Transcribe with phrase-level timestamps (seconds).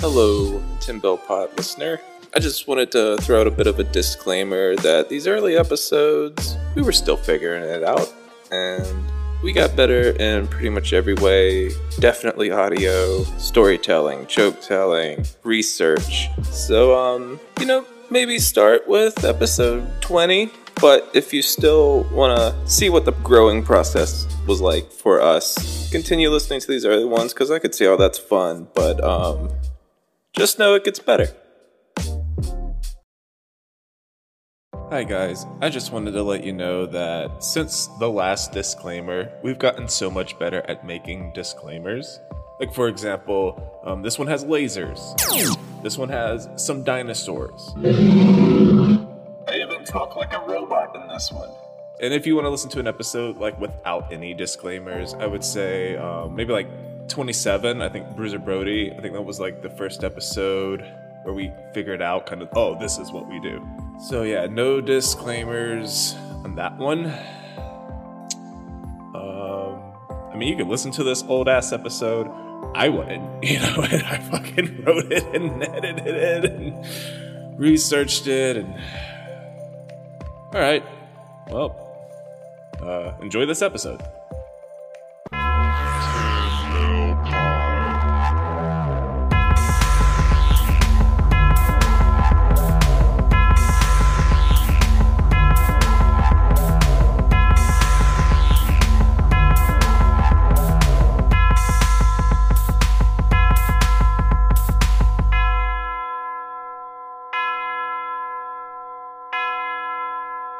[0.00, 2.00] Hello, Tim Bell Pod listener.
[2.34, 6.56] I just wanted to throw out a bit of a disclaimer that these early episodes,
[6.74, 8.12] we were still figuring it out,
[8.50, 8.86] and
[9.42, 11.70] we got better in pretty much every way.
[11.98, 16.28] Definitely audio, storytelling, joke telling, research.
[16.44, 20.50] So, um, you know, maybe start with episode 20.
[20.80, 25.79] But if you still want to see what the growing process was like for us,
[25.90, 28.68] continue listening to these early ones because I could see how that's fun.
[28.74, 29.50] But um,
[30.36, 31.28] just know it gets better.
[34.90, 39.58] Hi guys, I just wanted to let you know that since the last disclaimer, we've
[39.58, 42.18] gotten so much better at making disclaimers.
[42.58, 45.00] Like, for example, um, this one has lasers,
[45.84, 47.72] this one has some dinosaurs.
[47.76, 51.50] I even talk like a robot in this one.
[52.00, 55.44] And if you want to listen to an episode like without any disclaimers, I would
[55.44, 57.82] say um, maybe like 27.
[57.82, 58.90] I think Bruiser Brody.
[58.90, 60.80] I think that was like the first episode
[61.24, 63.62] where we figured out kind of oh this is what we do.
[64.08, 67.04] So yeah, no disclaimers on that one.
[69.14, 69.92] Um,
[70.32, 72.30] I mean, you could listen to this old ass episode.
[72.74, 78.56] I wouldn't, you know, and I fucking wrote it and edited it and researched it
[78.56, 78.74] and.
[80.52, 80.82] All right,
[81.48, 81.89] well,
[82.82, 84.00] uh, enjoy this episode.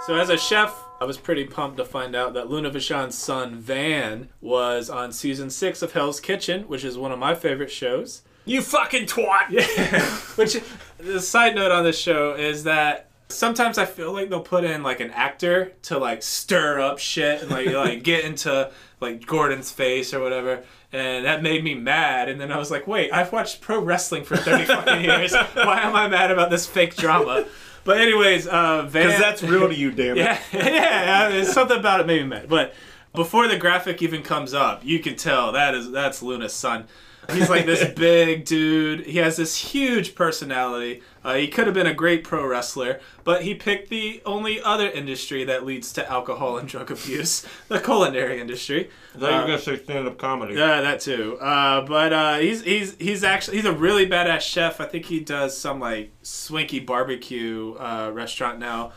[0.07, 3.56] So as a chef, I was pretty pumped to find out that Luna Vachon's son
[3.56, 8.23] Van was on season six of Hell's Kitchen, which is one of my favorite shows.
[8.45, 9.48] You fucking twat!
[9.51, 10.05] Yeah.
[10.37, 10.59] which
[10.98, 14.83] the side note on this show is that sometimes I feel like they'll put in
[14.83, 18.70] like an actor to like stir up shit and like like get into
[19.01, 20.64] like Gordon's face or whatever.
[20.92, 22.29] And that made me mad.
[22.29, 25.33] And then I was like, wait, I've watched pro wrestling for 30 fucking years.
[25.55, 27.47] Why am I mad about this fake drama?
[27.85, 29.07] But anyways, uh, Van.
[29.07, 30.18] Because that's real to you, damn it.
[30.18, 32.48] Yeah, yeah, yeah, something about it made me mad.
[32.48, 32.74] But
[33.14, 36.86] before the graphic even comes up, you can tell that is that's Luna's son.
[37.33, 39.07] He's like this big dude.
[39.07, 41.02] He has this huge personality.
[41.23, 44.89] Uh, he could have been a great pro wrestler, but he picked the only other
[44.89, 48.89] industry that leads to alcohol and drug abuse, the culinary industry.
[49.14, 50.55] I thought you were gonna say stand-up comedy.
[50.55, 51.39] Yeah, that too.
[51.39, 54.80] Uh, but uh, he's he's he's actually he's a really badass chef.
[54.80, 58.92] I think he does some like swanky barbecue uh, restaurant now.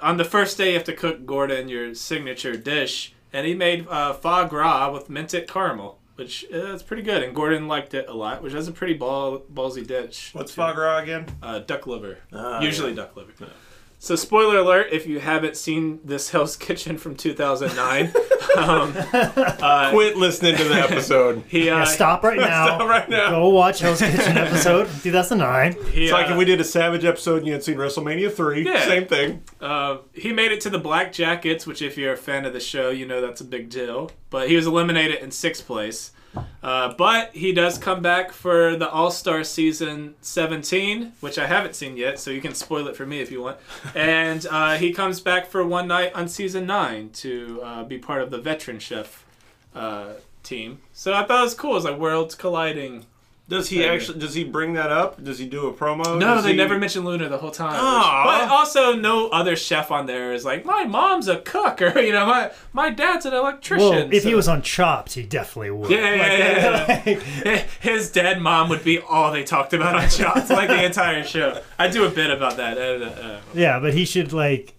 [0.00, 3.86] On the first day, you have to cook Gordon your signature dish, and he made
[3.86, 7.22] uh, foie gras with minted caramel, which uh, is pretty good.
[7.22, 10.30] And Gordon liked it a lot, which is a pretty ball ballsy dish.
[10.34, 11.26] What's foie gras again?
[11.42, 12.18] Uh, duck liver.
[12.30, 12.96] Ah, Usually yeah.
[12.96, 13.32] duck liver.
[14.02, 18.06] So, spoiler alert if you haven't seen this Hell's Kitchen from 2009,
[18.56, 21.42] um, uh, Quit listening to the episode.
[21.48, 22.64] he, uh, Yeah, stop right now.
[22.64, 23.28] Stop right now.
[23.28, 25.72] Go watch Hell's Kitchen episode 2009.
[25.92, 28.32] he, It's like uh, if we did a Savage episode and you had seen WrestleMania
[28.32, 28.64] 3.
[28.64, 28.86] Yeah.
[28.86, 29.42] Same thing.
[29.60, 32.60] Uh, he made it to the Black Jackets, which, if you're a fan of the
[32.60, 34.10] show, you know that's a big deal.
[34.30, 36.12] But he was eliminated in sixth place.
[36.62, 41.74] Uh, but he does come back for the All Star season 17, which I haven't
[41.74, 43.58] seen yet, so you can spoil it for me if you want.
[43.94, 48.22] And uh, he comes back for one night on season 9 to uh, be part
[48.22, 49.24] of the veteran chef
[49.74, 50.78] uh, team.
[50.92, 51.72] So I thought it was cool.
[51.72, 53.06] It was like worlds colliding.
[53.50, 54.00] Does he Segment.
[54.00, 54.18] actually?
[54.20, 55.22] Does he bring that up?
[55.22, 56.04] Does he do a promo?
[56.18, 57.72] No, Does they he- never mentioned Luna the whole time.
[57.72, 57.80] which-
[58.40, 62.12] but also, no other chef on there is like, my mom's a cook, or you
[62.12, 63.88] know, my my dad's an electrician.
[63.90, 65.90] Well, if he was on Chopped, he definitely would.
[65.90, 67.62] yeah, yeah, Like, yeah, yeah, like- yeah.
[67.80, 71.60] his dead mom would be all they talked about on Chopped, like the entire show.
[71.78, 72.78] I do a bit about that.
[72.78, 74.74] Uh, uh, yeah, but he should like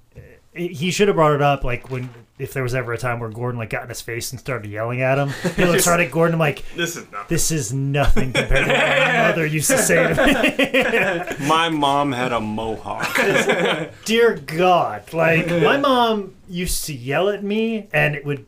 [0.53, 2.09] he should have brought it up like when
[2.41, 4.69] if there was ever a time where Gordon like got in his face and started
[4.69, 5.29] yelling at him.
[5.55, 7.25] He looked hard at Gordon like This is nothing.
[7.29, 11.47] this is nothing compared to what my mother used to say to me.
[11.47, 13.15] My mom had a mohawk.
[14.05, 18.45] Dear God, like my mom used to yell at me, and it would.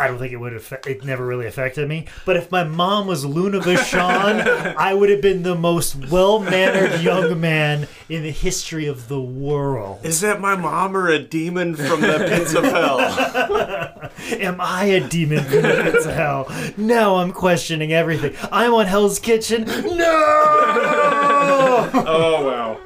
[0.00, 0.86] I don't think it would affect.
[0.86, 2.06] It never really affected me.
[2.24, 7.38] But if my mom was Luna Vachon, I would have been the most well-mannered young
[7.38, 10.00] man in the history of the world.
[10.04, 13.00] is that my mom or a demon from the pits of hell?
[14.40, 16.50] Am I a demon from the pits of hell?
[16.78, 18.34] Now I'm questioning everything.
[18.50, 19.64] I'm on Hell's Kitchen.
[19.64, 20.26] No.
[21.92, 22.78] Oh wow.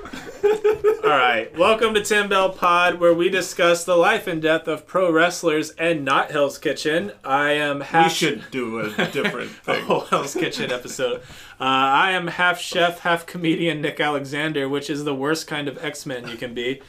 [0.44, 4.86] All right, welcome to Tim Bell Pod, where we discuss the life and death of
[4.86, 7.12] pro wrestlers and not Hell's Kitchen.
[7.24, 8.08] I am half.
[8.08, 9.86] We should do a different thing.
[9.88, 11.22] Oh, Hell's Kitchen episode.
[11.58, 15.82] Uh, I am half chef, half comedian Nick Alexander, which is the worst kind of
[15.82, 16.82] X Men you can be.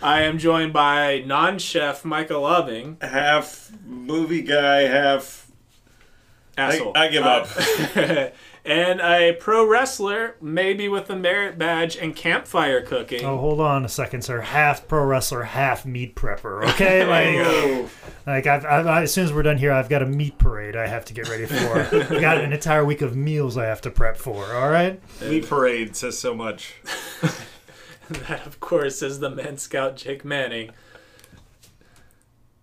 [0.00, 2.96] I am joined by non chef Michael Loving.
[3.02, 5.50] Half movie guy, half.
[6.56, 6.92] Asshole.
[6.96, 7.46] I give up.
[7.94, 8.28] Uh,
[8.64, 13.24] and a pro wrestler, maybe with a merit badge and campfire cooking.
[13.24, 14.40] Oh, hold on a second, sir.
[14.40, 16.62] Half pro wrestler, half meat prepper.
[16.72, 17.90] Okay, like,
[18.26, 20.76] like I've, I've, I, as soon as we're done here, I've got a meat parade
[20.76, 21.54] I have to get ready for.
[21.54, 24.54] I've got an entire week of meals I have to prep for.
[24.54, 25.00] All right.
[25.20, 26.74] meat parade says so much.
[28.08, 30.70] That, of course, is the man scout Jake Manning.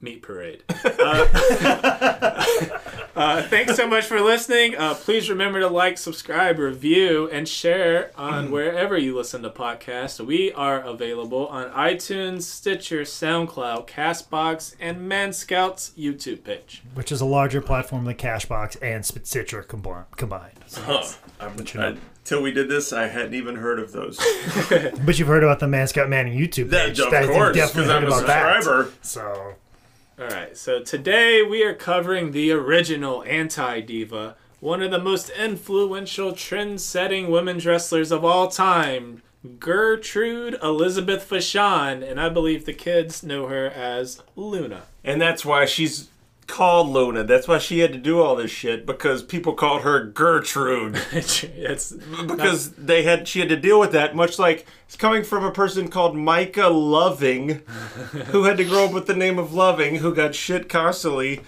[0.01, 0.63] Meat Parade.
[1.01, 1.25] Uh,
[3.15, 4.75] uh, thanks so much for listening.
[4.75, 10.23] Uh, please remember to like, subscribe, review, and share on wherever you listen to podcasts.
[10.25, 16.81] We are available on iTunes, Stitcher, SoundCloud, Castbox, and Man Scout's YouTube page.
[16.93, 20.59] Which is a larger platform than Castbox and Stitcher combi- combined.
[20.67, 21.03] So- Huh.
[21.41, 24.17] I'm, I, till we did this, I hadn't even heard of those.
[25.05, 26.99] but you've heard about the Man Scout Manning YouTube That, page.
[26.99, 28.63] of That- course, definitely because I'm a about that.
[28.63, 28.91] subscriber.
[29.01, 29.53] So
[30.19, 35.29] All right, so today we are covering the original anti diva, one of the most
[35.29, 39.21] influential, trend setting women's wrestlers of all time,
[39.59, 44.87] Gertrude Elizabeth Vachon, and I believe the kids know her as Luna.
[45.05, 46.09] And that's why she's
[46.49, 47.23] called Luna.
[47.23, 50.99] That's why she had to do all this shit because people called her Gertrude.
[51.11, 55.45] it's because they had she had to deal with that much like it's coming from
[55.45, 57.49] a person called Micah Loving
[58.31, 61.41] who had to grow up with the name of Loving who got shit constantly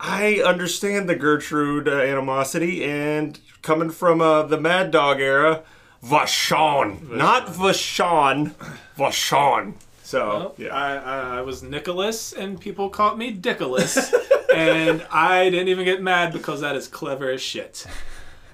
[0.00, 5.64] I understand the Gertrude uh, animosity and coming from uh, the Mad Dog era
[6.02, 8.54] Vashon not Vashon
[8.96, 9.74] Vashon
[10.14, 14.12] so yeah I, I, I was Nicholas, and people called me Dickolas,
[14.54, 17.86] and I didn't even get mad because that is clever as shit.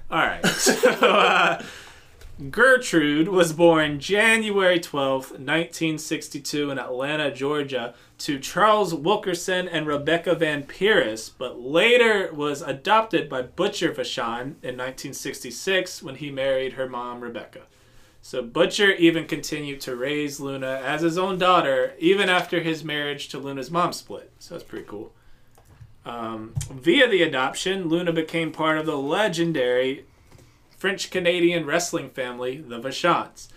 [0.09, 1.63] All right, so uh,
[2.49, 10.63] Gertrude was born January twelfth, 1962, in Atlanta, Georgia, to Charles Wilkerson and Rebecca Van
[10.63, 17.21] Pieris, but later was adopted by Butcher Vachon in 1966 when he married her mom,
[17.21, 17.61] Rebecca.
[18.21, 23.29] So Butcher even continued to raise Luna as his own daughter, even after his marriage
[23.29, 24.31] to Luna's mom split.
[24.39, 25.11] So that's pretty cool.
[26.05, 30.05] Um, via the adoption, Luna became part of the legendary
[30.77, 33.47] French Canadian wrestling family, the Vachons.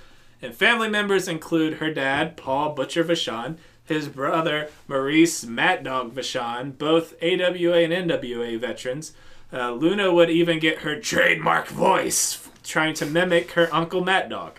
[0.42, 6.76] And family members include her dad, Paul Butcher Vachon, his brother, Maurice Mad Dog Vachon,
[6.76, 9.12] both AWA and NWA veterans.
[9.52, 12.34] Uh, Luna would even get her trademark voice,
[12.64, 14.58] trying to mimic her uncle Mad Dog.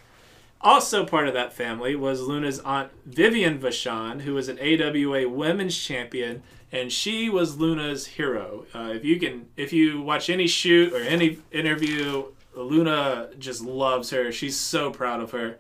[0.62, 5.78] Also part of that family was Luna's aunt Vivian Vachon, who was an AWA Women's
[5.78, 6.42] Champion,
[6.72, 8.66] and she was Luna's hero.
[8.74, 12.26] Uh, if you can, if you watch any shoot or any interview,
[12.56, 14.32] Luna just loves her.
[14.32, 15.58] She's so proud of her.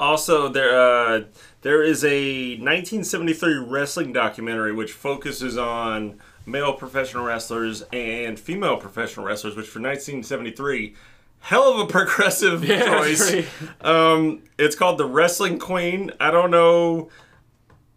[0.00, 1.24] Also, there uh,
[1.62, 9.26] there is a 1973 wrestling documentary which focuses on male professional wrestlers and female professional
[9.26, 10.94] wrestlers, which for 1973,
[11.40, 13.30] hell of a progressive Yeah, choice.
[13.30, 13.48] pretty-
[13.80, 16.10] Um, it's called The Wrestling Queen.
[16.20, 17.10] I don't know.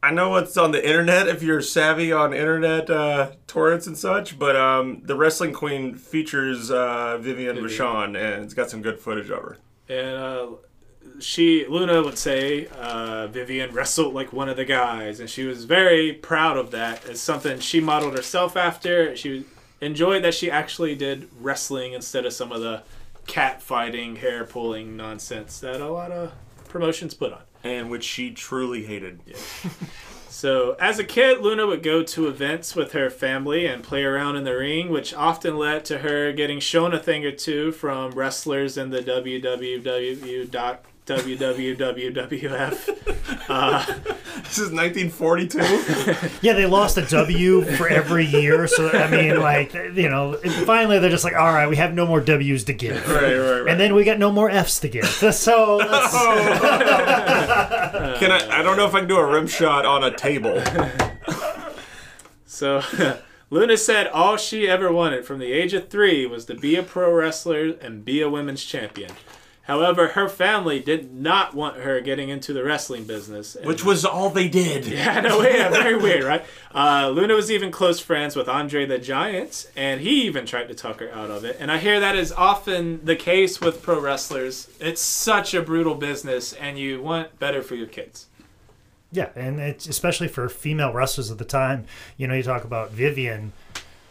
[0.04, 4.40] I know it's on the internet if you're savvy on internet uh, torrents and such,
[4.40, 7.58] but um, The Wrestling Queen features uh, Vivian.
[7.58, 9.58] Vachon, and it's got some good footage of her.
[9.90, 10.48] And uh,
[11.20, 15.66] she, Luna would say, uh, Vivian wrestled like one of the guys, and she was
[15.66, 17.06] very proud of that.
[17.06, 19.16] It's something she modeled herself after.
[19.16, 19.46] She
[19.82, 22.82] enjoyed that she actually did wrestling instead of some of the
[23.28, 26.32] cat fighting, hair pulling nonsense that a lot of
[26.68, 27.42] promotions put on.
[27.64, 29.22] And which she truly hated.
[30.30, 34.38] So, as a kid, Luna would go to events with her family and play around
[34.38, 38.14] in the ring, which often led to her getting shown a thing or two from
[38.14, 39.02] wrestlers in the
[41.12, 42.98] www.www.WWF.
[43.50, 43.84] Uh,
[44.44, 45.58] This is 1942.
[46.42, 48.68] yeah, they lost a W for every year.
[48.68, 52.06] So I mean, like you know, finally they're just like, all right, we have no
[52.06, 53.68] more W's to give, right, right, right.
[53.72, 55.06] and then we got no more F's to give.
[55.34, 56.12] So let's,
[58.20, 58.60] Can I?
[58.60, 60.62] I don't know if I can do a rim shot on a table.
[62.46, 62.82] so,
[63.50, 66.84] Luna said all she ever wanted from the age of three was to be a
[66.84, 69.12] pro wrestler and be a women's champion.
[69.66, 73.56] However, her family did not want her getting into the wrestling business.
[73.56, 74.86] and- Which was all they did.
[74.88, 76.44] yeah, no, yeah, very weird, right?
[76.74, 80.74] Uh, Luna was even close friends with Andre the Giant, and he even tried to
[80.74, 81.58] talk her out of it.
[81.60, 84.68] And I hear that is often the case with pro wrestlers.
[84.80, 88.26] It's such a brutal business, and you want better for your kids.
[89.12, 91.86] Yeah, and it's especially for female wrestlers at the time.
[92.18, 93.54] You know, you talk about Vivian,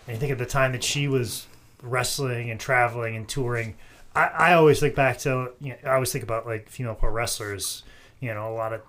[0.07, 1.47] and you think of the time that she was
[1.83, 3.75] wrestling and traveling and touring.
[4.15, 7.11] I, I always think back to, you know, I always think about like female pro
[7.11, 7.83] wrestlers.
[8.21, 8.83] You know, a lot of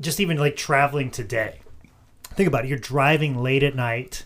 [0.00, 1.60] just even like traveling today.
[2.24, 2.68] Think about it.
[2.68, 4.24] You're driving late at night,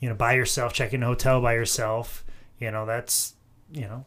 [0.00, 2.24] you know, by yourself, checking a hotel by yourself.
[2.58, 3.34] You know, that's
[3.72, 4.04] you know,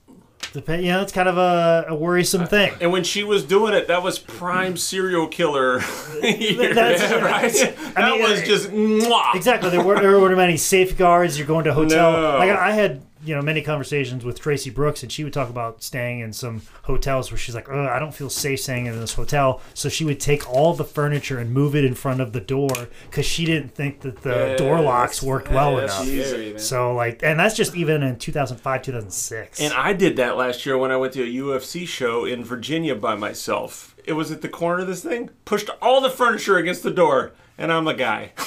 [0.53, 0.83] depend.
[0.83, 2.73] You know, it's kind of a, a worrisome thing.
[2.81, 5.79] And when she was doing it, that was prime serial killer.
[6.21, 7.51] That's Yeah, right.
[7.53, 9.35] that I mean, was uh, just mwah.
[9.35, 9.69] Exactly.
[9.69, 11.37] There weren't, there weren't many safeguards.
[11.37, 12.11] You're going to a hotel.
[12.13, 12.37] No.
[12.39, 15.83] Like I had, you know, many conversations with Traci Brooks, and she would talk about
[15.83, 19.13] staying in some hotels where she's like, "Oh, I don't feel safe staying in this
[19.13, 22.39] hotel." So she would take all the furniture and move it in front of the
[22.39, 22.69] door
[23.09, 26.27] because she didn't think that the Yeah, door locks worked yeah, well that's enough.
[26.29, 26.59] scary.
[26.59, 29.59] So like, and that's just even in 2005, 2006.
[29.59, 32.95] And I did that last year when I went to a UFC show in Virginia
[32.95, 33.95] by myself.
[34.05, 37.33] It was at the corner of this thing, pushed all the furniture against the door,
[37.57, 38.31] and I'm the guy.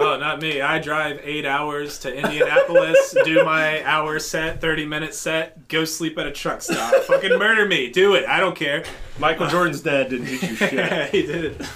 [0.00, 0.62] Oh, not me.
[0.62, 6.16] I drive eight hours to Indianapolis, do my hour set, 30 minute set, go sleep
[6.16, 6.94] at a truck stop.
[7.02, 7.90] Fucking murder me.
[7.90, 8.24] Do it.
[8.26, 8.84] I don't care.
[9.18, 10.72] Michael Jordan's dad didn't teach you shit.
[10.72, 11.66] Yeah, he did it.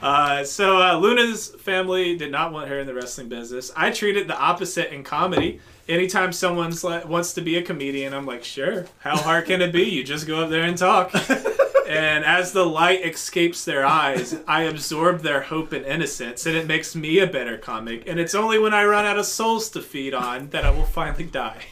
[0.00, 3.70] Uh, so uh, Luna's family did not want her in the wrestling business.
[3.76, 5.60] I treat it the opposite in comedy.
[5.88, 8.86] Anytime someone's like, wants to be a comedian, I'm like, sure.
[9.00, 9.82] How hard can it be?
[9.82, 11.12] You just go up there and talk.
[11.92, 16.66] and as the light escapes their eyes, I absorb their hope and innocence, and it
[16.66, 18.04] makes me a better comic.
[18.06, 20.84] And it's only when I run out of souls to feed on that I will
[20.84, 21.62] finally die.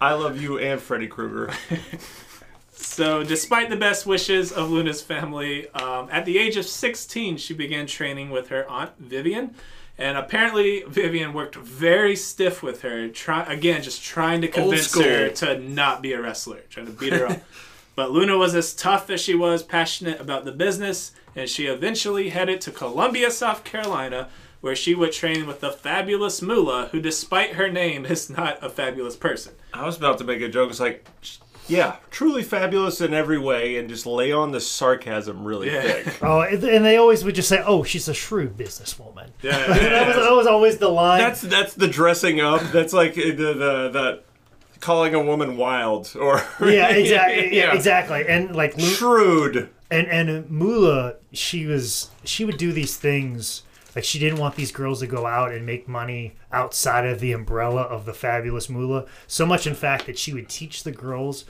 [0.00, 1.52] I love you and Freddy Krueger.
[2.80, 7.52] So, despite the best wishes of Luna's family, um, at the age of 16, she
[7.52, 9.54] began training with her aunt Vivian.
[9.98, 15.28] And apparently, Vivian worked very stiff with her, try, again, just trying to convince her
[15.28, 17.40] to not be a wrestler, trying to beat her up.
[17.98, 22.28] But Luna was as tough as she was passionate about the business, and she eventually
[22.28, 24.28] headed to Columbia, South Carolina,
[24.60, 28.70] where she would train with the fabulous Moolah, who, despite her name, is not a
[28.70, 29.54] fabulous person.
[29.74, 30.70] I was about to make a joke.
[30.70, 31.08] It's like,
[31.66, 35.82] yeah, truly fabulous in every way, and just lay on the sarcasm really Yeah.
[35.82, 36.18] thick.
[36.22, 40.06] oh, and and they always would just say, "Oh, she's a shrewd businesswoman." Yeah, that,
[40.06, 41.18] was, that was always the line.
[41.18, 42.62] That's that's the dressing up.
[42.70, 43.52] That's like the the,
[43.90, 44.22] the
[44.80, 47.56] calling a woman wild or yeah, exactly.
[47.56, 48.26] Yeah, exactly.
[48.28, 49.70] And like shrewd.
[49.90, 53.62] and and Moolah, she was she would do these things
[53.94, 57.32] like she didn't want these girls to go out and make money outside of the
[57.32, 59.06] umbrella of the fabulous Moolah.
[59.26, 61.44] So much, in fact, that she would teach the girls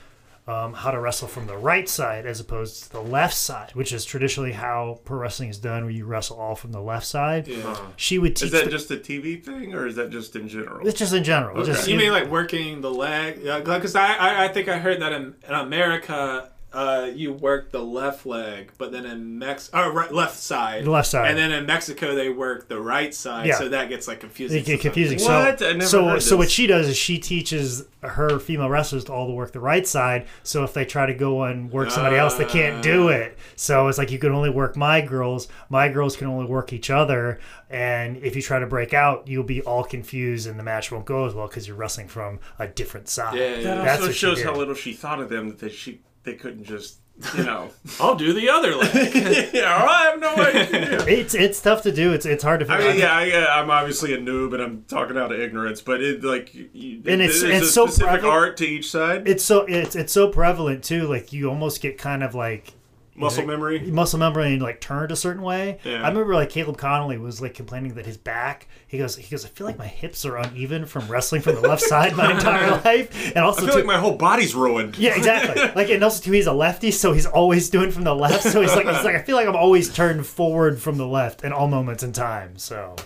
[0.49, 3.93] um, how to wrestle from the right side as opposed to the left side, which
[3.93, 7.47] is traditionally how pro wrestling is done, where you wrestle all from the left side.
[7.47, 7.77] Yeah.
[7.97, 8.47] She would teach.
[8.47, 10.87] Is that the- just a TV thing, or is that just in general?
[10.89, 11.63] it's just in general.
[11.65, 13.43] Just, You mean like working the leg?
[13.45, 17.83] Because I, I I think I heard that in, in America, uh, you work the
[17.83, 21.31] left leg, but then in Mex or right, left side, The left side.
[21.31, 23.47] and then in Mexico they work the right side.
[23.47, 23.57] Yeah.
[23.57, 24.59] So that gets like confusing.
[24.59, 25.19] They get confusing.
[25.21, 25.31] What?
[25.31, 29.05] I So, never so, heard so what she does is she teaches her female wrestlers
[29.05, 30.27] to all to work the right side.
[30.43, 33.39] So if they try to go and work somebody else, they can't do it.
[33.57, 35.49] So it's like you can only work my girls.
[35.71, 37.41] My girls can only work each other.
[37.71, 41.05] And if you try to break out, you'll be all confused, and the match won't
[41.07, 43.37] go as well because you're wrestling from a different side.
[43.37, 43.63] Yeah, yeah.
[43.63, 45.57] that That's also shows how little she thought of them.
[45.57, 46.99] That she they couldn't just
[47.37, 47.69] you know.
[48.01, 49.13] I'll do the other leg.
[49.53, 51.05] yeah, I have no idea.
[51.07, 52.13] It's it's tough to do.
[52.13, 52.91] It's it's hard to I figure.
[52.93, 56.01] mean, yeah, I, uh, I'm obviously a noob and I'm talking out of ignorance, but
[56.01, 58.35] it like you, you- And it's- there's it's a so specific prevalent.
[58.35, 59.27] art to each side.
[59.29, 61.09] It's so it's it's so prevalent too.
[61.09, 62.75] Like you almost get kind of like
[63.19, 63.81] Muscle like, memory.
[63.91, 65.79] muscle memory and like turned a certain way.
[65.85, 66.03] Yeah.
[66.03, 68.69] I remember like Caleb Konley was like complaining that his back.
[68.87, 69.45] He goes, he goes.
[69.45, 72.71] I feel like my hips are uneven from wrestling from the left side my entire
[72.85, 74.97] life, and I also feel too, like my whole body's ruined.
[74.99, 75.63] yeah, exactly.
[75.75, 78.43] Like and also too, he's a lefty, so he's always doing from the left.
[78.45, 81.45] So he's like, he's like, I feel like I'm always turned forward from the left
[81.45, 82.57] in all moments in time.
[82.59, 82.97] So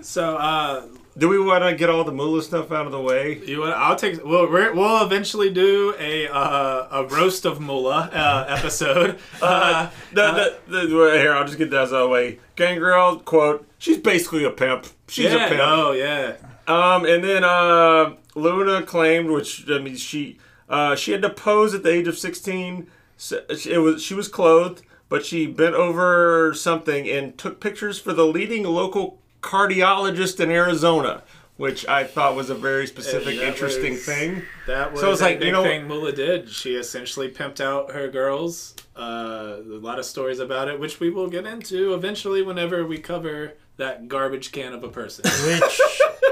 [0.00, 3.38] so uh, Do we want to get all the moolah stuff out of the way?
[3.44, 3.76] you want?
[3.76, 4.24] I'll take.
[4.24, 9.18] Well, we're, we'll eventually do a uh, a roast of Moolah uh, episode.
[9.42, 12.38] Uh, The, the, the, well, here, I'll just get that out of the way.
[12.56, 14.86] Gangrel, quote, she's basically a pimp.
[15.08, 15.46] She's yeah.
[15.46, 15.60] a pimp.
[15.62, 16.36] Oh yeah.
[16.66, 20.38] Um, and then uh, Luna claimed, which I mean, she
[20.68, 22.86] uh, she had to pose at the age of sixteen.
[23.16, 28.12] So It was she was clothed, but she bent over something and took pictures for
[28.12, 31.22] the leading local cardiologist in Arizona.
[31.58, 34.42] which I thought was a very specific, that interesting was- thing.
[34.66, 36.48] That was So it's a like, big you know- thing Moolah did.
[36.48, 38.74] She essentially pimped out her girls.
[38.96, 42.98] Uh, a lot of stories about it, which we will get into eventually whenever we
[42.98, 45.24] cover that garbage can of a person.
[45.46, 45.80] which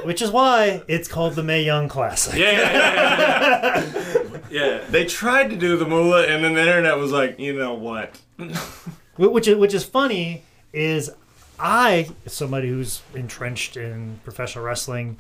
[0.05, 2.35] which is why it's called the May Young Classic.
[2.35, 4.39] yeah, yeah, yeah, yeah.
[4.51, 4.85] yeah.
[4.89, 8.19] They tried to do the Moolah, and then the internet was like, you know what?
[9.17, 11.11] Which is which is funny is
[11.61, 15.19] I, somebody who's entrenched in professional wrestling,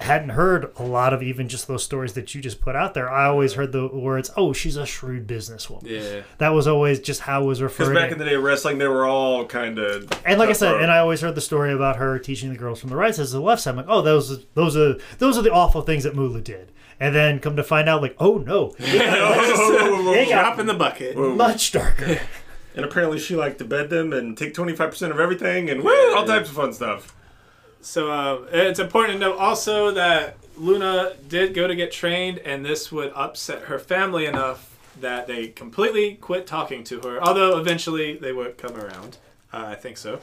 [0.00, 3.10] hadn't heard a lot of even just those stories that you just put out there.
[3.10, 6.22] I always heard the words, "Oh, she's a shrewd businesswoman." Yeah.
[6.38, 9.04] That was always just how it was Because back in the day, wrestling, they were
[9.06, 10.10] all kind of.
[10.24, 12.80] and like I said, and I always heard the story about her teaching the girls
[12.80, 13.72] from the right side to the left side.
[13.72, 16.72] I'm like, oh, those those are those are the awful things that Moolah did.
[16.98, 20.74] And then come to find out, like, oh no, oh, it got Drop in the
[20.74, 21.16] bucket.
[21.16, 22.20] much darker.
[22.74, 26.24] And apparently, she liked to bed them and take 25% of everything and woo, all
[26.24, 27.14] types of fun stuff.
[27.80, 32.64] So uh, it's important to note also that Luna did go to get trained, and
[32.64, 37.22] this would upset her family enough that they completely quit talking to her.
[37.22, 39.16] Although eventually they would come around.
[39.52, 40.20] Uh, I think so.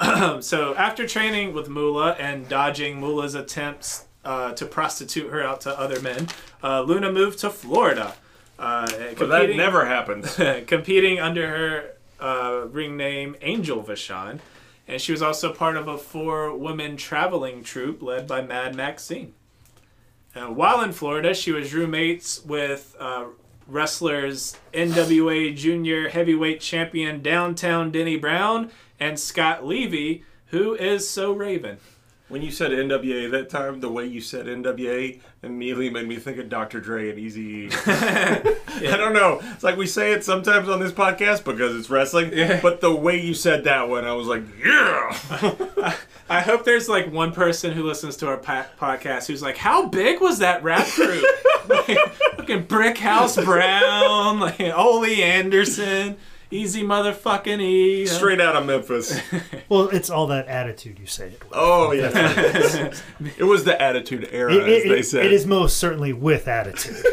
[0.40, 5.78] so after training with Moolah and dodging Moolah's attempts uh, to prostitute her out to
[5.78, 6.28] other men,
[6.62, 8.14] uh, Luna moved to Florida.
[8.60, 8.86] Uh,
[9.18, 10.34] But that never happens.
[10.66, 14.40] competing under her uh, ring name Angel Vachon,
[14.86, 19.32] and she was also part of a four-woman traveling troupe led by Mad Maxine.
[20.34, 23.24] Uh, while in Florida, she was roommates with uh,
[23.66, 31.78] wrestlers NWA Junior Heavyweight Champion Downtown Denny Brown and Scott Levy, who is so Raven.
[32.30, 36.38] When you said NWA that time, the way you said NWA immediately made me think
[36.38, 36.80] of Dr.
[36.80, 37.72] Dre and Eazy.
[37.88, 39.40] I don't know.
[39.42, 42.30] It's like we say it sometimes on this podcast because it's wrestling,
[42.62, 45.96] but the way you said that one, I was like, yeah.
[46.30, 50.20] I hope there's like one person who listens to our podcast who's like, "How big
[50.20, 51.24] was that rap group?
[51.68, 51.98] like,
[52.36, 56.16] fucking Brick House Brown, like Ole Anderson,
[56.50, 59.18] Eazy motherfucking E." Straight out of Memphis.
[59.68, 61.52] Well, it's all that attitude you say it with.
[61.54, 62.10] Oh yeah,
[63.38, 65.26] it was the Attitude Era, It, as they it- said.
[65.26, 66.96] it is most certainly with attitude.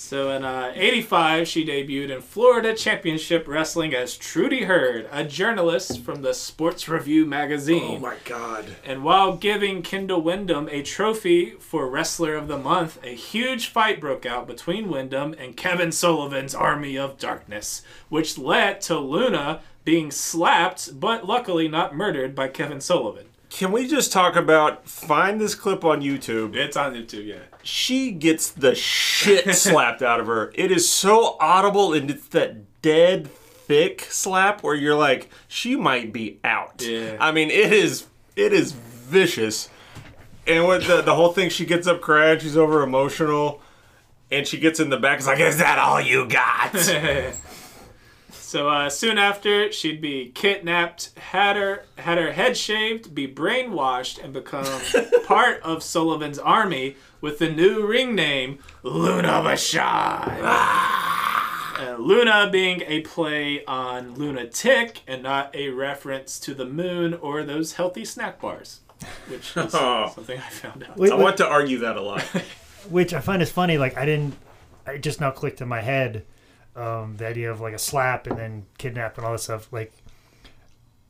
[0.00, 6.04] So in uh, '85, she debuted in Florida Championship Wrestling as Trudy Hurd, a journalist
[6.04, 7.96] from the Sports Review magazine.
[7.96, 8.76] Oh my God.
[8.84, 14.00] And while giving Kendall Windham a trophy for Wrestler of the Month, a huge fight
[14.00, 20.12] broke out between Windham and Kevin Sullivan's Army of Darkness, which led to Luna being
[20.12, 23.26] slapped, but luckily not murdered by Kevin Sullivan.
[23.50, 26.54] Can we just talk about find this clip on YouTube?
[26.54, 27.57] It's on YouTube, yeah.
[27.68, 30.50] She gets the shit slapped out of her.
[30.54, 36.10] It is so audible and it's that dead thick slap where you're like, she might
[36.10, 36.80] be out.
[36.80, 37.18] Yeah.
[37.20, 39.68] I mean, it is it is vicious.
[40.46, 43.60] And with the the whole thing, she gets up crying, she's over emotional,
[44.30, 45.18] and she gets in the back.
[45.18, 46.74] It's like, is that all you got?
[48.48, 54.24] So uh, soon after, she'd be kidnapped, had her had her head shaved, be brainwashed,
[54.24, 54.64] and become
[55.26, 60.40] part of Sullivan's army with the new ring name Luna Vachon.
[61.80, 67.44] Uh, Luna being a play on lunatic and not a reference to the moon or
[67.44, 68.80] those healthy snack bars,
[69.28, 70.10] which is Oh.
[70.14, 70.96] something I found out.
[70.96, 72.22] Wait, I wait, want to argue that a lot.
[72.88, 73.78] which I find is funny.
[73.78, 74.34] Like I didn't,
[74.86, 76.24] it just now clicked in my head.
[76.74, 79.72] Um, the idea of like a slap and then kidnap and all this stuff.
[79.72, 79.92] Like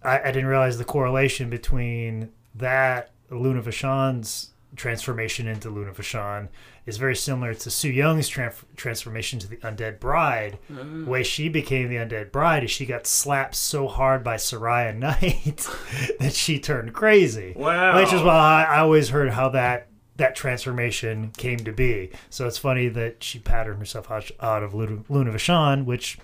[0.03, 6.49] I, I didn't realize the correlation between that Luna Vachon's transformation into Luna Vachon
[6.87, 10.59] is very similar to Su Yung's tran- transformation to the Undead Bride.
[10.69, 14.97] The way she became the Undead Bride is she got slapped so hard by Soraya
[14.97, 15.69] Knight
[16.21, 17.55] that she turned crazy.
[17.57, 18.01] Wow.
[18.01, 22.11] Which is why I, I always heard how that that transformation came to be.
[22.29, 26.19] So it's funny that she patterned herself out, out of Luna, Luna Vachon, which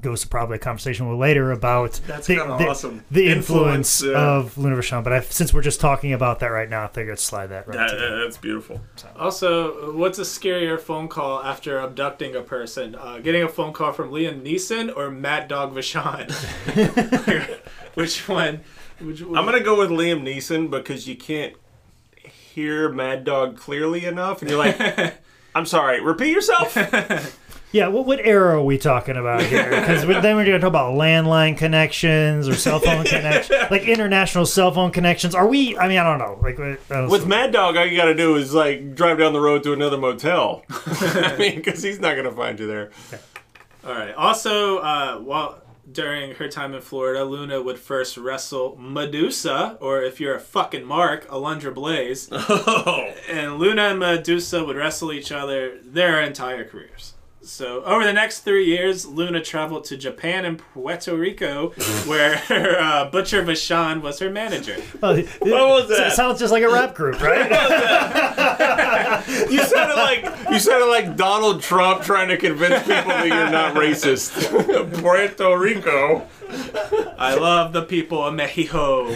[0.00, 3.04] goes to probably a conversation we'll later about That's the, the- awesome.
[3.10, 4.36] the influence, Influence, yeah.
[4.36, 5.02] of Luna Vachon.
[5.04, 7.66] But I, since we're just talking about that right now, I figured I'd slide that
[7.68, 8.80] right That- to that's beautiful.
[9.18, 12.94] Also, what's a scarier phone call after abducting a person?
[12.94, 16.30] Uh, getting a phone call from Liam Neeson or Mad Dog Vachon?
[17.94, 18.60] which one?
[19.00, 21.54] Which I'm gonna go with Liam Neeson because you can't
[22.24, 25.14] hear Mad Dog clearly enough, and you're like,
[25.54, 26.74] "I'm sorry, repeat yourself."
[27.70, 29.68] Yeah, what, what era are we talking about here?
[29.88, 34.46] Because then we're going to talk about landline connections or cell phone connections, like international
[34.46, 35.34] cell phone connections.
[35.34, 35.76] Are we?
[35.76, 36.38] I mean, I don't know.
[36.42, 36.58] Like
[36.90, 39.72] uh, With Mad Dog, all you gotta do is like drive down the road to
[39.72, 40.64] another motel.
[40.70, 42.90] I mean, because he's not gonna find you there.
[43.84, 44.14] All right.
[44.14, 50.20] Also, uh, while during her time in Florida, Luna would first wrestle Medusa, or if
[50.20, 52.28] you're a fucking Mark, Alundra Blaze.
[52.30, 53.12] Oh.
[53.30, 57.14] and Luna and Medusa would wrestle each other their entire careers.
[57.48, 61.70] So over the next three years, Luna traveled to Japan and Puerto Rico,
[62.06, 64.76] where uh, Butcher Vachon was her manager.
[65.02, 66.12] Oh, it, was it that?
[66.12, 67.48] sounds just like a rap group, right?
[69.50, 73.74] You sounded like you sounded like Donald Trump trying to convince people that you're not
[73.74, 74.32] racist.
[75.00, 76.26] Puerto Rico.
[77.18, 79.06] I love the people of Mexico.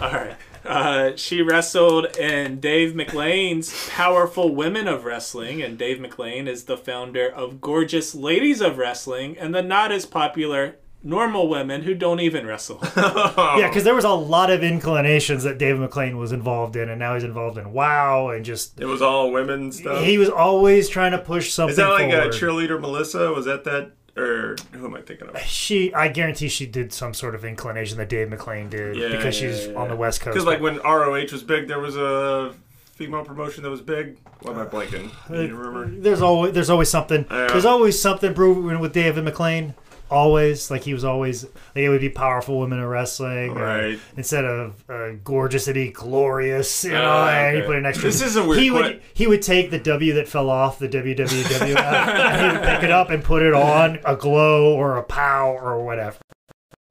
[0.00, 0.36] All right.
[0.68, 6.76] Uh, she wrestled in Dave McLean's Powerful Women of Wrestling, and Dave McLean is the
[6.76, 12.20] founder of Gorgeous Ladies of Wrestling and the not as popular Normal Women Who Don't
[12.20, 12.80] Even Wrestle.
[12.96, 16.98] yeah, because there was a lot of inclinations that Dave McLean was involved in, and
[16.98, 20.04] now he's involved in WoW, and just It was all women stuff.
[20.04, 21.70] he was always trying to push something.
[21.70, 22.34] Is that like forward.
[22.34, 23.32] a cheerleader Melissa?
[23.32, 25.38] Was that that or who am I thinking of?
[25.40, 29.40] She, I guarantee she did some sort of inclination that Dave McLean did Yeah, because
[29.40, 29.96] yeah, she's yeah, on the.
[29.96, 30.34] West Coast.
[30.34, 32.54] Because like when ROH was big, there was a
[32.92, 34.16] female promotion that was big.
[34.40, 35.10] What am I blanking?
[35.28, 36.00] Do you uh, remember?
[36.00, 37.26] there's always there's always something.
[37.28, 39.74] There's always something brewing with David McLean.
[40.10, 43.54] Always like he was always like it would be powerful women in wrestling.
[43.54, 43.98] Right.
[44.16, 46.84] instead of uh, gorgeous, it'd be glorious.
[46.84, 48.08] You know, Oh, and he put an extra.
[48.08, 50.88] This is a weird He would he would take the W that fell off the
[50.88, 55.02] WWW and he would pick it up and put it on a glow or a
[55.02, 56.16] pow or whatever.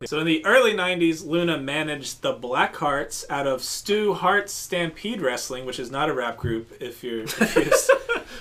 [0.05, 5.21] So in the early 90s, Luna managed the Black Hearts out of Stu Hart's Stampede
[5.21, 7.89] Wrestling, which is not a rap group if you're confused.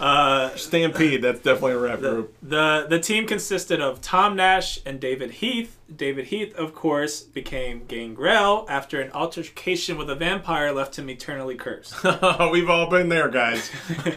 [0.00, 1.22] Uh, Stampede.
[1.22, 2.34] That's definitely a rap group.
[2.42, 5.72] the the team consisted of Tom Nash and David Heath.
[5.94, 11.54] David Heath, of course, became Gangrel after an altercation with a vampire left him eternally
[11.54, 11.94] cursed.
[12.50, 13.70] We've all been there, guys.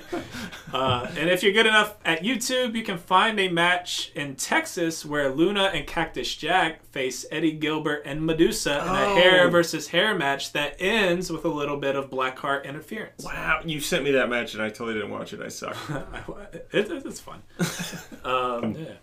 [0.71, 5.03] Uh, and if you're good enough at YouTube, you can find a match in Texas
[5.03, 9.15] where Luna and Cactus Jack face Eddie Gilbert and Medusa in a Oh.
[9.15, 13.23] hair versus hair match that ends with a little bit of Blackheart interference.
[13.25, 15.41] Wow, you sent me that match and I totally didn't watch it.
[15.41, 15.77] I suck.
[16.53, 17.41] it, it- it's fun.
[18.23, 18.93] um, yeah.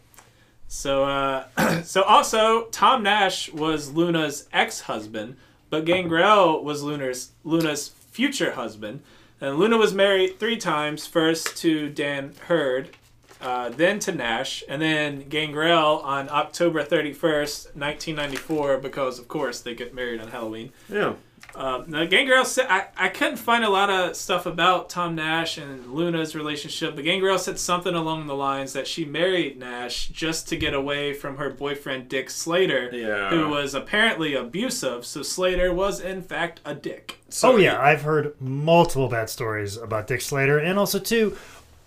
[0.69, 5.37] So, uh, so also Tom Nash was Luna's ex-husband,
[5.71, 9.01] but Gangrel was Luna's Luna's future husband.
[9.41, 11.07] And Luna was married three times.
[11.07, 12.97] First to Dan Hurd,
[13.43, 19.19] uh, then to Nash, and then Gangrel on October thirty first, nineteen ninety four, because
[19.19, 20.73] of course they get married on Halloween.
[20.89, 21.15] Yeah.
[21.57, 25.57] Um, now, Gangrel said I, I couldn't find a lot of stuff about Tom Nash
[25.57, 30.49] and Luna's relationship, but Gangrel said something along the lines that she married Nash just
[30.51, 33.31] to get away from her boyfriend Dick Slater, Yeah.
[33.31, 35.07] who was apparently abusive.
[35.07, 37.21] So Slater was in fact a dick.
[37.31, 41.39] So oh yeah, I've heard multiple bad stories about Dick Slater, and also too,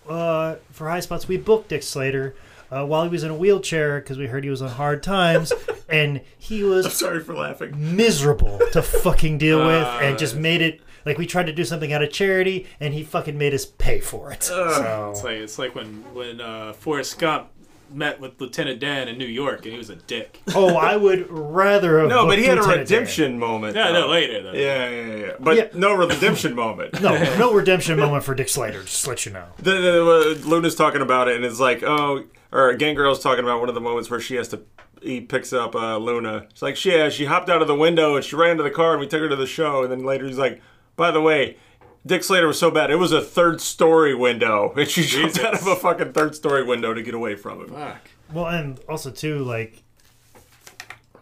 [0.08, 2.34] uh, for high spots, we booked Dick Slater
[2.70, 5.52] uh, while he was in a wheelchair because we heard he was on hard times,
[5.88, 7.96] and he was I'm was sorry for laughing.
[7.96, 11.64] miserable to fucking deal with, Uh, and just made it like we tried to do
[11.64, 14.36] something out of charity, and he fucking made us pay for it.
[14.36, 17.48] It's so like it's like when when uh, Forrest Gump
[17.92, 20.40] met with Lieutenant Dan in New York, and he was a dick.
[20.54, 22.98] oh, I would rather have No, but he had a booked Lieutenant Dan.
[22.98, 23.76] redemption moment.
[23.76, 24.00] Yeah, though.
[24.02, 24.52] no, later though.
[24.52, 25.32] Yeah, yeah, yeah.
[25.40, 25.68] But Yeah.
[25.74, 27.00] no redemption moment.
[27.00, 28.82] No, no redemption moment for Dick Slater.
[28.82, 29.46] Just to let you know.
[29.58, 30.04] The, the,
[30.44, 33.74] uh, Luna's talking about it, and it's like, oh, or Gangrel's talking about one of
[33.74, 34.62] the moments where she has to.
[35.02, 36.46] He picks up uh, Luna.
[36.50, 38.70] It's like, she, yeah, she hopped out of the window and she ran to the
[38.70, 39.82] car, and we took her to the show.
[39.82, 40.60] And then later he's like,
[40.96, 41.56] by the way,
[42.06, 45.44] Dick Slater was so bad, it was a third story window, and she jumped Jesus.
[45.44, 47.68] out of a fucking third story window to get away from him.
[47.68, 48.10] Fuck.
[48.32, 49.82] Well, and also too, like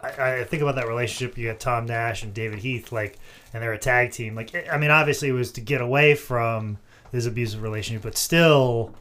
[0.01, 1.37] I, I think about that relationship.
[1.37, 3.17] You got Tom Nash and David Heath, like,
[3.53, 4.35] and they're a tag team.
[4.35, 6.77] Like, I mean, obviously it was to get away from
[7.11, 8.93] this abusive relationship, but still,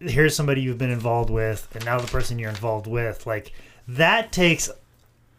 [0.00, 3.52] here's somebody you've been involved with, and now the person you're involved with, like,
[3.88, 4.70] that takes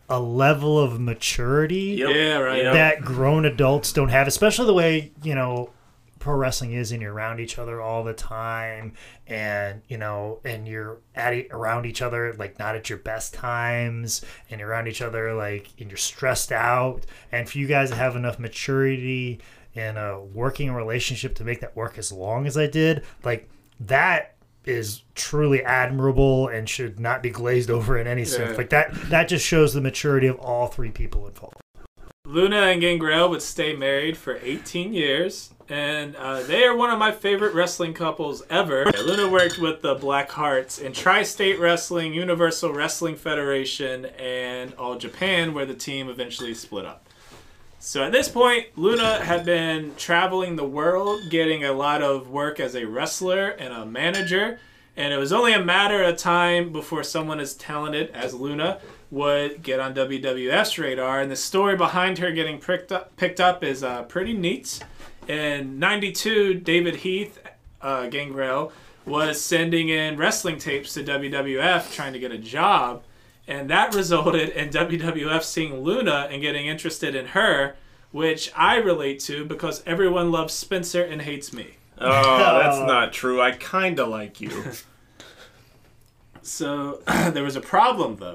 [0.10, 2.10] a level of maturity Yep.
[2.16, 2.64] Yeah, right.
[2.64, 2.74] Yep.
[2.74, 5.72] that grown adults don't have, especially the way you know
[6.20, 8.94] pro wrestling is, and you're around each other all the time,
[9.28, 13.34] and you know, and you're at e- around each other like not at your best
[13.34, 17.90] times, and you're around each other like and you're stressed out, and for you guys
[17.90, 19.40] to have enough maturity
[19.76, 23.48] in a working relationship to make that work as long as I did, like
[23.82, 24.34] that
[24.68, 28.52] is truly admirable and should not be glazed over in any sense.
[28.52, 28.58] Yeah.
[28.58, 31.58] Like that that just shows the maturity of all three people involved.
[32.28, 37.00] Luna and Gangrel would stay married for 18 years, and uh, they are one of
[37.00, 38.84] my favorite wrestling couples ever.
[39.06, 44.98] Luna worked with the Black Hearts in Tri State Wrestling, Universal Wrestling Federation, and All
[44.98, 47.07] Japan, where the team eventually split up.
[47.80, 52.60] So at this point, Luna had been traveling the world, getting a lot of work
[52.60, 54.60] as a wrestler and a manager.
[54.96, 58.80] And it was only a matter of time before someone as talented as Luna
[59.12, 61.22] would get on WWF's radar.
[61.22, 64.84] And the story behind her getting picked up, picked up is uh, pretty neat.
[65.28, 67.40] In 92, David Heath,
[67.80, 68.72] uh, Gangrel,
[69.06, 73.04] was sending in wrestling tapes to WWF trying to get a job.
[73.48, 77.76] And that resulted in WWF seeing Luna and getting interested in her,
[78.12, 81.78] which I relate to because everyone loves Spencer and hates me.
[81.98, 83.42] Oh, that's not true.
[83.42, 84.64] I kind of like you.
[86.42, 88.34] So there was a problem though.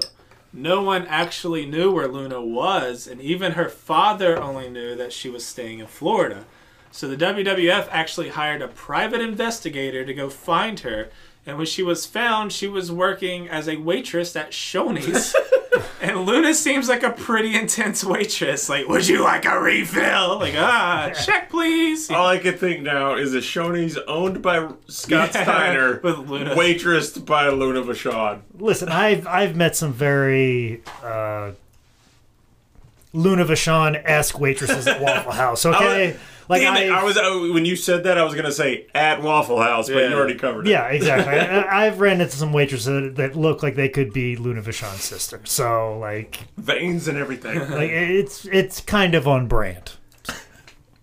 [0.51, 5.27] No one actually knew where Luna was, and even her father only knew that she
[5.27, 6.45] was staying in Florida.
[6.91, 11.09] So the WWF actually hired a private investigator to go find her.
[11.45, 15.35] And when she was found, she was working as a waitress at Shoney's.
[16.01, 18.69] and Luna seems like a pretty intense waitress.
[18.69, 20.39] Like, would you like a refill?
[20.39, 22.09] Like, ah, check please.
[22.09, 26.55] All I can think now is a Shoney's owned by Scott Yeah, Steiner, with Luna.
[26.55, 28.39] waitressed by Luna Vachon.
[28.57, 31.51] Listen, I've I've met some very uh,
[33.11, 35.65] Luna Vachon esque waitresses at Waffle House.
[35.73, 36.17] Okay,
[36.49, 36.91] like Damn it!
[36.91, 39.87] I, I was uh, when you said that I was gonna say at Waffle House,
[39.89, 40.09] but Yeah.
[40.09, 40.71] you already covered it.
[40.71, 41.33] yeah, exactly.
[41.39, 45.03] I, I've ran into some waitresses that, that look like they could be Luna Vachon's
[45.03, 45.39] sister.
[45.45, 47.59] So like, veins and everything.
[47.71, 49.93] like it's it's kind of on brand.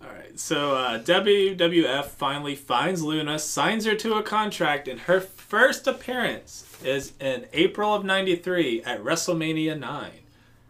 [0.02, 5.20] All right, so uh, WWF finally finds Luna, signs her to a contract, and her
[5.20, 10.10] first appearance is in April of '93 at WrestleMania 9.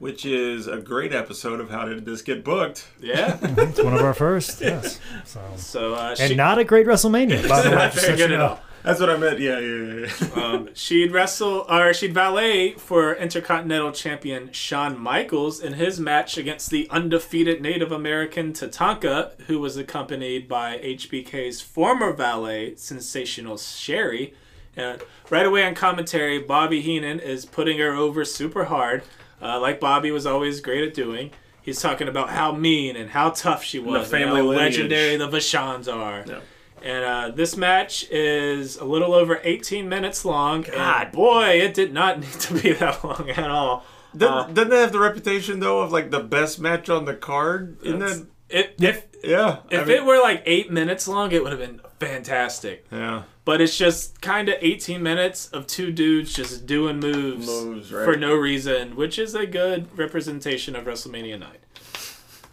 [0.00, 2.88] Which is a great episode of How Did This Get Booked?
[3.00, 3.36] Yeah.
[3.58, 4.98] It's one of our first, yes.
[5.24, 7.76] So So uh, and she, not a great WrestleMania, by the way.
[7.76, 8.46] not just very so you good at know.
[8.48, 8.60] all.
[8.82, 9.38] That's what I meant.
[9.40, 10.42] Yeah, yeah, yeah.
[10.42, 16.70] Um, she'd wrestle or she'd valet for Intercontinental Champion Shawn Michaels in his match against
[16.70, 24.32] the undefeated Native American Tatanka, who was accompanied by HBK's former valet, Sensational Sherry.
[24.74, 29.02] And right away on commentary, Bobby Heenan is putting her over super hard,
[29.42, 31.31] uh, like Bobby was always great at doing.
[31.62, 35.29] He's talking about how mean and how tough she was, the family how legendary the
[35.29, 36.24] Vachons are.
[36.26, 36.40] Yeah.
[36.83, 40.62] And uh, this match is a little over 18 minutes long.
[40.62, 41.03] God.
[41.07, 43.85] And boy, it did not need to be that long at all.
[44.16, 47.14] Didn't, Uh, doesn't they have the reputation though of like the best match on the
[47.14, 47.76] card?
[47.85, 49.59] In that, It, if yeah.
[49.70, 52.87] if I mean- it were like eight minutes long, it would have been fantastic.
[52.90, 53.22] yeah.
[53.50, 58.04] But it's just kind of 18 minutes of two dudes just doing moves, Moves, right.
[58.04, 61.48] for no reason, which is a good representation of WrestleMania 9.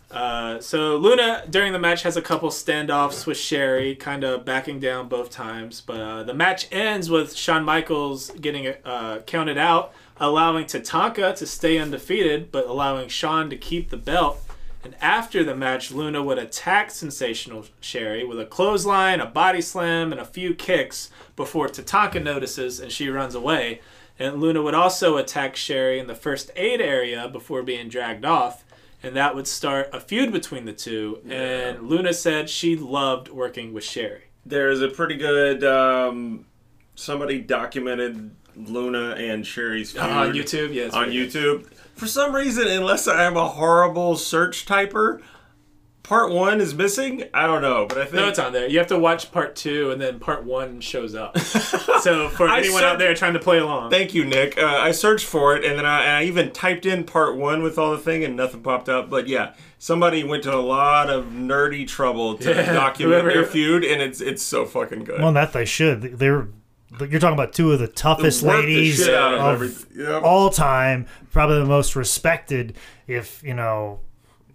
[0.10, 4.79] Uh, so Luna during the match has a couple standoffs with Sherry, kind of backing
[4.79, 5.81] down both times.
[5.81, 11.45] But uh, the match ends with Shawn Michaels getting uh, counted out, allowing Tatanka to
[11.45, 14.41] stay undefeated, but allowing Shawn to keep the belt.
[14.88, 20.13] And after the match, Luna would attack Sensational Sherry with a clothesline, a body slam,
[20.13, 23.82] and a few kicks before Tatanka notices and she runs away.
[24.17, 28.63] And Luna would also attack Sherry in the first aid area before being dragged off.
[29.04, 31.19] And that would start a feud between the two.
[31.28, 34.23] And Luna said she loved working with Sherry.
[34.45, 35.65] There's a pretty good.
[35.65, 36.45] Um,
[36.95, 40.93] somebody documented Luna and Sherry's feud on YouTube, yes.
[40.93, 41.67] on YouTube.
[41.97, 45.21] For some reason, unless I am a horrible search typer,
[46.03, 47.23] part one is missing.
[47.33, 48.67] I don't know, but I think No, it's on there.
[48.67, 51.38] You have to watch part two, and then part one shows up.
[52.01, 54.57] so for anyone said- out there trying to play along, Thank you, Nick.
[54.57, 57.63] Uh, I searched for it, and then I, and I even typed in part one
[57.63, 59.10] with all the thing, and nothing popped up.
[59.10, 63.45] But yeah, somebody went to a lot of nerdy trouble to Yeah, document whoever- their
[63.45, 65.19] feud, and it's it's so fucking good.
[65.19, 66.19] Well, that they should.
[66.19, 66.47] They're
[67.00, 69.88] you're talking about two of the toughest the ladies shit of of.
[69.95, 70.23] Yep.
[70.23, 72.78] all time, probably the most respected.
[73.08, 74.00] If you know,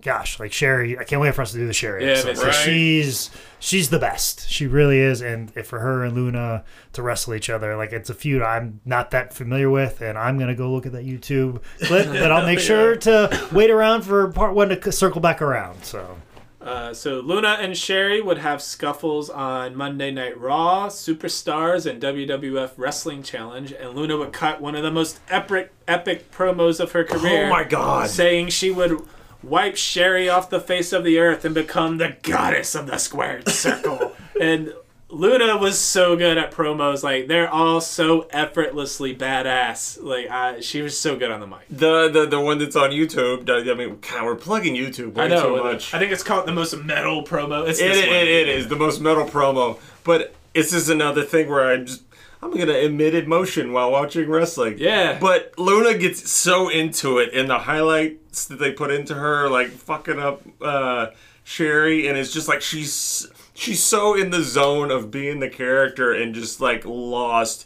[0.03, 2.07] gosh, like Sherry, I can't wait for us to do the Sherry.
[2.07, 2.47] Yeah, episode.
[2.47, 2.55] right.
[2.55, 4.49] she's she's the best.
[4.49, 5.21] She really is.
[5.21, 6.65] And if for her and Luna
[6.95, 10.39] to wrestle each other, like it's a feud I'm not that familiar with, and I'm
[10.39, 12.07] gonna go look at that YouTube clip.
[12.09, 15.85] but I'll make sure to wait around for part one to circle back around.
[15.85, 16.17] So.
[16.63, 22.73] Uh, so Luna and Sherry would have scuffles on Monday Night Raw, Superstars, and WWF
[22.77, 27.03] Wrestling Challenge, and Luna would cut one of the most epic epic promos of her
[27.05, 27.47] career.
[27.47, 28.09] Oh my God.
[28.09, 29.01] Saying she would
[29.43, 33.49] wipe Sherry off the face of the earth and become the goddess of the squared
[33.49, 34.15] circle.
[34.41, 34.73] and
[35.13, 40.03] Luna was so good at promos; like they're all so effortlessly badass.
[40.03, 41.67] Like I, she was so good on the mic.
[41.69, 43.49] The, the the one that's on YouTube.
[43.49, 45.57] I mean, God, we're plugging YouTube way I know.
[45.57, 45.93] too much.
[45.93, 47.69] I think it's called the most metal promo.
[47.69, 51.51] It's It, this it, it is the most metal promo, but it's just another thing
[51.51, 52.03] where I'm just
[52.43, 54.77] I'm gonna emit emotion while watching wrestling.
[54.79, 55.19] Yeah.
[55.21, 59.69] But Luna gets so into it, and the highlights that they put into her, like
[59.69, 61.09] fucking up uh,
[61.45, 63.31] Sherry, and it's just like she's
[63.63, 67.65] she's so in the zone of being the character and just like lost.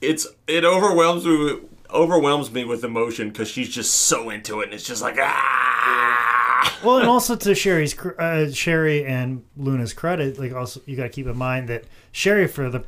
[0.00, 1.60] It's it overwhelms me
[1.90, 6.78] overwhelms me with emotion because she's just so into it, and it's just like ah.
[6.82, 11.08] well, and also to Sherry's uh, Sherry and Luna's credit, like also you got to
[11.10, 12.84] keep in mind that Sherry for the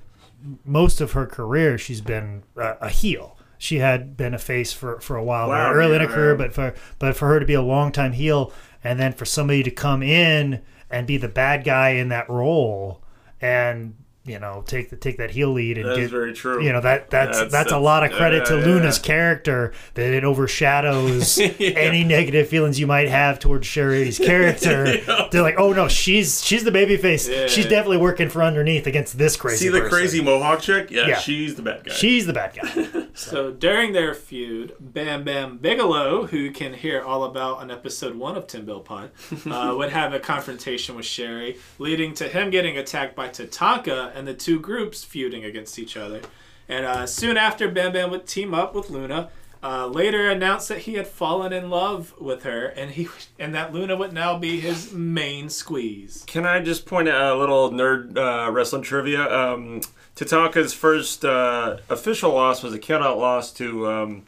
[0.64, 3.36] most of her career she's been uh, a heel.
[3.58, 6.34] She had been a face for, for a while Wow, early in yeah, her career,
[6.34, 9.62] but for but for her to be a long time heel and then for somebody
[9.62, 13.02] to come in and be the bad guy in that role.
[13.40, 13.94] And
[14.30, 16.62] you know take the take that heel lead and That is get very true.
[16.62, 19.04] you know that that's that's, That's- a lot of that's- credit to yeah, Luna's yeah.
[19.04, 24.98] character that it overshadows any negative feelings you might have towards Sherry's character.
[25.30, 27.28] They're like, oh no, she's she's the baby face.
[27.28, 27.46] Yeah.
[27.46, 29.66] She's definitely working for underneath against this crazy.
[29.66, 29.90] See the person.
[29.98, 30.90] crazy mohawk chick?
[30.90, 31.18] Yeah, Yeah.
[31.18, 31.92] she's the bad guy.
[31.94, 32.86] She's the bad guy.
[33.12, 38.36] So during their feud, Bam Bam Bigelow, who can hear all about on episode one
[38.36, 39.10] of Tim Bill Pod,
[39.50, 44.28] uh, would have a confrontation with Sherry, leading to him getting attacked by Tatanka and
[44.28, 46.20] the two groups feuding against each other.
[46.68, 49.30] And uh, soon after, Bam Bam would team up with Luna.
[49.62, 53.72] Uh, later announced that he had fallen in love with her, and he and that
[53.72, 56.22] Luna would now be his main squeeze.
[56.26, 59.22] Can I just point out a little nerd uh, wrestling trivia?
[59.22, 59.80] Um,
[60.16, 64.24] Tatanka's first uh, official loss was a countout loss to um,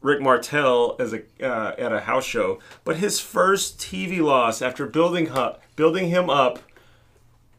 [0.00, 4.86] Rick Martel as a uh, at a house show, but his first TV loss after
[4.86, 6.60] building up, building him up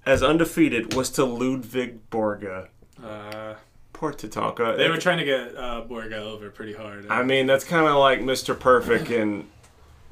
[0.07, 2.69] as undefeated was to Ludwig Borga.
[3.03, 3.55] Uh,
[3.93, 4.77] Poor Tatanka.
[4.77, 7.07] they were trying to get uh, Borga over pretty hard.
[7.09, 8.57] I mean, that's kind of like Mr.
[8.59, 9.49] Perfect and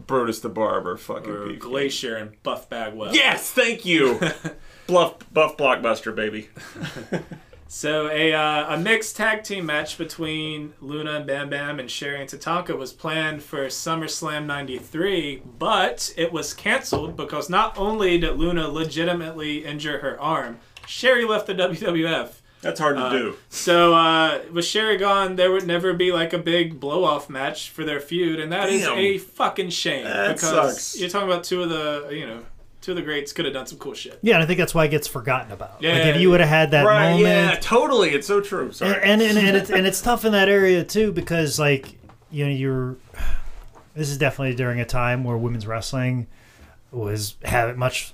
[0.05, 0.97] Brutus the Barber.
[0.97, 1.60] Fucking or beef.
[1.60, 3.15] Glacier and Buff Bagwell.
[3.15, 4.19] Yes, thank you.
[4.88, 6.49] Bluff, buff blockbuster, baby.
[7.67, 12.21] So a uh, a mixed tag team match between Luna and Bam Bam and Sherry
[12.21, 18.38] and Tatanka was planned for SummerSlam '93, but it was canceled because not only did
[18.38, 22.34] Luna legitimately injure her arm, Sherry left the WWF.
[22.62, 23.36] That's hard to do.
[23.49, 27.69] So uh, with Sherry gone, there would never be like a big blow off match
[27.69, 28.97] for their feud, and that is Damn.
[28.97, 30.49] a fucking shame That because
[30.93, 30.99] sucks.
[30.99, 32.43] you're talking about two of the you know
[32.85, 34.19] two of the greats could have done some cool shit.
[34.21, 35.77] Yeah, and I think that's why it gets forgotten about.
[35.81, 37.13] Yeah, like if you would have had that Right?
[37.13, 38.11] moment, Yeah, totally.
[38.11, 38.71] It's so true.
[38.71, 38.93] Sorry.
[39.01, 41.97] and and, and, it's and it's tough in that area too because like
[42.29, 42.97] you know you're
[43.95, 46.27] this is definitely during a time where women's wrestling
[46.91, 48.13] was have much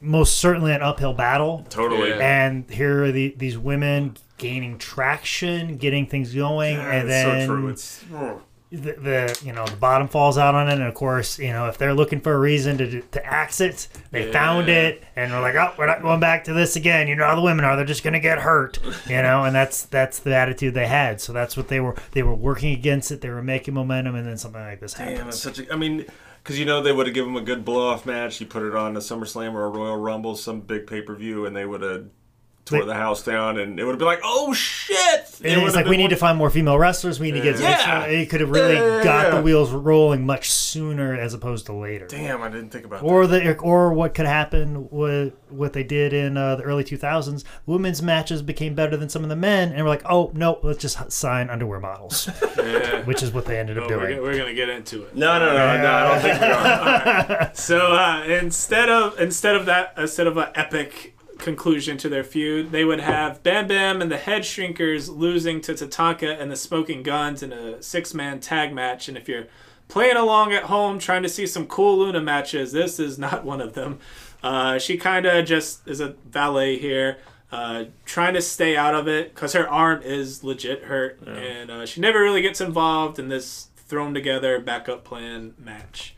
[0.00, 2.08] most certainly an uphill battle totally.
[2.08, 2.46] Yeah.
[2.46, 7.54] and here are the, these women gaining traction getting things going and it's then so
[7.54, 7.68] true.
[7.68, 8.42] It's oh.
[8.70, 10.74] The, the you know the bottom falls out on it.
[10.74, 13.88] And of course you know if they're looking for a reason to to axe it
[14.10, 14.32] they Yeah.
[14.32, 15.02] found it.
[15.16, 17.08] And they're like oh we're not going back to this again.
[17.08, 17.76] You know how the women are.
[17.76, 19.44] They're just gonna get hurt you know?
[19.44, 21.20] And that's that's the attitude they had.
[21.20, 23.20] So that's what they were they were working against it.
[23.20, 24.14] They were making momentum.
[24.14, 25.72] And then something like this Damn, that's such a.
[25.72, 26.04] I mean,
[26.42, 28.40] because you know they would have given him a good blow off match.
[28.40, 31.44] You put it on a SummerSlam or a Royal Rumble, some big pay per view,
[31.46, 32.06] and they would have
[32.68, 35.40] tore They- the house down, and it would have been like, oh shit!
[35.44, 37.18] and was like we need to find more female wrestlers.
[37.20, 37.60] We need to get.
[37.60, 38.02] Yeah.
[38.04, 41.72] It could have really Yeah, yeah, got the wheels rolling much sooner as opposed to
[41.72, 42.06] later.
[42.06, 43.06] Damn, I didn't think about that.
[43.06, 47.44] Or the or what could happen with what they did in uh, the early 2000s.
[47.66, 50.78] Women's matches became better than some of the men, and we're like, oh no, let's
[50.80, 52.28] just sign underwear models,
[52.58, 53.02] Yeah.
[53.04, 54.22] which is what they ended up Oh, we're, doing.
[54.22, 55.14] we're gonna get into it.
[55.16, 55.90] No, no, no, no.
[55.92, 57.52] I don't think we are.
[57.54, 62.70] So uh, instead of instead of that instead of an epic conclusion to their feud,
[62.72, 67.02] they would have Bam Bam and the Head Shrinkers losing to Tatanka and the Smoking
[67.02, 69.08] Guns in a six man tag match.
[69.08, 69.46] And if you're
[69.88, 73.60] playing along at home trying to see some cool Luna matches, this is not one
[73.60, 73.98] of them.
[74.42, 77.18] Uh, she kind of just is a valet here.
[77.50, 81.86] Uh, trying to stay out of it because her arm is legit hurt, and uh,
[81.86, 86.14] she never really gets involved in this thrown together backup plan match.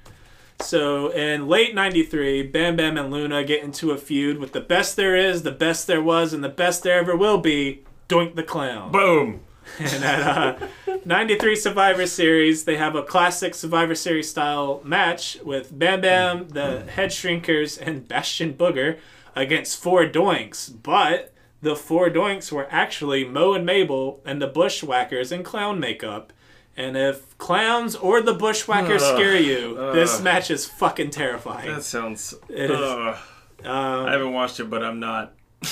[0.61, 4.97] So in late '93, Bam Bam and Luna get into a feud with the best
[4.97, 7.85] there is, the best there was, and the best there ever will be.
[8.09, 8.91] Doink the Clown.
[8.91, 9.41] Boom.
[9.79, 10.69] And at uh,
[11.05, 16.83] 93 Survivor Series, they have a classic Survivor Series style match with Bam Bam, the
[16.83, 18.99] Head Shrinkers, and Bastion Booger
[19.37, 20.73] against four Doinks.
[20.83, 26.33] But the four Doinks were actually Mo and Mabel and the Bushwhackers in clown makeup.
[26.81, 29.17] And if clowns or the Bushwhackers Ugh.
[29.17, 31.69] scare you, this match is fucking terrifying.
[31.69, 32.35] That sounds.
[32.49, 32.81] It is.
[32.81, 33.17] Um,
[33.65, 35.35] I haven't watched it, but I'm not.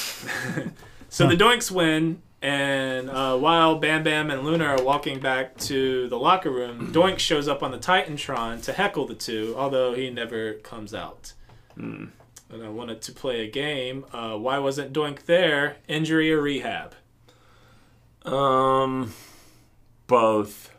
[1.11, 6.07] So the Doinks win, and uh, while Bam Bam and Luna are walking back to
[6.09, 10.11] the locker room, Doink shows up on the Titantron to heckle the two, although he
[10.11, 11.33] never comes out.
[11.77, 12.13] And
[12.63, 14.05] I wanted to play a game.
[14.13, 15.77] Uh, why wasn't Doink there?
[15.89, 16.95] Injury or rehab?
[18.25, 19.15] Um,
[20.07, 20.71] both.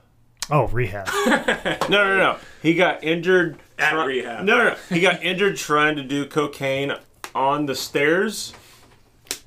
[0.51, 1.07] Oh, rehab.
[1.89, 2.37] No, no, no.
[2.61, 4.45] He got injured At try- rehab.
[4.45, 4.75] No, no, no.
[4.89, 6.93] He got injured trying to do cocaine
[7.35, 8.53] on the stairs,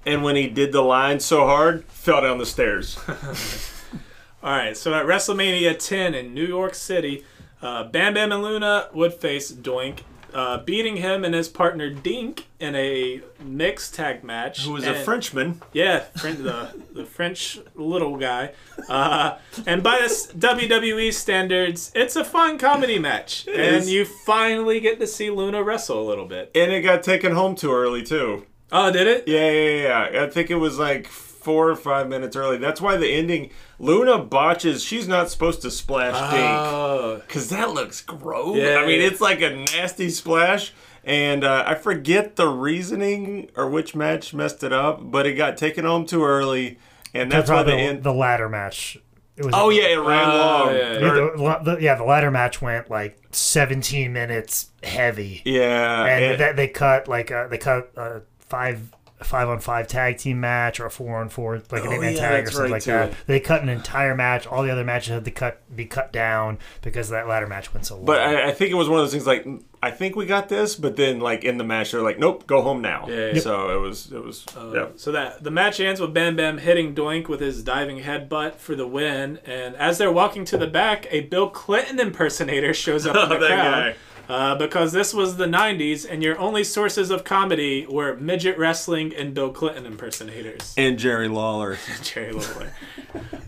[0.07, 2.98] and when he did the line so hard, fell down the stairs.
[4.42, 7.24] All right, so at WrestleMania 10 in New York City,
[7.61, 10.00] uh, Bam Bam and Luna would face Doink,
[10.35, 14.64] uh, beating him and his partner Dink in a mixed tag match.
[14.64, 15.62] Who was a Frenchman?
[15.72, 18.53] Yeah, the the French little guy.
[18.89, 23.91] Uh, and by this WWE standards, it's a fun comedy match, and is.
[23.91, 26.51] you finally get to see Luna wrestle a little bit.
[26.55, 28.47] And it got taken home too early too.
[28.70, 29.28] Oh, did it?
[29.28, 30.11] Yeah, yeah, yeah.
[30.12, 30.24] yeah.
[30.24, 31.09] I think it was like
[31.43, 32.57] four or five minutes early.
[32.59, 33.51] That's why the ending.
[33.78, 34.82] Luna botches.
[34.84, 36.45] She's not supposed to splash Dink.
[36.45, 38.57] Oh, Cause that looks gross.
[38.57, 39.07] Yeah, I mean, yeah.
[39.09, 40.72] it's like a nasty splash,
[41.05, 45.57] and uh, I forget the reasoning or which match messed it up, but it got
[45.57, 46.78] taken home too early,
[47.12, 48.03] and that's, That's why why the the, end.
[48.05, 48.99] the ladder match.
[49.34, 50.74] It was oh yeah, it ran Oh, long.
[50.74, 56.05] yeah, Yeah, Or- the, the, yeah, the ladder match went like 17 minutes heavy, yeah,
[56.05, 58.93] and and- that they cut like uh, they cut a five
[59.25, 62.01] five on five tag team match or a four on four like an Oh, eight
[62.01, 63.12] man yeah, tag or something right, like that.
[63.27, 64.47] They cut an entire match.
[64.47, 67.87] All the other matches had to cut be cut down because that ladder match went
[67.87, 68.05] so long.
[68.05, 70.27] but I, I think it was one of those things like mm, I think we
[70.27, 73.07] got this, but then like in the match they're like, nope, go home now.
[73.09, 73.41] Yeah, yeah.
[73.41, 74.87] So it was it was uh, yeah.
[74.97, 78.75] So that the match ends with Bam Bam hitting Doink with his diving headbutt for
[78.77, 83.16] the win, and as they're walking to the back, a Bill Clinton impersonator shows up
[83.16, 83.59] in the Oh, that crowd.
[83.95, 83.95] guy.
[84.33, 89.14] Uh, because this was the 90s, and your only sources of comedy were midget wrestling
[89.14, 90.72] and Bill Clinton impersonators.
[90.78, 91.76] and Jerry Lawler.
[92.03, 92.72] Jerry Lawler.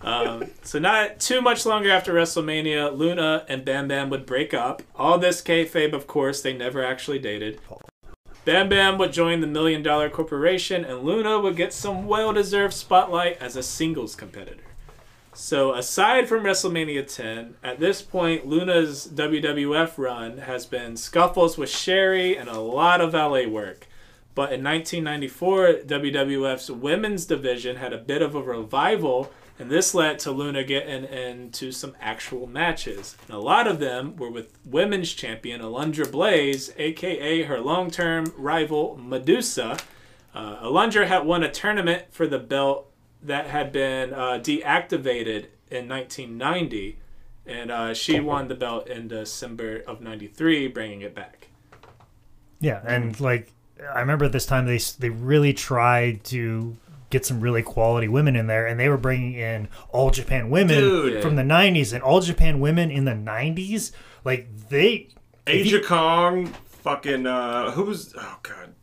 [0.02, 4.82] um, so not too much longer after WrestleMania, Luna and Bam Bam would break up.
[4.94, 7.62] All this kayfabe, of course, they never actually dated.
[8.44, 13.40] Bam Bam would join the Million Dollar Corporation, and Luna would get some well-deserved spotlight
[13.40, 14.73] as a singles competitor.
[15.34, 21.68] So aside from WrestleMania 10, at this point, Luna's WWF run has been scuffles with
[21.68, 23.88] Sherry and a lot of valet work.
[24.36, 30.20] But in 1994, WWF's women's division had a bit of a revival, and this led
[30.20, 33.16] to Luna getting into some actual matches.
[33.26, 38.32] And a lot of them were with women's champion Alundra Blaze, aka her long term
[38.36, 39.78] rival Medusa.
[40.32, 42.90] Uh, Alundra had won a tournament for the belt
[43.24, 46.98] that had been uh, deactivated in 1990,
[47.46, 51.48] and uh, she won the belt in December of 93, bringing it back.
[52.60, 53.52] Yeah, and like
[53.94, 56.76] I remember this time they they really tried to
[57.10, 60.78] get some really quality women in there, and they were bringing in all Japan women
[60.78, 61.22] Dude.
[61.22, 63.92] from the '90s, and all Japan women in the '90s,
[64.24, 65.08] like they
[65.46, 68.14] Aja Kong, fucking uh, who was?
[68.16, 68.73] Oh god,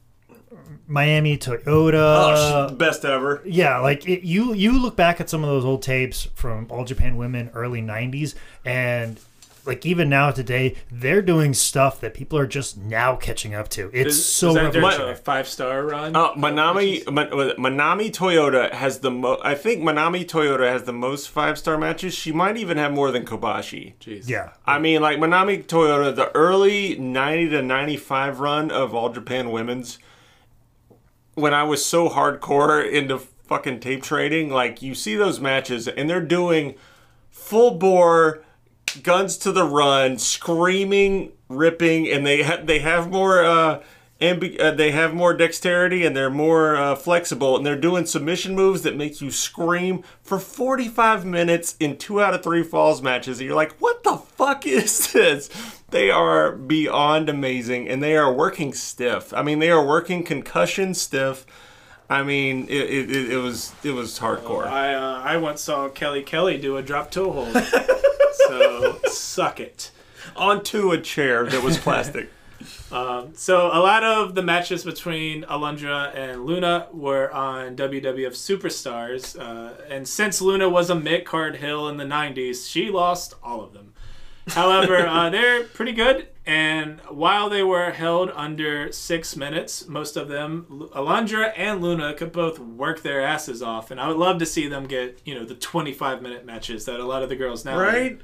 [0.92, 1.94] Manami Toyota.
[1.96, 3.42] oh, she's best ever.
[3.46, 6.84] yeah, like it, you you look back at some of those old tapes from All
[6.86, 8.36] Japan Women early '90s,
[8.66, 9.20] and
[9.64, 13.92] like even now today, they're doing stuff that people are just now catching up to.
[13.94, 15.12] It's Is- so was that during revolutionary.
[15.14, 16.16] a five star run?
[16.16, 19.39] Uh, Manami Man- Manami Toyota has the most.
[19.46, 22.14] I think Manami Toyota has the most five star matches.
[22.16, 23.94] She might even have more than Kobashi.
[24.02, 24.28] Jeez.
[24.28, 29.10] Yeah, I mean, like Manami Toyota, the early ninety to ninety five run of All
[29.10, 30.00] Japan Women's.
[31.36, 36.09] When I was so hardcore into fucking tape trading, like you see those matches and
[36.09, 36.75] they're doing
[37.29, 38.43] full bore
[39.03, 43.82] guns to the run, screaming, ripping, and they ha- they have more uh,
[44.22, 48.55] ambi- uh, they have more dexterity and they're more uh, flexible, and they're doing submission
[48.55, 53.39] moves that make you scream for 45 minutes in two out of three falls matches.
[53.39, 55.49] And you're like, what the fuck is this?
[55.89, 59.34] They are beyond amazing, and they are working stiff.
[59.34, 61.45] I mean, they are working concussion stiff.
[62.09, 64.67] I mean, it, it, it, was it was hardcore.
[64.67, 67.53] I uh, I once saw Kelly Kelly do a drop toe hold.
[68.47, 69.91] so suck it.
[70.36, 72.30] onto a chair that was plastic.
[73.34, 79.82] So a lot of the matches between Alundra and Luna were on WWF Superstars, uh,
[79.89, 83.74] and since Luna was a mid card heel in the '90s, she lost all of
[83.74, 83.93] them.
[84.49, 90.28] However, uh, they're pretty good, and while they were held under six minutes, most of
[90.28, 94.39] them, Lu- Alundra and Luna, could both work their asses off, and I would love
[94.39, 97.36] to see them get you know the 25 minute matches that a lot of the
[97.36, 97.78] girls now
[98.18, 98.20] do.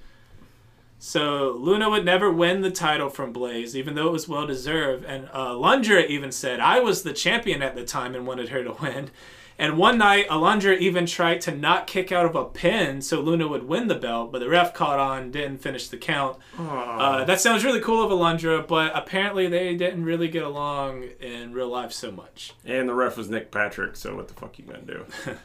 [0.99, 5.05] So Luna would never win the title from Blaze, even though it was well deserved.
[5.05, 8.63] And uh, Alundra even said, "I was the champion at the time and wanted her
[8.63, 9.11] to win."
[9.59, 13.47] And one night, Alundra even tried to not kick out of a pin so Luna
[13.47, 16.37] would win the belt, but the ref caught on, didn't finish the count.
[16.59, 21.53] Uh, that sounds really cool of Alundra, but apparently they didn't really get along in
[21.53, 22.53] real life so much.
[22.65, 25.05] And the ref was Nick Patrick, so what the fuck you gonna do?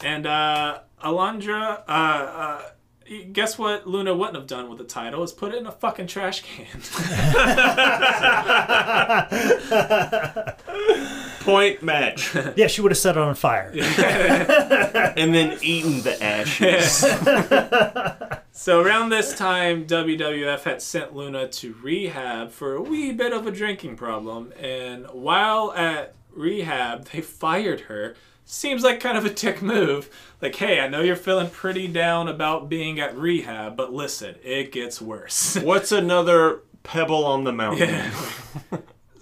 [0.00, 2.62] And uh, Alundra, uh, uh,
[3.32, 6.06] guess what Luna wouldn't have done with the title is put it in a fucking
[6.06, 6.66] trash can.
[11.40, 12.34] Point match.
[12.56, 13.70] Yeah, she would have set it on fire.
[13.74, 17.04] and then eaten the ashes.
[18.52, 23.46] so around this time, WWF had sent Luna to rehab for a wee bit of
[23.46, 28.14] a drinking problem, and while at rehab, they fired her.
[28.44, 30.10] Seems like kind of a tick move.
[30.42, 34.70] Like, hey, I know you're feeling pretty down about being at rehab, but listen, it
[34.70, 35.56] gets worse.
[35.62, 38.10] What's another pebble on the mountain?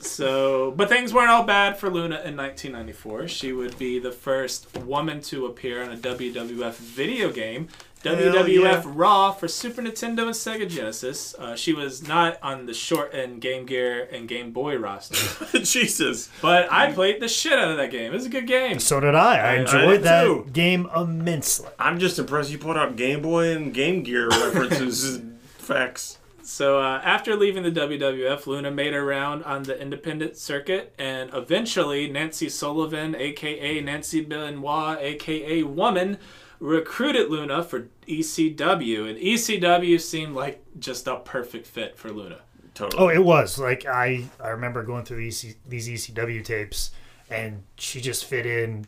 [0.03, 3.29] So, but things weren't all bad for Luna in 1994.
[3.29, 7.69] She would be the first woman to appear on a WWF video game,
[8.03, 8.83] WWF yeah.
[8.87, 11.35] Raw for Super Nintendo and Sega Genesis.
[11.39, 16.29] Uh, she was not on the short end Game Gear and Game Boy roster, Jesus.
[16.41, 18.11] but I played the shit out of that game.
[18.13, 18.81] It was a good game.
[18.81, 19.37] So did I.
[19.37, 20.47] I I enjoyed did that too.
[20.53, 21.69] game immensely.
[21.79, 25.21] I'm just impressed you put out Game Boy and Game Gear references.
[25.59, 26.19] Facts.
[26.45, 31.31] So uh, after leaving the WWF, Luna made her round on the independent circuit, and
[31.33, 36.19] eventually Nancy Sullivan, aka Nancy Benoit, aka Woman,
[36.63, 42.39] recruited Luna for ECW, and ECW seemed like just a perfect fit for Luna.
[42.75, 43.03] Totally.
[43.03, 46.93] Oh, it was like I I remember going through these E these ECW tapes,
[47.29, 48.87] and she just fit in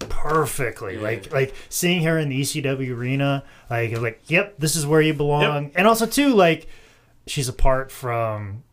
[0.00, 0.96] perfectly.
[0.96, 1.02] Yeah.
[1.02, 5.14] Like like seeing her in the ECW arena, like like yep, this is where you
[5.14, 5.70] belong.
[5.74, 6.66] And also too like
[7.26, 8.64] she's apart from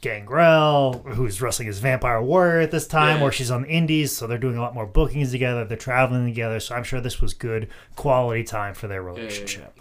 [0.00, 3.24] Gangrel, who's wrestling as Vampire Warrior at this time, Yeah.
[3.24, 5.64] or she's on the Indies, so they're doing a lot more bookings together.
[5.64, 9.78] They're traveling together, so I'm sure this was good quality time for their relationship.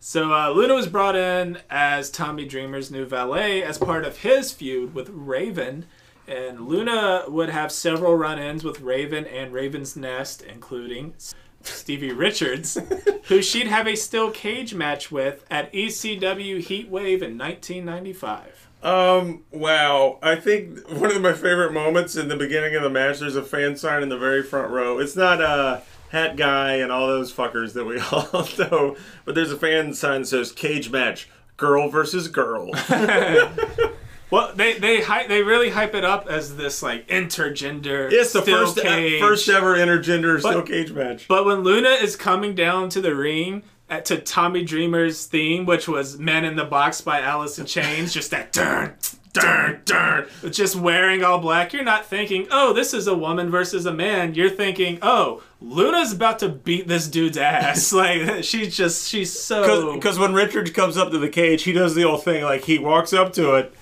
[0.00, 4.50] So uh, Luna was brought in as Tommy Dreamer's new valet as part of his
[4.52, 5.86] feud with Raven.
[6.26, 11.14] And Luna would have several run-ins with Raven and Raven's Nest, including
[11.62, 12.78] Stevie Richards,
[13.24, 18.59] who she'd have a steel cage match with at ECW Heatwave in 1995.
[18.82, 20.18] Um, wow.
[20.22, 23.42] I think one of my favorite moments in the beginning of the match, there's a
[23.42, 24.98] fan sign in the very front row.
[24.98, 29.52] It's not a Hat Guy and all those fuckers that we all know, but there's
[29.52, 32.70] a fan sign that says Cage Match, Girl versus Girl.
[34.30, 38.10] Well, they they hype, they really hype it up as this like intergender.
[38.12, 39.20] it's the first, uh, cage.
[39.20, 41.26] first ever intergender But- steel cage match.
[41.26, 45.88] But when Luna is coming down to the ring Uh, to Tommy Dreamer's theme, which
[45.88, 48.94] was "Man in the Box" by Alice in Chains, just that dun
[49.32, 53.86] dun dun, just wearing all black, you're not thinking, "Oh, this is a woman versus
[53.86, 59.08] a man." You're thinking, "Oh, Luna's about to beat this dude's ass." like she's just
[59.08, 62.44] she's so Because when Richard comes up to the cage, he does the old thing
[62.44, 63.74] like he walks up to it,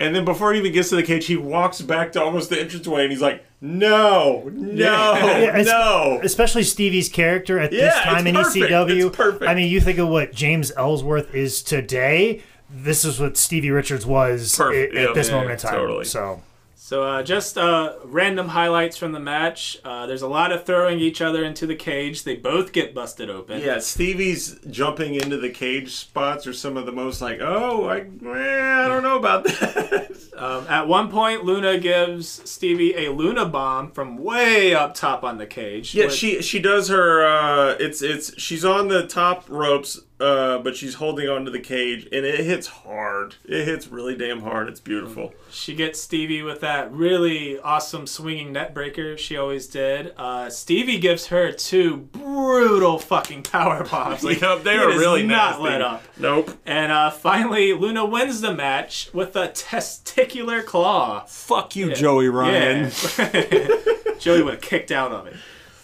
[0.00, 2.60] and then before he even gets to the cage, he walks back to almost the
[2.60, 5.38] entranceway, and he's like, "No, no, Yeah.
[5.56, 8.66] Yeah, no." especially Stevie's character at this Yeah, time in perfect.
[8.70, 9.06] ECW.
[9.08, 9.44] It's perfect.
[9.50, 12.42] I mean, you think of what James Ellsworth is today.
[12.70, 14.94] This is what Stevie Richards was Perfect.
[14.96, 15.78] i- at this yeah, moment in time.
[15.78, 16.04] totally.
[16.04, 16.42] So
[16.86, 19.78] So, uh, just uh, random highlights from the match.
[19.86, 22.24] Uh, there's a lot of throwing each other into the cage.
[22.24, 23.62] They both get busted open.
[23.62, 28.00] Yeah, Stevie's jumping into the cage spots are some of the most like, oh, I,
[28.00, 30.10] eh, I don't know about that.
[30.34, 35.38] Um, at one point, Luna gives Stevie a Luna bomb from way up top on
[35.38, 35.94] the cage.
[35.94, 37.24] yeah, which- she she does her.
[37.24, 42.04] Uh, it's it's she's on the top ropes, uh, but she's holding onto the cage,
[42.12, 43.34] and it hits hard.
[43.44, 44.68] It hits really damn hard.
[44.68, 45.34] It's beautiful.
[45.50, 50.14] She gets Stevie with that really awesome swinging neckbreaker she always did.
[50.16, 54.22] Uh, Stevie gives her two brutal fucking power bombs.
[54.24, 55.62] Like, Yep, they he are does really not nasty.
[55.64, 56.02] let up.
[56.18, 56.50] Nope.
[56.64, 61.24] And uh, finally, Luna wins the match with a testicular claw.
[61.26, 62.90] Fuck you, Joey Ryan.
[63.18, 63.68] Yeah.
[64.18, 65.34] Joey would have kicked out of it.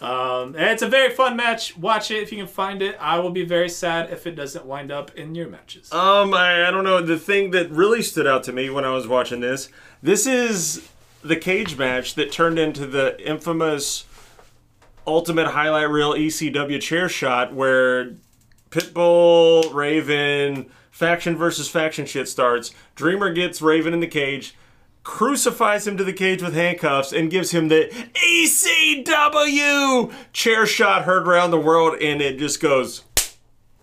[0.00, 1.76] Um, and it's a very fun match.
[1.76, 2.96] Watch it if you can find it.
[2.98, 5.92] I will be very sad if it doesn't wind up in your matches.
[5.92, 7.02] Um, I, I don't know.
[7.02, 9.68] The thing that really stood out to me when I was watching this,
[10.02, 10.88] this is
[11.22, 14.06] the cage match that turned into the infamous
[15.06, 18.14] ultimate highlight reel ECW chair shot where
[18.70, 22.72] Pitbull, Raven, faction versus faction shit starts.
[22.94, 24.54] Dreamer gets Raven in the cage,
[25.10, 31.26] crucifies him to the cage with handcuffs, and gives him the ECW chair shot heard
[31.26, 33.02] around the world, and it just goes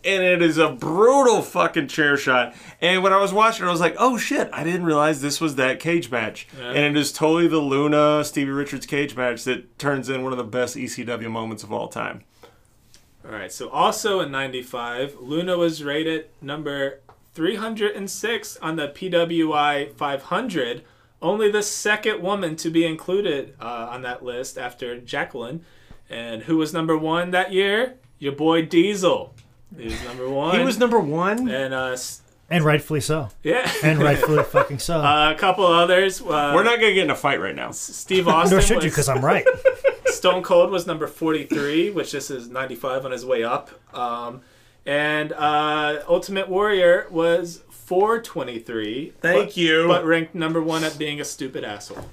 [0.06, 2.56] and it is a brutal fucking chair shot.
[2.80, 5.42] And when I was watching it, I was like, oh shit, I didn't realize this
[5.42, 6.48] was that cage match.
[6.58, 10.38] And it is totally the Luna Stevie Richards cage match that turns in one of
[10.38, 12.24] the best ECW moments of all time.
[13.26, 13.52] All right.
[13.52, 17.02] So also in '95, Luna was rated number
[17.34, 20.84] 306 on the PWI 500.
[21.22, 25.66] Only the second woman to be included uh, on that list after Jacqueline.
[26.10, 27.96] And who was number one that year?
[28.20, 29.34] Your boy Diesel.
[29.78, 30.58] He was number one.
[30.58, 31.50] He was number one.
[31.50, 31.98] and uh,
[32.50, 33.30] And rightfully so.
[33.44, 35.00] yeah, And rightfully fucking so.
[35.02, 36.22] Uh, a couple others.
[36.22, 37.72] Uh, We're not gonna get in a fight right now.
[37.72, 38.56] Steve Austin.
[38.58, 39.46] Nor should you, because I'm right.
[40.06, 43.70] Stone Cold was number 43, which this is 95 on his way up.
[43.94, 44.42] Um,
[44.86, 49.14] and uh, Ultimate Warrior was 423.
[49.22, 49.88] Thank but- you.
[49.88, 52.10] But ranked number one at being a stupid asshole.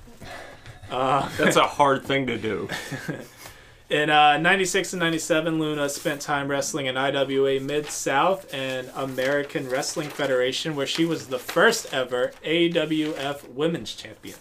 [0.88, 2.68] That's a hard thing to do.
[3.90, 9.68] In uh, 96 and 97, Luna spent time wrestling in IWA Mid South and American
[9.68, 14.38] Wrestling Federation, where she was the first ever AWF Women's Champion.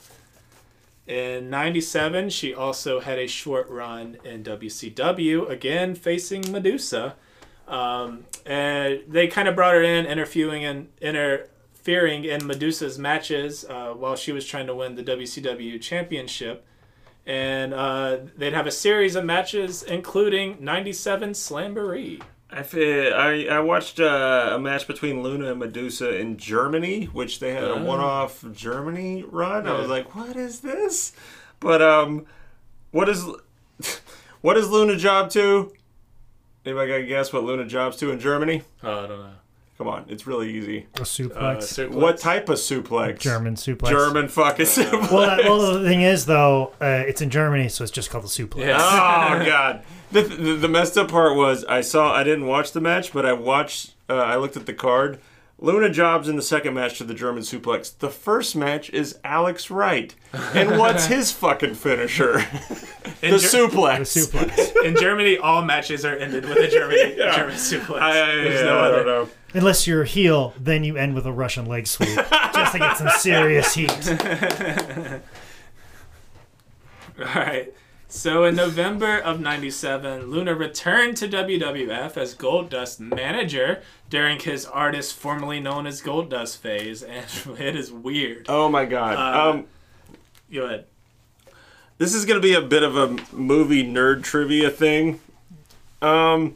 [1.07, 7.15] In 97, she also had a short run in WCW, again facing Medusa.
[7.67, 13.93] Um, and they kind of brought her in, interviewing and interfering in Medusa's matches uh,
[13.93, 16.65] while she was trying to win the WCW Championship
[17.25, 22.21] and uh, they'd have a series of matches, including '97 Slamboree.
[22.51, 22.59] I,
[23.49, 27.63] I, I watched uh, a match between Luna and Medusa in Germany, which they had
[27.63, 27.83] a Oh.
[27.85, 29.65] one-off Germany run.
[29.67, 31.13] I was like, "What is this?"
[31.61, 32.25] But um,
[32.91, 33.25] what is
[34.41, 35.71] what is Luna job to?
[36.65, 38.61] Anybody got a guess what Luna jobs to in Germany?
[38.83, 39.31] Oh, I don't know.
[39.77, 40.85] Come on, it's really easy.
[40.95, 41.35] A suplex.
[41.35, 41.89] Uh, suplex.
[41.89, 43.19] What type of suplex?
[43.19, 43.89] German suplex.
[43.89, 45.11] German fucking suplex.
[45.11, 48.23] Well, that, well, the thing is, though, uh, it's in Germany, so it's just called
[48.23, 48.59] the suplex.
[48.59, 48.77] Yeah.
[48.77, 49.83] oh god.
[50.11, 53.25] The, the the messed up part was I saw I didn't watch the match, but
[53.25, 53.95] I watched.
[54.07, 55.19] Uh, I looked at the card.
[55.63, 57.97] Luna jobs in the second match to the German suplex.
[57.97, 60.13] The first match is Alex Wright,
[60.53, 62.33] and what's his fucking finisher?
[63.21, 64.13] the Ger- suplex.
[64.13, 64.83] The suplex.
[64.85, 68.01] In Germany, all matches are ended with a German German suplex.
[68.01, 68.95] I, I, There's yeah, no I other.
[68.97, 69.29] don't know.
[69.53, 72.09] Unless you're a heel, then you end with a Russian leg sweep,
[72.53, 74.09] just to get some serious heat.
[77.19, 77.73] All right.
[78.13, 85.15] So in November of '97, Luna returned to WWF as Goldust manager during his artist
[85.15, 87.25] formerly known as Goldust phase, and
[87.59, 88.45] it is weird.
[88.47, 89.15] Oh my god.
[89.17, 89.65] Uh, um,
[90.53, 90.85] Go ahead.
[91.97, 95.19] this is gonna be a bit of a movie nerd trivia thing.
[95.99, 96.55] Um,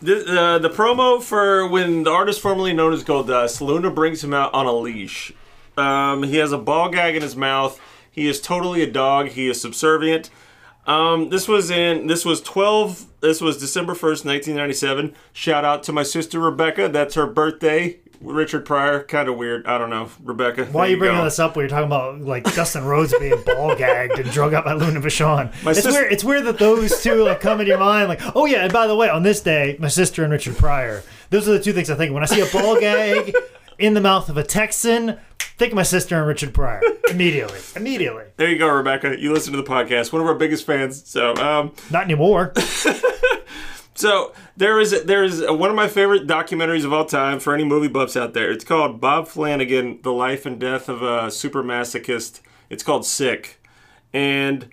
[0.00, 4.32] the uh, the promo for when the artist formerly known as Goldust, Luna brings him
[4.32, 5.34] out on a leash.
[5.76, 7.78] Um, he has a ball gag in his mouth.
[8.16, 9.28] He is totally a dog.
[9.28, 10.30] He is subservient.
[10.86, 13.06] Um, this was in this was twelve.
[13.20, 15.14] This was December first, nineteen ninety seven.
[15.32, 16.88] Shout out to my sister Rebecca.
[16.88, 17.98] That's her birthday.
[18.22, 19.66] Richard Pryor, kind of weird.
[19.66, 20.64] I don't know, Rebecca.
[20.66, 21.24] Why are you bringing go.
[21.24, 24.64] this up when you're talking about like Dustin Rhodes being ball gagged and drug out
[24.64, 25.52] by Luna Vachon?
[25.66, 26.12] It's sis- weird.
[26.12, 28.08] It's weird that those two like come into your mind.
[28.08, 31.02] Like, oh yeah, and by the way, on this day, my sister and Richard Pryor.
[31.28, 33.34] Those are the two things I think when I see a ball gag
[33.78, 35.18] in the mouth of a Texan.
[35.58, 37.58] Think of my sister and Richard Pryor immediately.
[37.74, 38.24] Immediately.
[38.36, 39.18] There you go, Rebecca.
[39.18, 40.12] You listen to the podcast.
[40.12, 41.08] One of our biggest fans.
[41.08, 42.52] So, um, Not anymore.
[43.94, 47.64] so there is there is one of my favorite documentaries of all time for any
[47.64, 48.50] movie buffs out there.
[48.50, 52.40] It's called Bob Flanagan: The Life and Death of a Super Masochist.
[52.68, 53.62] It's called Sick,
[54.12, 54.68] and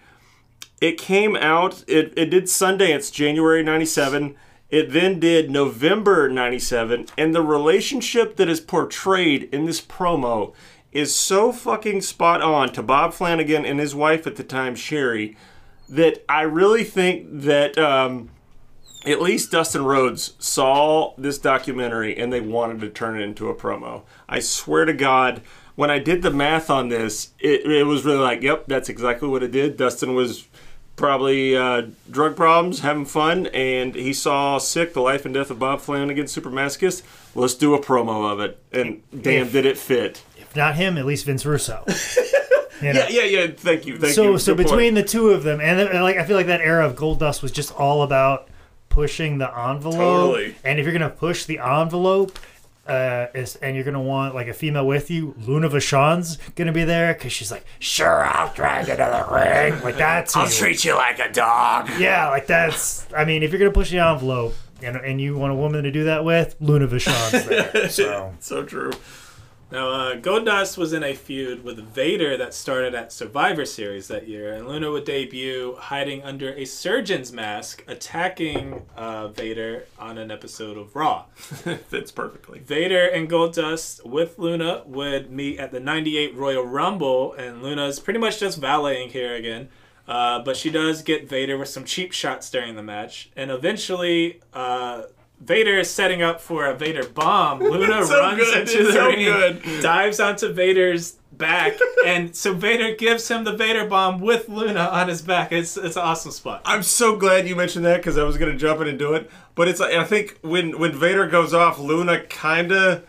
[0.81, 1.83] it came out.
[1.87, 4.35] It it did Sundance January '97.
[4.73, 10.51] It then did November '97, and the relationship that is portrayed in this promo
[10.91, 15.37] is so fucking spot on to Bob Flanagan and his wife at the time, Sherry,
[15.87, 18.31] that I really think that um,
[19.05, 23.55] at least Dustin Rhodes saw this documentary and they wanted to turn it into a
[23.55, 24.01] promo.
[24.27, 25.43] I swear to God,
[25.75, 29.27] when I did the math on this, it, it was really like, yep, that's exactly
[29.27, 29.77] what it did.
[29.77, 30.47] Dustin was
[30.95, 35.59] probably uh, drug problems, having fun, and he saw Sick, The Life and Death of
[35.59, 37.03] Bob Flanagan, Super Masochist.
[37.35, 38.59] Let's do a promo of it.
[38.71, 40.23] And damn, did it fit.
[40.37, 41.83] If not him, at least Vince Russo.
[42.81, 43.07] You know?
[43.07, 43.47] Yeah, yeah, yeah.
[43.55, 43.97] Thank you.
[43.97, 44.37] Thank so you.
[44.37, 44.75] so Good point.
[44.75, 47.41] between the two of them and then, like i feel like that era of Goldust
[47.41, 48.49] was just all about
[48.89, 50.55] pushing the envelope Totally.
[50.65, 52.37] and if you're gonna push the envelope
[52.87, 55.35] uh, is, and you're gonna want like a female with you.
[55.39, 59.81] Luna Vachon's gonna be there because she's like, "Sure, I'll drag you to the ring."
[59.83, 61.89] Like that's I'll treat you like a dog.
[61.97, 63.05] yeah, like that's.
[63.15, 65.91] I mean, if you're gonna push the envelope and and you want a woman to
[65.91, 67.89] do that with, Luna Vachon's there.
[67.89, 68.91] So So true.
[69.73, 74.27] Now, uh, Goldust was in a feud with Vader that started at Survivor Series that
[74.27, 80.29] year, and Luna would debut hiding under a surgeon's mask, attacking uh, Vader on an
[80.29, 81.23] episode of Raw.
[81.35, 82.59] Fits perfectly.
[82.59, 88.19] Vader and Goldust with Luna would meet at the 98 Royal Rumble, and Luna's pretty
[88.19, 89.69] much just valeting here again.
[90.07, 94.39] Uh, but she does get Vader with some cheap shots during the match, and eventually,
[94.53, 95.01] uh,
[95.39, 97.59] Vader is setting up for a Vader bomb.
[97.63, 99.81] Luna So runs good, into it's the so ring, good.
[99.81, 101.73] dives onto Vader's back,
[102.05, 105.51] and so Vader gives him the Vader bomb with Luna on his back.
[105.51, 106.61] It's it's an awesome spot.
[106.65, 109.29] I'm so glad you mentioned that because I was gonna jump in and do it.
[109.55, 113.03] But it's I think when when Vader goes off, Luna kinda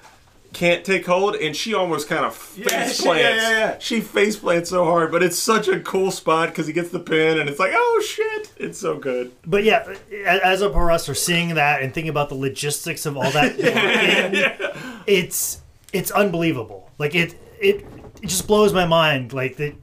[0.55, 2.97] can't take hold, and she almost kind of face Yeah, plants.
[3.03, 3.79] she- yeah, yeah, yeah.
[3.79, 7.01] She face plants so hard, but it's such a cool spot because he gets the
[7.01, 9.33] pin, and it's like, oh shit, it's so good.
[9.47, 9.95] But yeah,
[10.43, 15.03] as a pro wrestler, seeing that and thinking about the logistics of all that, working,
[15.07, 15.61] it's
[15.93, 16.91] it's unbelievable.
[16.99, 17.85] Like it, it
[18.23, 19.33] it just blows my mind.
[19.33, 19.75] Like that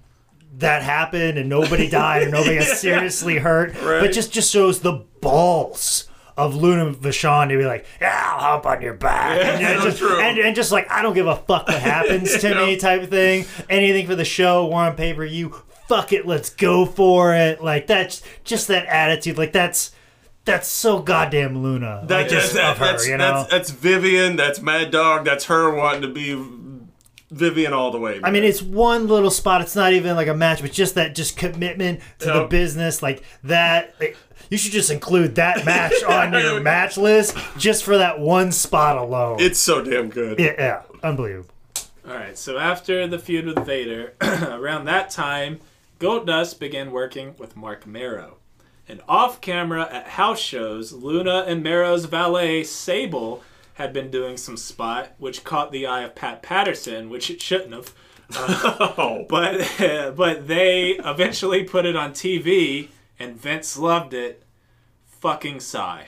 [0.57, 3.73] that happened and nobody died or nobody got seriously hurt.
[3.73, 6.07] But just just shows the balls
[6.45, 9.97] of Luna Vachon to be like, yeah, I'll hop on your back, and, so just,
[9.99, 10.19] true.
[10.19, 13.09] and, and just like I don't give a fuck what happens to me type of
[13.09, 13.45] thing.
[13.69, 15.55] Anything for the show, we're on pay per view.
[15.87, 17.61] Fuck it, let's go for it.
[17.63, 19.37] Like that's just that attitude.
[19.37, 19.91] Like that's
[20.45, 22.03] that's so goddamn Luna.
[22.07, 23.33] That, like, just that- of her, that's, you know.
[23.33, 24.35] that's that's Vivian.
[24.35, 25.25] That's Mad Dog.
[25.25, 26.33] That's her wanting to be
[27.31, 28.19] Vivian all the way.
[28.23, 29.61] I mean, it's one little spot.
[29.61, 33.23] It's not even like a match, but just that just commitment to the business, like
[33.43, 33.95] that.
[33.99, 34.17] like,
[34.49, 38.97] you should just include that match on your match list just for that one spot
[38.97, 39.37] alone.
[39.39, 40.39] it's so damn good.
[40.39, 41.49] yeah, yeah, unbelievable.
[42.05, 45.59] All right, so after the feud with Vader, around that time,
[45.99, 48.37] Goldust began working with Marc Mero.
[48.89, 53.41] And off camera at house shows, Luna and Mero's valet, Sable,
[53.75, 57.73] had been doing some spot, which caught the eye of Pat Patterson, which it shouldn't
[57.73, 57.93] have.
[58.33, 59.69] Uh, oh, But,
[60.15, 62.87] but they eventually put it on TV,
[63.19, 64.43] and Vince loved it.
[65.19, 66.07] Fucking sigh.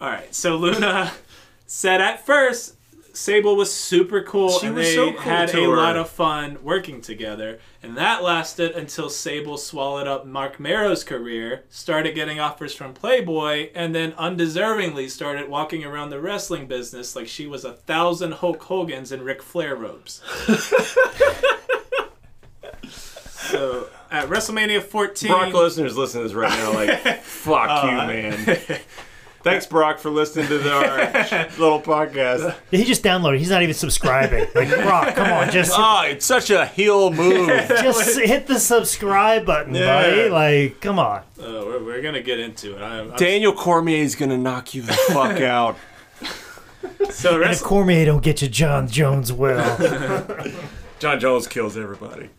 [0.00, 1.12] All right, so Luna
[1.66, 2.76] said at first
[3.14, 5.68] Sable was super cool, She and was they so cool had a her.
[5.76, 7.60] lot of fun working together.
[7.82, 13.70] And that lasted until Sable swallowed up Marc Mero's career, started getting offers from Playboy,
[13.74, 18.62] and then undeservingly started walking around the wrestling business like she was a thousand Hulk
[18.64, 20.20] Hogan's and Ric Flair robes.
[22.90, 28.06] so at WrestleMania 14, Brock Lesnar's listening to this right now, like, fuck you, uh,
[28.06, 28.58] man.
[29.44, 32.56] Thanks, Brock, for listening to our little podcast.
[32.70, 33.38] He just downloaded.
[33.38, 34.46] He's not even subscribing.
[34.54, 37.48] Like, Brock, come on, just Oh, it's such a heel move.
[37.68, 40.02] just hit the subscribe button, Yeah.
[40.02, 40.28] buddy.
[40.30, 41.18] Like, come on.
[41.38, 42.80] Uh, we're, we're gonna get into it.
[42.82, 45.76] I, I'm, Daniel Cormier's gonna knock you the fuck out.
[47.10, 49.62] so And if Cormier don't get you, Jon Jones will.
[50.98, 52.30] Jon Jones kills everybody.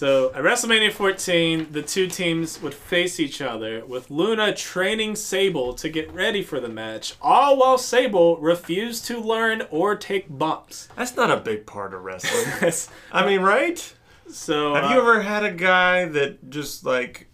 [0.00, 5.74] So at WrestleMania 14, the two teams would face each other with Luna training Sable
[5.74, 10.88] to get ready for the match, all while Sable refused to learn or take bumps.
[10.96, 12.72] That's not a big part of wrestling.
[13.12, 13.94] I mean, right?
[14.26, 17.28] so Have uh, you ever had a guy that just like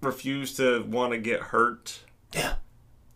[0.00, 2.00] refused to want to get hurt?
[2.32, 2.54] Yeah.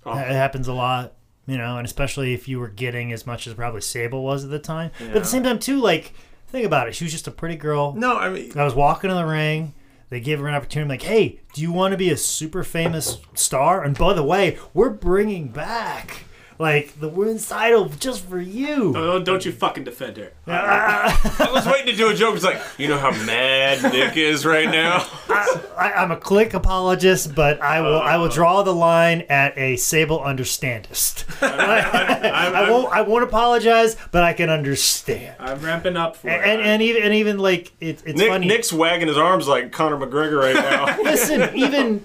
[0.04, 1.14] It happens a lot,
[1.46, 4.50] you know, and especially if you were getting as much as probably Sable was at
[4.50, 4.90] the time.
[5.00, 5.06] Yeah.
[5.06, 6.12] But at the same time, too, like,
[6.48, 6.94] think about it.
[6.94, 7.92] She was just a pretty girl.
[7.94, 9.74] No, I mean, I was walking in the ring.
[10.10, 10.88] They gave her an opportunity.
[10.88, 13.84] like, hey, do you want to be a super famous star?
[13.84, 16.24] And by the way, we're bringing back
[16.58, 18.92] like the women's title just for you.
[18.96, 20.32] Oh, don't you fucking defend her.
[20.46, 22.34] I was waiting to do a joke.
[22.34, 25.06] It's like, you know how mad Nick is right now.
[25.28, 29.76] I, I'm a Kliq apologist, but I will I will draw the line at a
[29.76, 31.24] Sable understandist.
[31.42, 35.36] I won't I won't apologize, but I can understand.
[35.38, 36.40] I'm ramping up for it.
[36.44, 38.48] And and even and even like it, it's Nick, funny.
[38.48, 41.00] Nick's wagging his arms like Conor McGregor right now.
[41.02, 42.04] Listen, even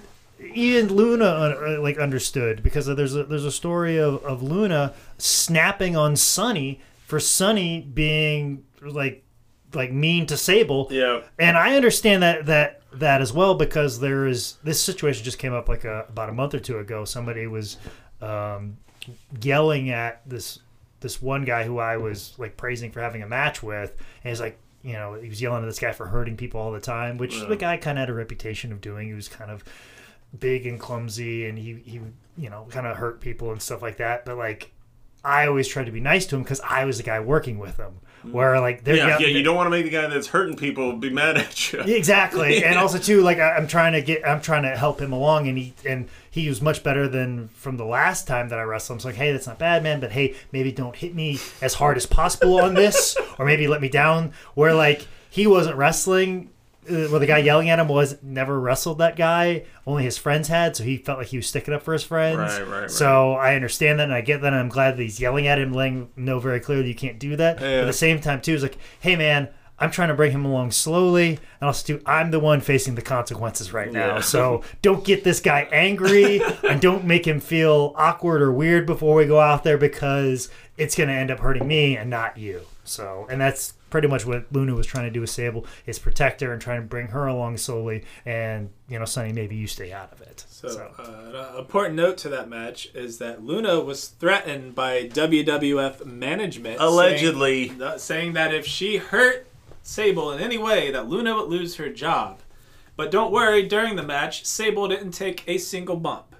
[0.55, 5.95] even Luna uh, like understood because there's a there's a story of, of Luna snapping
[5.95, 9.23] on Sunny for Sunny being like
[9.73, 10.87] like mean to Sable.
[10.91, 11.21] yeah.
[11.39, 15.53] And I understand that that that as well because there is this situation just came
[15.53, 17.05] up like a, about a month or two ago.
[17.05, 17.77] Somebody was
[18.21, 18.77] um,
[19.41, 20.59] yelling at this
[20.99, 23.91] this one guy who I was like praising for having a match with,
[24.23, 26.71] and he's like, you know, he was yelling at this guy for hurting people all
[26.71, 29.07] the time, which the guy kind of had a reputation of doing.
[29.07, 29.63] He was kind of
[30.37, 31.99] big and clumsy, and he he
[32.37, 34.25] you know kind of hurt people and stuff like that.
[34.25, 34.71] But like,
[35.23, 37.77] I always tried to be nice to him because I was the guy working with
[37.77, 37.99] him.
[38.25, 38.31] Mm.
[38.31, 40.55] Where like they're Yeah, yell- yeah, you don't want to make the guy that's hurting
[40.55, 41.79] people be mad at you.
[41.85, 45.11] Exactly, and also too, like I, I'm trying to get, I'm trying to help him
[45.11, 48.63] along, and he and he was much better than from the last time that I
[48.63, 48.95] wrestled.
[48.97, 48.99] him.
[49.01, 51.97] So like, hey, that's not bad, man, but hey, maybe don't hit me as hard
[51.97, 54.31] as possible on this, or maybe let me down.
[54.55, 56.49] Where like he wasn't wrestling,
[56.89, 59.63] Uh, well, the guy yelling at him was never wrestled that guy.
[59.85, 62.37] Only his friends had, so he felt like he was sticking up for his friends.
[62.37, 62.91] Right, right, right.
[62.91, 65.59] So I understand that, and I get that, and I'm glad that he's yelling at
[65.59, 67.57] him, letting him know very clearly you can't do that.
[67.57, 70.45] But at the same time, too, it's like, hey, man, I'm trying to bring him
[70.45, 74.15] along slowly, and also, too, I'm the one facing the consequences right now.
[74.15, 74.21] Yeah.
[74.21, 79.15] So don't get this guy angry, and don't make him feel awkward or weird before
[79.15, 82.61] we go out there because it's going to end up hurting me and not you.
[82.83, 86.41] So, and that's pretty much what Luna was trying to do with Sable is protect
[86.41, 88.03] her and trying to bring her along slowly.
[88.25, 90.43] And you know, Sunny, maybe you stay out of it.
[90.49, 96.07] So, uh, an important note to that match is that Luna was threatened by WWF
[96.07, 97.67] management, Allegedly.
[97.67, 99.45] saying, th- saying that if she hurt
[99.83, 102.39] Sable in any way, that Luna would lose her job.
[102.95, 106.35] But don't worry, during the match, Sable didn't take a single bump.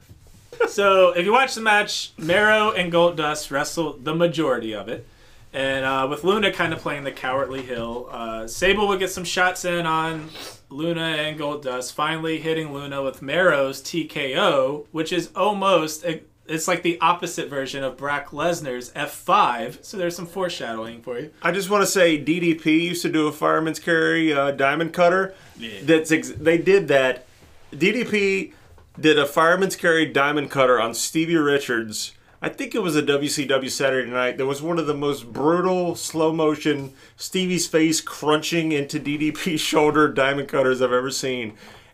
[0.68, 5.08] so if you watch the match, Mero and Goldust wrestled the majority of it.
[5.54, 9.24] And uh, with Luna kind of playing the cowardly heel, uh, Sable would get some
[9.24, 10.30] shots in on
[10.70, 16.04] Luna and Goldust, finally hitting Luna with Mero's TKO, which is almost
[16.48, 19.84] it's like the opposite version of Brock Lesnar's F5.
[19.84, 21.32] So there's some foreshadowing for you.
[21.42, 25.34] I just want to say DDP used to do a fireman's carry uh, diamond cutter.
[25.58, 25.80] Yeah.
[25.84, 27.26] That's ex- they did that.
[27.72, 28.54] DDP
[29.00, 32.14] did a fireman's carry diamond cutter on Stevie Richards.
[32.44, 34.36] I think it was a WCW Saturday night.
[34.36, 40.10] There was one of the most brutal slow motion Stevie's face crunching into DDP's shoulder
[40.10, 41.54] diamond cutters I've ever seen.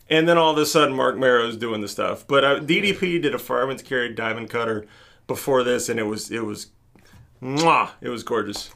[0.09, 2.25] And then all of a sudden, Marc Mero's doing the stuff.
[2.25, 4.87] But uh, DDP did a fireman's carry diamond cutter
[5.27, 6.71] before this, and it was it was,
[7.43, 8.71] mwah, it was gorgeous.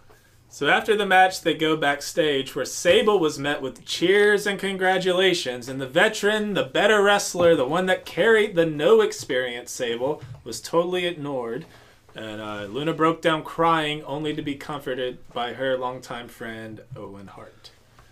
[0.54, 5.68] So after the match, they go backstage where Sable was met with cheers and congratulations,
[5.68, 10.62] and the veteran, the better wrestler, the one that carried the no experience Sable, was
[10.62, 11.66] totally ignored.
[12.14, 17.30] And uh, Luna broke down crying, only to be comforted by her longtime friend Owen
[17.30, 17.72] Hart.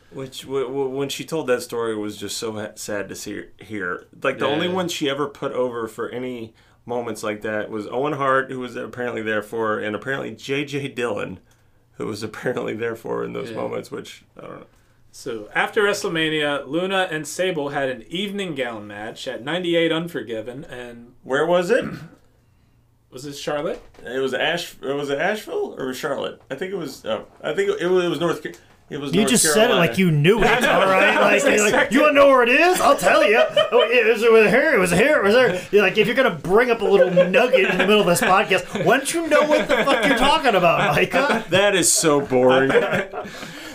[0.10, 3.44] Which, w- w- when she told that story, was just so ha- sad to see
[3.60, 4.08] hear.
[4.20, 6.56] Like the only one she ever put over for any
[6.88, 10.88] moments like that was Owen Hart, who was apparently there for, and apparently J.J.
[10.88, 11.40] Dillon,
[12.02, 13.58] who was apparently there for in those Yeah.
[13.58, 13.92] moments.
[13.92, 14.66] Which I don't know.
[15.14, 21.14] So after WrestleMania, Luna and Sable had an evening gown match at 98 Unforgiven, and
[21.24, 21.84] Where was it?
[23.12, 23.82] was it Charlotte?
[24.06, 24.76] It was Ash.
[24.82, 26.42] It Was it Asheville or was Charlotte?
[26.50, 27.06] I think it was.
[27.06, 28.46] Oh, I think it was, it was North.
[28.92, 29.14] It was.
[29.14, 29.70] You North just Carolina.
[29.70, 30.48] said it like you knew it.
[30.68, 32.82] All right, like, like you want to know where it is?
[32.82, 33.42] I'll tell you.
[33.72, 34.74] Oh, it was over here.
[34.74, 35.20] It was here.
[35.20, 35.62] It was there.
[35.72, 38.20] You're like if you're gonna bring up a little nugget in the middle of this
[38.20, 41.46] podcast, why don't you know what the fuck you're talking about, Micah?
[41.50, 42.68] That is so boring.
[42.68, 43.14] that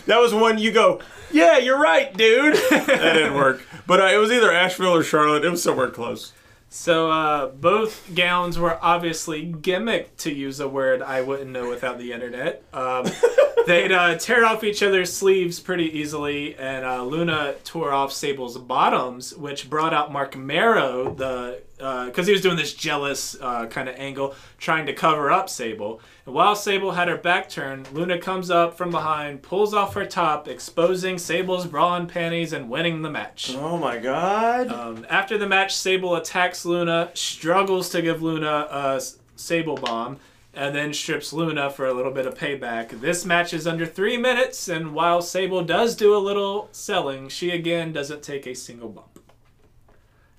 [0.06, 1.00] was one you go.
[1.32, 2.54] Yeah, you're right, dude.
[2.54, 3.62] that didn't work.
[3.86, 5.44] But uh, it was either Asheville or Charlotte.
[5.44, 6.32] It was somewhere close.
[6.68, 11.98] So uh, both gowns were obviously gimmicked, to use a word I wouldn't know without
[11.98, 12.62] the internet.
[12.72, 13.06] Um,
[13.66, 18.58] they'd uh, tear off each other's sleeves pretty easily, and uh, Luna tore off Sable's
[18.58, 23.88] bottoms, which brought out Marc Mero, the because he was doing this jealous uh, kind
[23.88, 26.00] of angle, trying to cover up Sable.
[26.24, 30.06] And while Sable had her back turned, Luna comes up from behind, pulls off her
[30.06, 33.54] top, exposing Sable's bra and panties, and winning the match.
[33.54, 34.68] Oh my god.
[34.68, 39.02] Um, after the match, Sable attacks Luna, struggles to give Luna a
[39.36, 40.18] Sable bomb,
[40.54, 43.00] and then strips Luna for a little bit of payback.
[43.00, 47.50] This match is under three minutes, and while Sable does do a little selling, she
[47.50, 49.20] again doesn't take a single bump.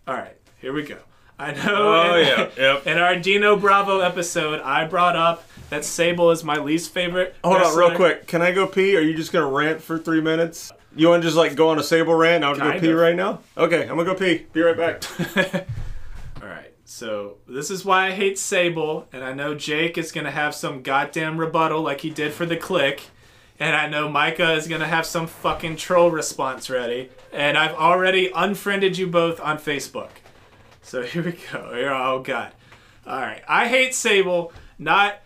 [0.07, 0.97] All right, here we go.
[1.39, 1.61] I know.
[1.67, 2.87] Oh, in, yeah, yep.
[2.87, 7.35] In our Dino Bravo episode, I brought up that Sable is my least favorite.
[7.43, 8.25] Hold on, real quick.
[8.25, 8.97] Can I go pee?
[8.97, 10.71] Are you just gonna rant for three minutes?
[10.95, 12.43] You want to just like go on a sable rant?
[12.43, 12.97] I'll go pee of.
[12.97, 13.41] right now.
[13.55, 14.47] Okay, I'm gonna go pee.
[14.51, 15.03] Be right back.
[16.41, 20.31] All right, so this is why I hate Sable, and I know Jake is gonna
[20.31, 23.01] have some goddamn rebuttal like he did for the Kliq,
[23.59, 28.31] and I know Micah is gonna have some fucking troll response ready, and I've already
[28.33, 30.09] unfriended you both on Facebook.
[30.87, 31.73] So here we go.
[31.73, 32.53] Here, oh god.
[33.05, 35.19] All right, I hate Sable not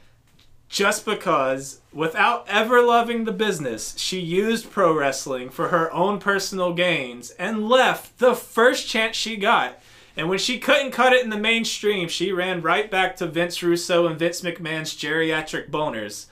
[0.70, 6.74] just because, without ever loving the business, she used pro wrestling for her own personal
[6.74, 9.80] gains and left the first chance she got.
[10.16, 13.62] And when she couldn't cut it in the mainstream, she ran right back to Vince
[13.62, 16.28] Russo and Vince McMahon's geriatric boners.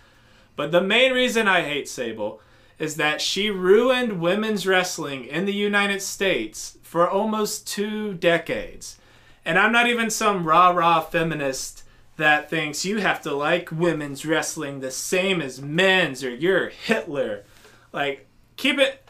[0.55, 2.41] But the main reason I hate Sable
[2.77, 8.97] is that she ruined women's wrestling in the United States for almost two decades.
[9.45, 11.83] And I'm not even some rah rah feminist
[12.17, 17.43] that thinks you have to like women's wrestling the same as men's or you're Hitler.
[17.91, 18.27] Like,
[18.57, 19.03] keep it.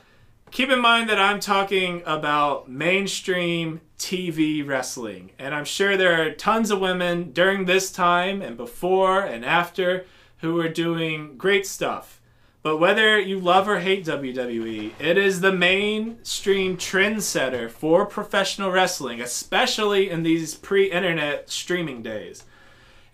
[0.52, 6.32] Keep in mind that I'm talking about mainstream TV wrestling, and I'm sure there are
[6.32, 10.06] tons of women during this time and before and after
[10.38, 12.19] who are doing great stuff.
[12.62, 19.22] But whether you love or hate WWE, it is the mainstream trendsetter for professional wrestling,
[19.22, 22.44] especially in these pre internet streaming days.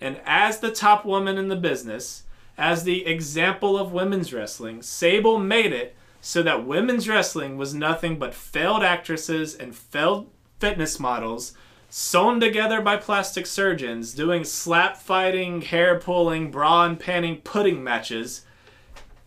[0.01, 2.23] And as the top woman in the business,
[2.57, 8.17] as the example of women's wrestling, Sable made it so that women's wrestling was nothing
[8.17, 10.27] but failed actresses and failed
[10.59, 11.53] fitness models
[11.87, 18.41] sewn together by plastic surgeons doing slap fighting, hair pulling, bra and panning pudding matches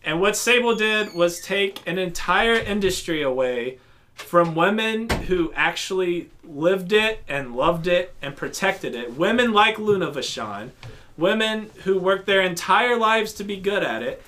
[0.03, 3.79] And what Sable did was take an entire industry away
[4.15, 9.15] from women who actually lived it and loved it and protected it.
[9.15, 10.71] Women like Luna Vachon,
[11.17, 14.21] women who worked their entire lives to be good at it,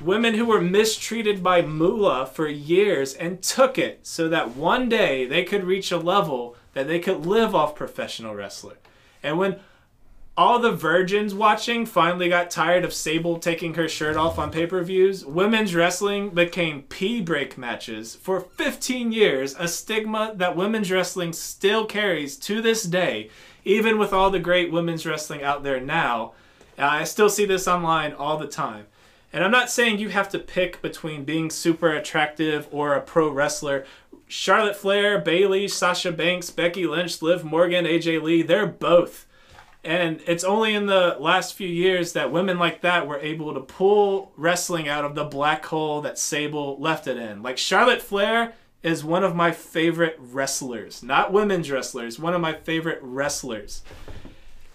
[0.00, 5.26] women who were mistreated by Moolah for years and took it so that one day
[5.26, 8.76] they could reach a level that they could live off professional wrestler.
[9.22, 9.60] And when
[10.40, 14.64] all the virgins watching finally got tired of Sable taking her shirt off on pay
[14.64, 15.22] per views.
[15.22, 21.84] Women's wrestling became pee break matches for 15 years, a stigma that women's wrestling still
[21.84, 23.28] carries to this day,
[23.66, 26.32] even with all the great women's wrestling out there now.
[26.78, 28.86] Uh, I still see this online all the time.
[29.34, 33.28] And I'm not saying you have to pick between being super attractive or a pro
[33.28, 33.84] wrestler.
[34.26, 39.26] Charlotte Flair, Bayley, Sasha Banks, Becky Lynch, Liv Morgan, AJ Lee, they're both
[39.82, 43.60] and it's only in the last few years that women like that were able to
[43.60, 47.42] pull wrestling out of the black hole that Sable left it in.
[47.42, 48.52] Like Charlotte Flair
[48.82, 53.82] is one of my favorite wrestlers, not women's wrestlers, one of my favorite wrestlers.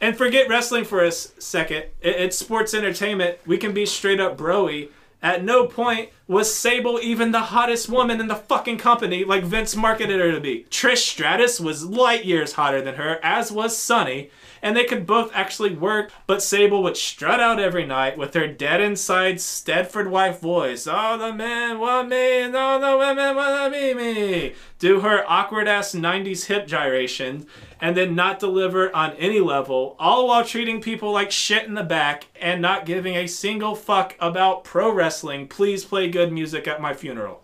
[0.02, 1.86] And forget wrestling for a second.
[2.02, 3.38] It's sports entertainment.
[3.46, 4.90] We can be straight up broy.
[5.22, 9.76] At no point was Sable even the hottest woman in the fucking company like Vince
[9.76, 10.66] marketed her to be.
[10.70, 14.30] Trish Stratus was light years hotter than her, as was Sunny
[14.66, 18.48] and they could both actually work, but Sable would strut out every night with her
[18.48, 20.88] dead inside Stepford wife voice.
[20.88, 24.54] All the men want me, and all the women want to be me.
[24.80, 27.46] Do her awkward ass 90s hip gyration,
[27.80, 31.84] and then not deliver on any level, all while treating people like shit in the
[31.84, 35.48] back and not giving a single fuck about pro wrestling.
[35.48, 37.44] Please play good music at my funeral.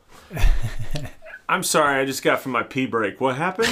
[1.48, 3.22] I'm sorry, I just got from my pee break.
[3.22, 3.70] What happened?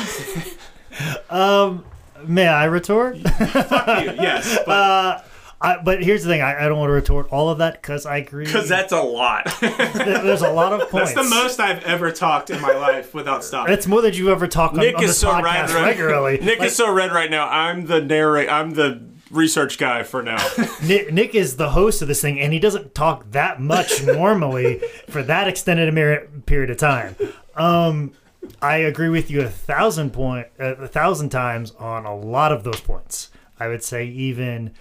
[1.32, 1.84] um,
[2.28, 3.18] May I retort?
[3.28, 4.14] Fuck you.
[4.14, 4.58] Yes.
[4.66, 5.22] But, uh,
[5.62, 8.06] I, but here's the thing: I, I, don't want to retort all of that because
[8.06, 8.46] I agree.
[8.46, 9.46] Because that's a lot.
[9.62, 11.14] There's a lot of points.
[11.14, 13.74] That's the most I've ever talked in my life without stopping.
[13.74, 16.38] It's more than you've ever talked on, Nick on is so podcast red, regularly.
[16.38, 17.50] Nick like, is so red right now.
[17.50, 18.50] I'm the narrate.
[18.50, 19.02] I'm the
[19.32, 20.46] research guy for now.
[20.82, 24.80] Nick, Nick, is the host of this thing, and he doesn't talk that much normally
[25.10, 27.18] for that extended a period of time.
[27.56, 28.14] Um,
[28.62, 32.80] I agree with you a thousand point a thousand times on a lot of those
[32.80, 33.32] points.
[33.60, 34.74] I would say even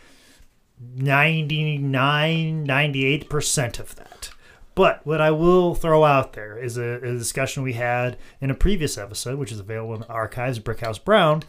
[0.81, 4.31] 99 98% of that.
[4.75, 8.55] But what I will throw out there is a, a discussion we had in a
[8.55, 11.43] previous episode, which is available in the archives, Brickhouse Brown,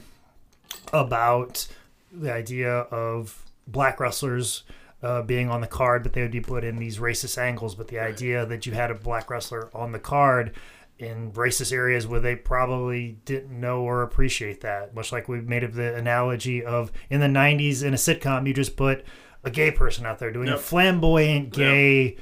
[0.92, 1.68] about
[2.12, 4.64] the idea of black wrestlers
[5.04, 7.76] uh, being on the card, but they would be put in these racist angles.
[7.76, 10.56] But the idea that you had a black wrestler on the card
[11.00, 14.94] in racist areas where they probably didn't know or appreciate that.
[14.94, 18.54] Much like we made of the analogy of in the 90s in a sitcom, you
[18.54, 19.06] just put
[19.44, 20.58] a gay person out there doing yep.
[20.58, 22.20] a flamboyant gay yep.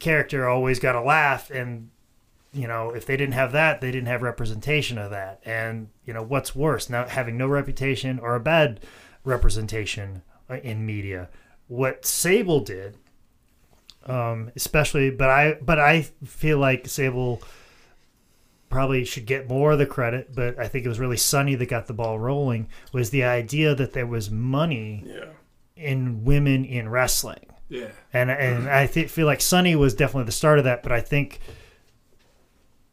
[0.00, 1.48] character, always got a laugh.
[1.50, 1.90] And,
[2.52, 5.40] you know, if they didn't have that, they didn't have representation of that.
[5.44, 8.80] And, you know, what's worse, not having no reputation or a bad
[9.24, 11.28] representation uh, in media?
[11.68, 12.96] What Sable did,
[14.06, 17.42] um, especially, but I, but I feel like Sable
[18.68, 21.66] probably should get more of the credit, but I think it was really Sunny that
[21.66, 22.68] got the ball rolling.
[22.92, 25.30] Was the idea that there was money yeah.
[25.76, 27.46] in women in wrestling?
[27.68, 30.90] Yeah, and and I th- feel like Sunny was definitely the start of that, but
[30.90, 31.40] I think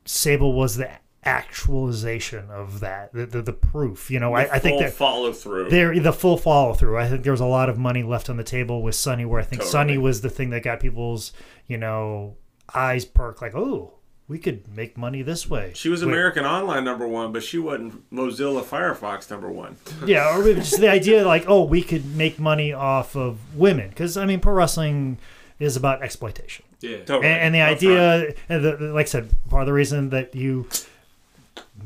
[0.04, 0.90] Sable was the
[1.24, 4.12] actualization of that, the the, the proof.
[4.12, 5.70] You know, I, I, think that follow through.
[5.70, 6.98] There, the full follow through.
[6.98, 9.40] I think there was a lot of money left on the table with Sunny, where
[9.40, 9.72] I think totally.
[9.72, 11.34] Sunny was the thing that got people's
[11.68, 12.36] you know
[12.74, 13.95] eyes perk, like oh
[14.28, 15.72] we could make money this way.
[15.76, 19.78] She was American Online number one, but she wasn't Mozilla Firefox number one.
[20.06, 24.18] yeah, or just the idea like, oh, we could make money off of women, because
[24.18, 25.20] I mean, pro wrestling
[25.60, 26.66] is about exploitation.
[26.82, 27.28] Yeah, totally.
[27.28, 30.68] And, and the idea, and the, like I said, part of the reason that you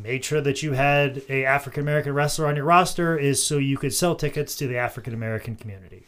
[0.02, 3.78] made sure that you had a African American wrestler on your roster is so you
[3.78, 6.06] could sell tickets to the African American community.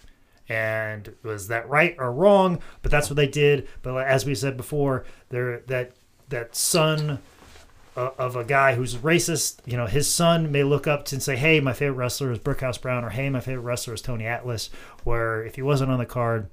[0.50, 2.60] And was that right or wrong?
[2.82, 3.68] But that's what they did.
[3.82, 5.92] But as we said before, there that
[6.32, 7.20] that son
[7.96, 11.24] uh, of a guy who's racist, you know, his son may look up to and
[11.24, 14.26] say, "Hey, my favorite wrestler is Brickhouse Brown," or "Hey, my favorite wrestler is Tony
[14.26, 14.70] Atlas."
[15.04, 16.50] Where if he wasn't on the card,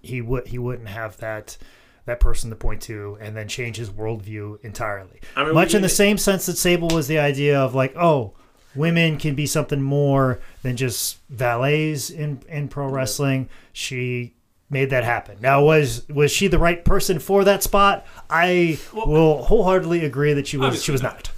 [0.00, 1.56] he would he wouldn't have that
[2.04, 5.20] that person to point to, and then change his worldview entirely.
[5.36, 8.34] I mean, Much in the same sense that Sable was the idea of like, oh,
[8.74, 13.48] women can be something more than just valets in in pro wrestling.
[13.72, 14.34] She
[14.70, 15.38] made that happen.
[15.40, 18.06] Now, was was she the right person for that spot?
[18.28, 20.82] I well, will wholeheartedly agree that she was.
[20.82, 21.30] She was not.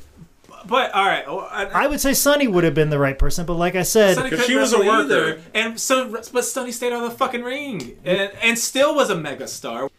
[0.66, 3.46] But all right, well, I, I, would say Sunny would have been the right person,
[3.46, 5.40] but like I said, she was a worker, either.
[5.54, 9.16] and so but Sunny stayed out of the fucking ring, and and still was a
[9.16, 9.90] mega star.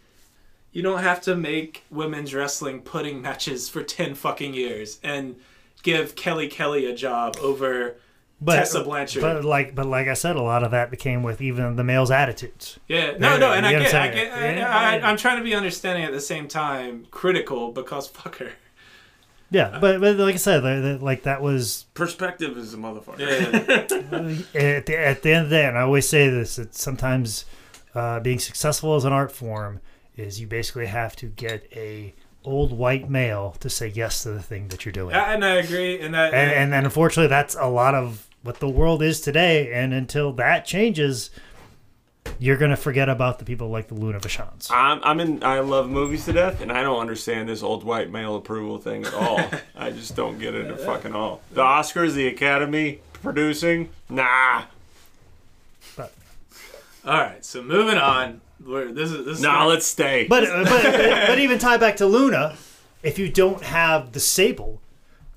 [0.72, 5.36] you don't have to make women's wrestling pudding matches for 10 fucking years and
[5.84, 7.96] give Kelly Kelly a job over
[8.44, 9.22] But, Tessa Blanchard.
[9.22, 12.10] But like, but like I said, a lot of that became with even the males'
[12.10, 12.80] attitudes.
[12.88, 14.58] yeah, no, no, and you I know get, what I I'm get, saying?
[14.58, 14.78] I, Yeah.
[15.06, 18.52] I, I'm trying to be understanding at the same time, critical because fuck her.
[19.52, 23.20] Yeah, but, but like I said, the- the- like that was Perspective is a motherfucker.
[23.20, 26.74] Yeah, at the, at the end of the day, and I always say this, that
[26.74, 27.46] sometimes
[27.94, 29.82] uh, being successful as an art form
[30.16, 32.14] is you basically have to get a
[32.44, 35.14] old white male to say yes to the thing that you're doing.
[35.14, 38.70] and I agree, and that, and, and and unfortunately, that's a lot of what the
[38.70, 39.72] world is today.
[39.74, 41.30] And until that changes,
[42.40, 44.70] you're gonna forget about the people like the Luna Vachons.
[44.72, 45.44] I'm, I'm in.
[45.44, 49.06] I love movies to death, and I don't understand this old white male approval thing
[49.06, 49.40] at all.
[49.76, 51.42] I just don't get it at fucking all.
[51.52, 54.64] The Oscars, the Academy producing, nah,
[55.96, 56.14] But
[57.06, 57.44] all right.
[57.46, 59.66] So moving on, We're, this is this is nah.
[59.66, 60.26] Let's stay.
[60.28, 60.84] But but
[61.28, 62.56] but even tie back to Luna,
[63.04, 64.82] if you don't have the Sable,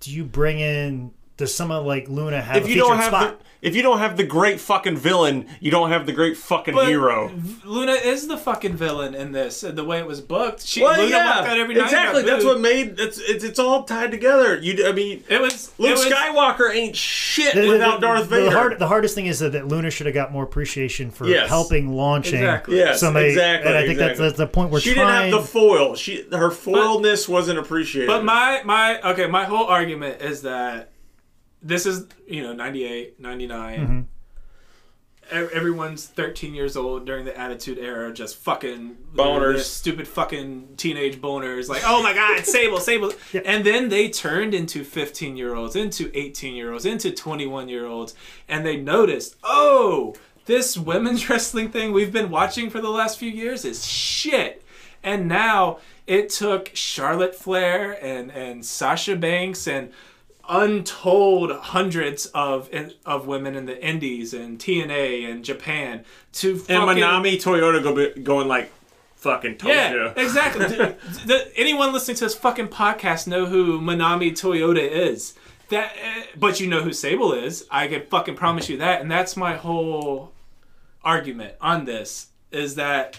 [0.00, 1.12] do you bring in?
[1.36, 3.40] Does someone like Luna have if a you don't have spot?
[3.40, 6.74] the, if you don't have the great fucking villain, you don't have the great fucking
[6.74, 7.32] But hero.
[7.64, 9.62] Luna is the fucking villain in this.
[9.62, 11.84] The way it was booked, she Well, Luna yeah, walked out every night.
[11.84, 12.22] exactly.
[12.22, 14.56] That's what made it's, it's it's all tied together.
[14.60, 15.72] You, I mean, it was.
[15.78, 18.50] Luke it was, Skywalker ain't shit The- the- without the- Darth the, Vader.
[18.56, 21.48] hard, the hardest thing is that, that Luna should have got more appreciation for Yes.
[21.48, 22.76] helping launching Exactly.
[22.76, 23.30] yes, somebody.
[23.30, 23.70] exactly.
[23.70, 24.06] and I think exactly.
[24.24, 25.30] that's, that's the point we're she uh, trying.
[25.32, 25.94] didn't have the foil.
[25.96, 28.06] She her foilness wasn't appreciated.
[28.06, 30.90] But my my okay, my whole argument is that
[31.64, 33.80] this is you know 98, 99.
[33.80, 34.00] Mm-hmm.
[35.30, 39.60] Ev- Everyone's 13 years old during the Attitude Era, just fucking Boners.
[39.60, 41.68] stupid fucking teenage boners.
[41.68, 43.10] Like, oh my god, Sable, Sable,
[43.44, 47.86] and then they turned into 15 year olds, into 18 year olds, into 21 year
[47.86, 48.14] olds,
[48.48, 53.30] and they noticed, oh, this women's wrestling thing we've been watching for the last few
[53.30, 54.62] years is shit.
[55.02, 59.90] And now it took Charlotte Flair and and Sasha Banks and
[60.48, 62.70] untold hundreds of
[63.04, 68.22] of women in the Indies and TNA and Japan to and fucking, Manami Toyota go
[68.22, 68.72] going like
[69.16, 70.12] fucking told yeah, you.
[70.16, 70.66] exactly.
[70.66, 75.34] The- anyone listening to this fucking podcast know who Manami Toyota is.
[75.70, 77.66] That, uh, but you know who Sable is.
[77.70, 80.32] I can fucking promise you that, and that's my whole
[81.02, 83.18] argument on this is that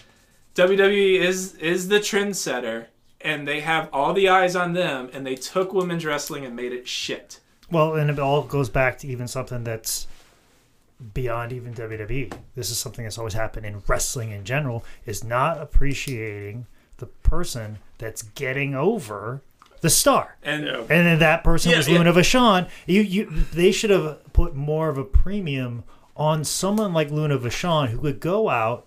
[0.54, 2.86] WWE is is the trendsetter,
[3.20, 6.72] and they have all the eyes on them, and they took women's wrestling and made
[6.72, 7.40] it shit.
[7.70, 10.06] Well, and it all goes back to even something that's
[11.14, 12.32] beyond even WWE.
[12.54, 16.66] This is something that's always happened in wrestling in general is not appreciating
[16.98, 19.42] the person that's getting over
[19.80, 20.36] the star.
[20.42, 20.78] And Yeah.
[20.80, 21.98] And then that person Yeah, was yeah.
[21.98, 22.68] Luna Vachon.
[22.86, 25.84] You, you, they should have put more of a premium
[26.16, 28.86] on someone like Luna Vachon who could go out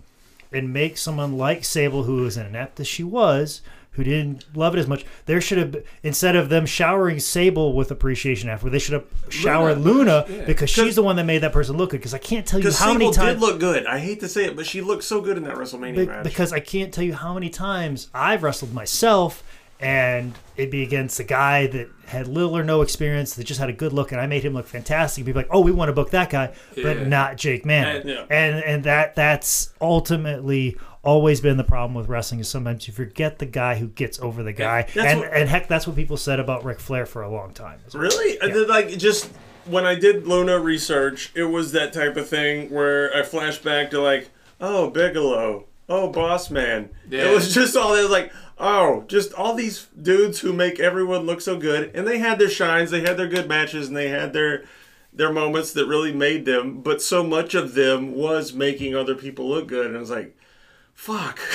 [0.52, 3.62] and make someone like Sable, who was inept as she was,
[3.92, 5.04] who didn't love it as much.
[5.26, 9.78] There should have instead of them showering Sable with appreciation after, they should have showered
[9.78, 11.98] Luna, because she's the one that made that person look good.
[11.98, 13.86] Because I can't tell you how Sable many times did look good.
[13.86, 16.24] I hate to say it, but she looked so good in that WrestleMania be- match.
[16.24, 19.42] because I can't tell you how many times I've wrestled myself,
[19.80, 23.70] and it'd be against a guy that had little or no experience that just had
[23.70, 25.24] a good look, and I made him look fantastic.
[25.24, 27.08] People be like, oh, we want to book that guy, but Yeah.
[27.08, 27.96] not Jake Mann.
[27.96, 28.24] And- Yeah.
[28.30, 33.38] And and that that's ultimately always been the problem with wrestling is sometimes you forget
[33.38, 36.16] the guy who gets over the guy, That's and what- and heck, that's what people
[36.18, 37.78] said about Ric Flair for a long time.
[37.94, 38.40] Really?
[38.42, 39.30] I like just
[39.66, 43.90] when I did Luna research, it was that type of thing where I flashed back
[43.92, 44.28] to like,
[44.60, 46.90] oh Bigelow, oh Boss Man.
[47.08, 47.30] Yeah.
[47.30, 48.30] It was just all that like,
[48.60, 52.50] oh, just all these dudes who make everyone look so good, and they had their
[52.50, 54.64] shines, they had their good matches, and they had their
[55.12, 56.82] their moments that really made them.
[56.82, 60.36] But so much of them was making other people look good, and I was like,
[60.94, 61.40] fuck.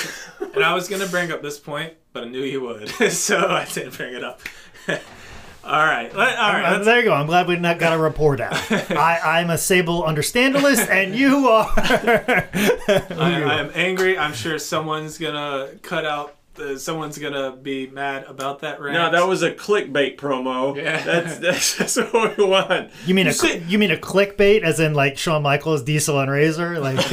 [0.54, 3.66] And I was gonna bring up this point, but I knew you would, so I
[3.66, 4.40] didn't bring it up.
[4.88, 6.64] all right, let, all right.
[6.64, 7.12] Uh, let's- there you go.
[7.12, 8.54] I'm glad we not got a report out.
[8.90, 11.70] I, I'm a Sable understandalist, and you are.
[11.76, 12.44] I,
[13.18, 14.16] I am angry.
[14.16, 16.36] I'm sure someone's gonna cut out.
[16.58, 18.94] Uh, someone's gonna be mad about that rant.
[18.94, 20.76] no, that was a clickbait promo.
[20.76, 21.02] Yeah.
[21.02, 21.38] That's
[21.76, 22.90] that's, that's what we want.
[23.06, 26.30] You mean a see- you mean a clickbait, as in like Shawn Michaels, Diesel, and
[26.30, 26.78] Razor?
[26.80, 26.98] Like,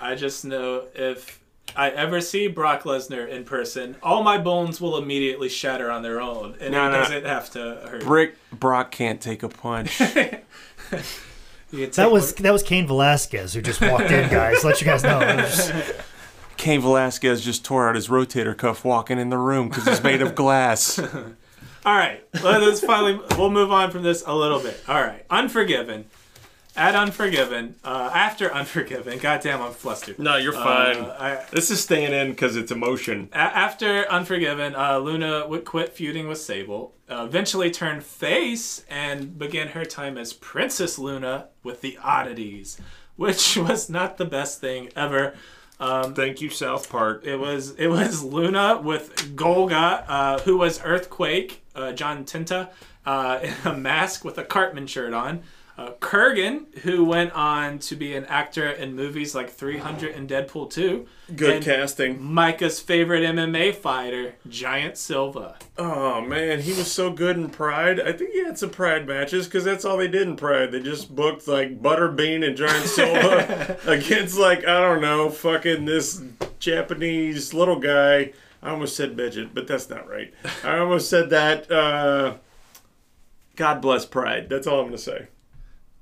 [0.00, 1.40] I just know if
[1.74, 6.20] I ever see Brock Lesnar in person, all my bones will immediately shatter on their
[6.20, 6.98] own, and No, it no.
[6.98, 7.58] doesn't have to
[7.88, 8.04] hurt.
[8.04, 9.96] Brick Brock can't take a punch.
[9.98, 10.42] Take
[11.94, 14.62] that was that was Cain Velasquez who just walked in, guys.
[14.62, 15.20] Let you guys know.
[16.52, 20.02] It Cain Velasquez just tore out his rotator cuff walking in the room because it's
[20.02, 20.98] made of glass.
[21.84, 24.80] All right, let's finally we'll move on from this a little bit.
[24.86, 26.04] All right, Unforgiven.
[26.76, 30.16] at Unforgiven, uh, after Unforgiven, goddamn, I'm flustered.
[30.20, 30.96] No, you're fine.
[30.98, 33.28] Uh, I, this is staying in because it's emotion.
[33.32, 39.36] a- after Unforgiven, uh, Luna would quit feuding with Sable, uh, eventually turned face, and
[39.36, 42.80] began her time as Princess Luna with the Oddities,
[43.16, 45.34] which was not the best thing ever.
[45.82, 47.26] Um, Thank you, South Park.
[47.26, 52.70] it was it was Luna with Golga, uh, who was Earthquake, uh, John Tenta,
[53.04, 55.42] uh, in a mask with a Cartman shirt on.
[55.78, 60.70] Uh, Kurrgan, who went on to be an actor in movies like 300 and Deadpool
[60.70, 61.06] 2.
[61.34, 62.22] Good And casting.
[62.22, 65.56] Micah's favorite MMA fighter, Giant Silva.
[65.78, 67.98] Oh man, he was so good in Pride.
[68.00, 70.72] I think he had some Pride matches because that's all they did in Pride.
[70.72, 76.22] They just booked like Butterbean and Giant Silva against like I don't know, fucking this
[76.58, 78.32] Japanese little guy.
[78.62, 80.32] I almost said midget, but that's not right.
[80.62, 81.70] I almost said that.
[81.72, 82.34] Uh,
[83.56, 84.48] God bless Pride.
[84.50, 85.28] That's all I'm gonna say.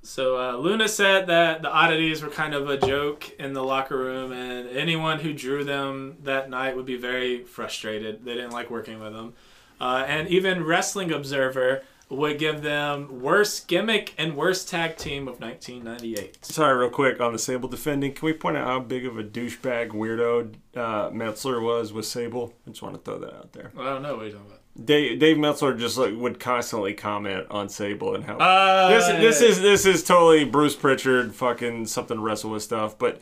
[0.03, 3.99] So uh, Luna said that the oddities were kind of a joke in the locker
[3.99, 8.25] room, and anyone who drew them that night would be very frustrated.
[8.25, 9.35] They didn't like working with them,
[9.81, 15.41] uh, and even Wrestling Observer would give them worst gimmick and worst tag team of
[15.41, 16.45] 1998.
[16.45, 18.13] Sorry, real quick on the Sable defending.
[18.13, 22.53] Can we point out how big of a douchebag weirdo uh, Meltzer was with Sable?
[22.67, 23.71] I just want to throw that out there.
[23.75, 24.60] Well, I don't know what you're talking about.
[24.83, 29.41] Dave, Dave Meltzer just like would constantly comment on Sable and how Uh, this this
[29.43, 33.21] is this is totally Bruce Prichard fucking something to wrestle with stuff, but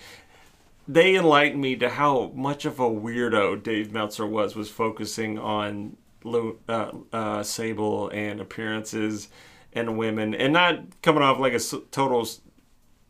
[0.87, 5.97] they enlightened me to how much of a weirdo Dave Meltzer was was focusing on
[6.25, 9.29] uh, uh, Sable and appearances
[9.73, 11.61] and women and not coming off like a
[11.91, 12.29] total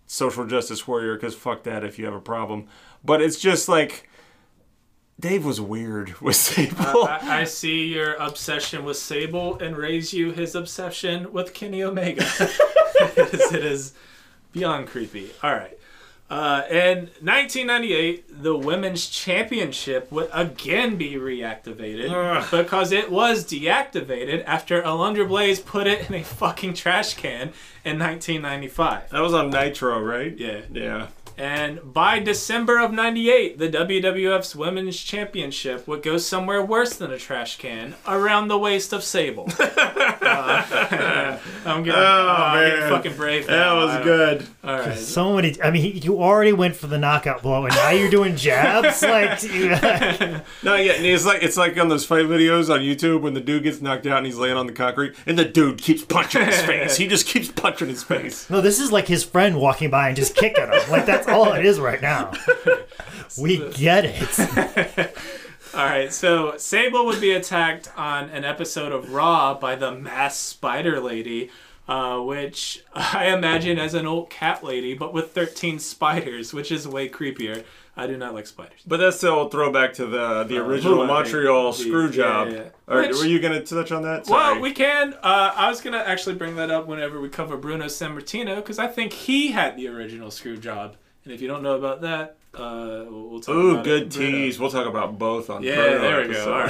[0.07, 2.67] social justice warrior because fuck that if you have a problem,
[3.05, 4.08] but it's just like.
[5.21, 7.07] Dave was weird with Sable.
[7.07, 12.23] I, I see your obsession with Sable and raise you his obsession with Kenny Omega.
[13.01, 13.95] it, is, it is
[14.53, 15.31] beyond creepy.
[15.43, 15.79] All right.
[16.31, 22.47] Uh, in 1998, the women's championship would again be reactivated Ugh.
[22.51, 27.99] because it was deactivated after Alundra Blaze put it in a fucking trash can in
[27.99, 29.09] 1995.
[29.09, 30.37] That was on Nitro, right?
[30.37, 30.61] Yeah.
[30.71, 31.07] Yeah.
[31.39, 37.19] And by December of 98, the WWF's Women's Championship would go somewhere worse than a
[37.19, 39.49] trash can around the waist of Sable.
[40.21, 42.05] Uh, I'm getting, Oh,
[42.39, 43.47] I'm getting fucking brave.
[43.47, 43.79] That now.
[43.79, 44.47] I was good.
[44.63, 44.99] All right.
[44.99, 45.61] So many.
[45.63, 49.01] I mean, he- you already went for the knockout blow, and now you're doing jabs.
[49.03, 49.69] like, you-
[50.63, 53.63] No, yeah, it's like it's like on those fight videos on YouTube when the dude
[53.63, 56.61] gets knocked out and he's laying on the concrete, and the dude keeps punching his
[56.63, 56.97] face.
[56.97, 58.49] He just keeps punching his face.
[58.51, 60.91] no, this is like his friend walking by and just kicking him.
[60.91, 62.33] Like that's all it is right now.
[63.39, 65.17] We get it.
[65.75, 66.11] All right.
[66.13, 71.51] So Sable would be attacked on an episode of Raw by the masked Spider Lady.
[71.87, 76.87] Uh, which I imagine as an old cat lady, but with 13 spiders, which is
[76.87, 77.65] way creepier.
[77.97, 78.81] I do not like spiders.
[78.87, 82.49] But that's the old throwback to the the original Hula, Montreal the- screw yeah, job.
[82.51, 82.63] yeah.
[82.87, 84.27] Or, Which- were you gonna touch on that?
[84.27, 85.15] Well, we can.
[85.15, 88.87] Uh, I was gonna actually bring that up whenever we cover Bruno Sammartino because I
[88.87, 90.97] think he had the original screw job.
[91.29, 94.11] And if you don't know about that, uh, we'll we'll talk Ooh, about good.
[94.11, 94.59] Tease.
[94.59, 95.63] We'll talk about both on.
[95.63, 96.45] Yeah, Bruno there we episode.
[96.47, 96.53] go.
[96.55, 96.61] All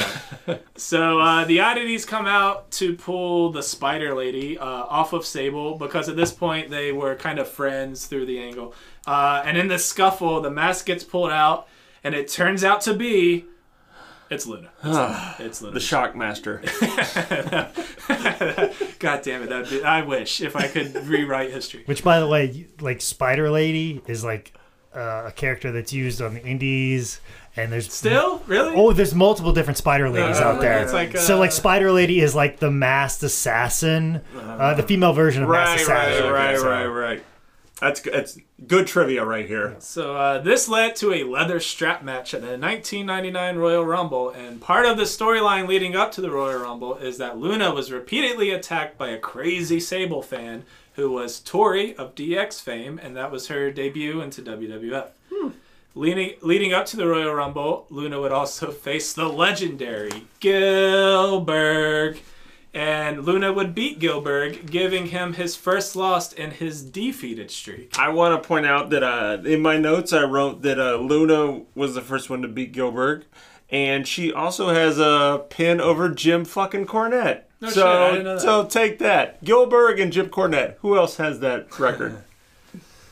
[0.49, 0.63] right.
[0.77, 5.79] so uh, the oddities come out to pull the Spider Lady uh, off of Sable
[5.79, 8.75] because at this point they were kind of friends through the angle.
[9.07, 11.69] Uh, and in the scuffle, the mask gets pulled out,
[12.03, 13.45] and it turns out to be.
[14.31, 14.71] It's Luna.
[14.83, 15.35] It's Luna.
[15.39, 15.75] It's Luna.
[15.75, 16.59] The Shock Master.
[18.99, 19.49] God damn it!
[19.49, 21.83] That I wish if I could rewrite history.
[21.87, 24.53] Which, by the way, like Spider Lady is like
[24.95, 27.21] uh, a character that's used on the Indies,
[27.57, 28.75] and there's Still, really?
[28.75, 30.83] Oh, there's multiple different Spider Ladies Uh, out there.
[30.83, 35.13] it's like, so, uh, like Spider Lady is like the masked assassin, uh, the female
[35.13, 36.33] version of right, masked right, assassin.
[36.33, 37.25] right, So- right, right.
[37.81, 39.77] That's that's good trivia right here.
[39.79, 44.61] So uh, this led to a leather strap match at the 1999 Royal Rumble, and
[44.61, 48.51] part of the storyline leading up to the Royal Rumble is that Luna was repeatedly
[48.51, 50.65] attacked by a crazy Sable fan
[50.95, 55.11] who was Tori of DX fame, and that was her debut into WWF.
[55.95, 62.19] Leading, leading up to the Royal Rumble, Luna would also face the legendary Gillberg.
[62.75, 67.99] And Luna would beat Gillberg, giving him his first loss in his defeated streak.
[67.99, 71.63] I want to point out that uh, in my notes I wrote that uh, Luna
[71.75, 73.25] was the first one to beat Gilbert,
[73.71, 77.43] and she also has a pin over Jim fucking Cornette.
[77.61, 78.41] No so, shit, I didn't know that.
[78.41, 80.77] so take that, Gilbert and Jim Cornette.
[80.81, 82.23] Who else has that record?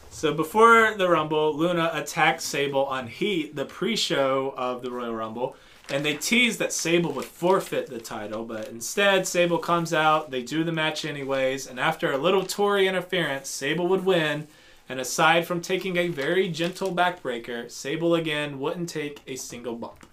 [0.09, 5.57] So before the Rumble, Luna attacked Sable on Heat, the pre-show of the Royal Rumble,
[5.89, 10.43] and they teased that Sable would forfeit the title, but instead Sable comes out, they
[10.43, 14.49] do the match anyways, and after a little Tori interference, Sable would win.
[14.89, 20.07] And aside from taking a very gentle backbreaker, Sable again wouldn't take a single bump.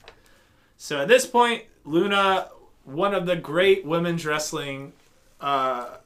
[0.77, 2.49] So at this point, Luna,
[2.83, 4.93] one of the great women's wrestling
[5.39, 5.97] uh,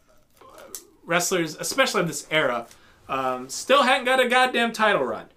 [1.06, 2.68] wrestlers, especially of this era,
[3.08, 5.28] um, still hadn't got a goddamn title run.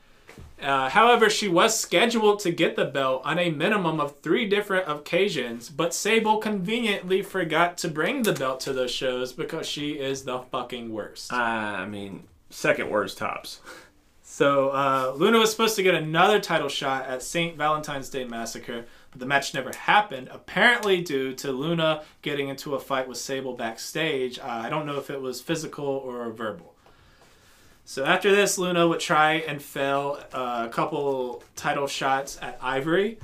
[0.61, 4.89] Uh, however, she was scheduled to get the belt on a minimum of three different
[4.89, 10.25] occasions, but Sable conveniently forgot to bring the belt to those shows because she is
[10.25, 11.33] the fucking worst.
[11.33, 13.61] Uh, I mean, second worst tops.
[14.23, 17.57] So uh, Luna was supposed to get another title shot at St.
[17.57, 20.29] Valentine's Day Massacre, but the match never happened.
[20.31, 24.39] Apparently, due to Luna getting into a fight with Sable backstage.
[24.39, 26.75] Uh, I don't know if it was physical or verbal.
[27.91, 33.19] So after this, Luna would try and fail uh, a couple title shots at Ivory.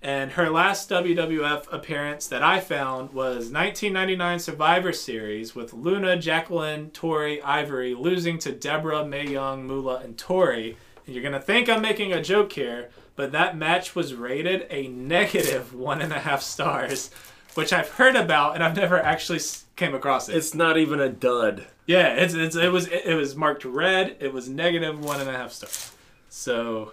[0.00, 6.88] And her last WWF appearance that I found was 1999 Survivor Series with Luna, Jacqueline,
[6.92, 10.78] Tori, Ivory losing to Deborah, Mae Young, Moolah, and Tori.
[11.04, 14.88] And you're gonna think I'm making a joke here, but that match was rated a
[14.88, 17.10] negative one and a half stars,
[17.52, 19.40] which I've heard about and I've never actually
[19.76, 20.36] came across it.
[20.36, 21.66] It's not even a dud.
[21.86, 24.16] Yeah, it's, it's it was it, was marked red.
[24.18, 25.92] It was negative one and a half stars.
[26.28, 26.92] So,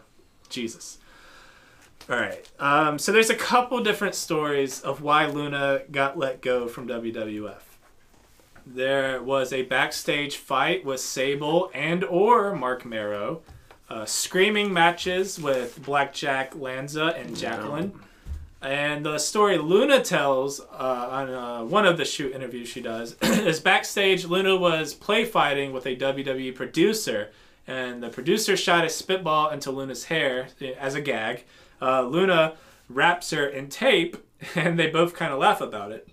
[0.49, 0.99] Jesus.
[2.10, 2.47] All right.
[2.60, 7.61] Um, so there's a couple different stories of why Luna got let go from WWF.
[8.65, 13.41] There was a backstage fight with Sable and or Marc Mero,
[13.89, 17.93] uh, screaming matches with Blackjack Lanza and Jacqueline.
[18.64, 23.18] And the story Luna tells uh, on uh, one of the shoot interviews she does
[23.22, 27.31] is backstage, Luna was play fighting with a WWE producer,
[27.68, 31.44] and the producer shot a spitball into Luna's hair eh, as a gag.
[31.81, 32.56] Uh, Luna
[32.88, 34.15] wraps her in tape,
[34.56, 36.07] and they both kind of laugh about it.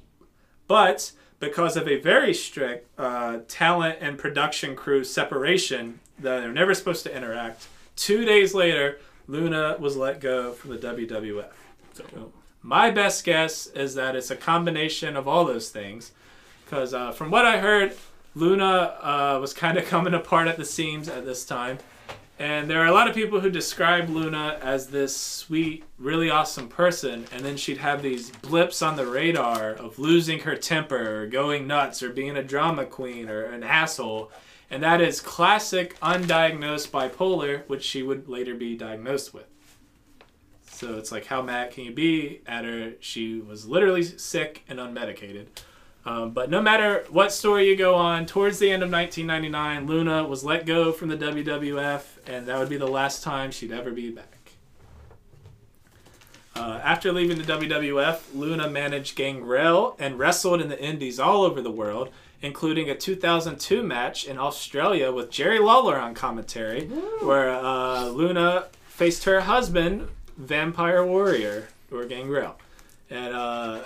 [0.66, 7.04] But because of a very strict uh, talent and production crew separation, they're never supposed
[7.04, 8.98] to interact, two days later,
[9.28, 11.52] Luna was let go from the WWF.
[11.92, 12.32] So
[12.62, 16.12] my best guess is that it's a combination of all those things.
[16.64, 17.96] Because uh, from what I heard,
[18.34, 21.78] Luna uh, was kind of coming apart at the seams at this time.
[22.38, 26.68] And there are a lot of people who describe Luna as this sweet, really awesome
[26.68, 31.26] person, and then she'd have these blips on the radar of losing her temper, or
[31.26, 34.30] going nuts, or being a drama queen, or an asshole.
[34.70, 39.44] And that is classic undiagnosed bipolar, which she would later be diagnosed with.
[40.80, 42.94] So it's like, how mad can you be at her?
[43.00, 45.48] She was literally sick and unmedicated.
[46.06, 50.24] Um, but no matter what story you go on, towards the end of 1999, Luna
[50.24, 53.90] was let go from the WWF, and that would be the last time she'd ever
[53.90, 54.52] be back.
[56.56, 61.60] Uh, after leaving the WWF, Luna managed Gangrel and wrestled in the Indies all over
[61.60, 62.08] the world,
[62.40, 66.86] including a 2002 match in Australia with Jerry Lawler on commentary,
[67.20, 70.08] where uh, Luna faced her husband,
[70.40, 72.56] Vampire Warrior, or Gangrel.
[73.10, 73.80] And uh,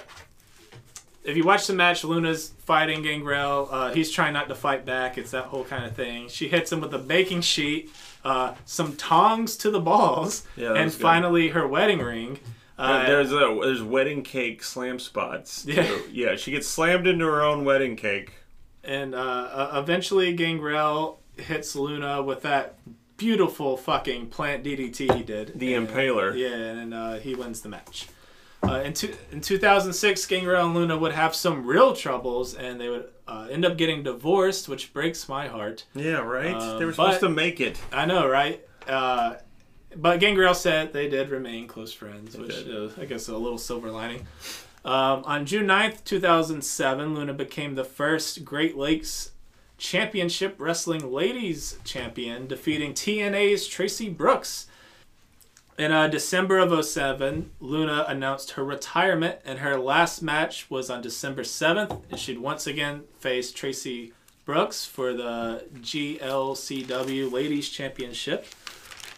[1.24, 3.68] if you watch the match, Luna's fighting Gangrel.
[3.70, 5.16] Uh, he's trying not to fight back.
[5.18, 6.28] It's that whole kind of thing.
[6.28, 7.90] She hits him with a baking sheet,
[8.24, 11.00] uh, some tongs to the balls, Yeah, and good.
[11.00, 12.38] finally her wedding ring.
[12.76, 15.64] Uh, there's a there's wedding cake slam spots.
[15.68, 15.86] Yeah.
[15.86, 16.02] too.
[16.12, 16.36] yeah.
[16.36, 18.32] She gets slammed into her own wedding cake.
[18.82, 22.78] and uh, eventually Gangrel hits Luna with that
[23.16, 25.58] beautiful fucking plant DDT he did.
[25.58, 26.36] The And- Impaler.
[26.36, 28.08] Yeah, and uh, he wins the match.
[28.62, 32.88] Uh, in, two, in 2006, Gangrel and Luna would have some real troubles, and they
[32.88, 35.84] would uh, end up getting divorced, which breaks my heart.
[35.94, 36.54] Yeah, right.
[36.54, 37.78] Um, they were supposed but- to make it.
[37.92, 38.66] I know, right?
[38.88, 39.34] Uh,
[39.96, 42.74] but Gangrel said they did remain close friends, which did.
[42.74, 44.26] uh, I guess a little silver lining.
[44.84, 49.30] Um, on June 9th, 2007, Luna became the first Great Lakes
[49.84, 54.66] Championship Wrestling Ladies Champion, defeating TNA's Traci Brooks.
[55.76, 61.02] In uh, December of 07, Luna announced her retirement, and her last match was on
[61.02, 64.12] December 7th, and she'd once again face Traci
[64.46, 68.46] Brooks for the GLCW Ladies Championship.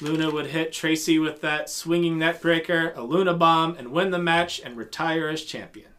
[0.01, 4.61] Luna would hit Traci with that swinging neckbreaker, a Luna bomb, and win the match
[4.65, 5.91] and retire as champion.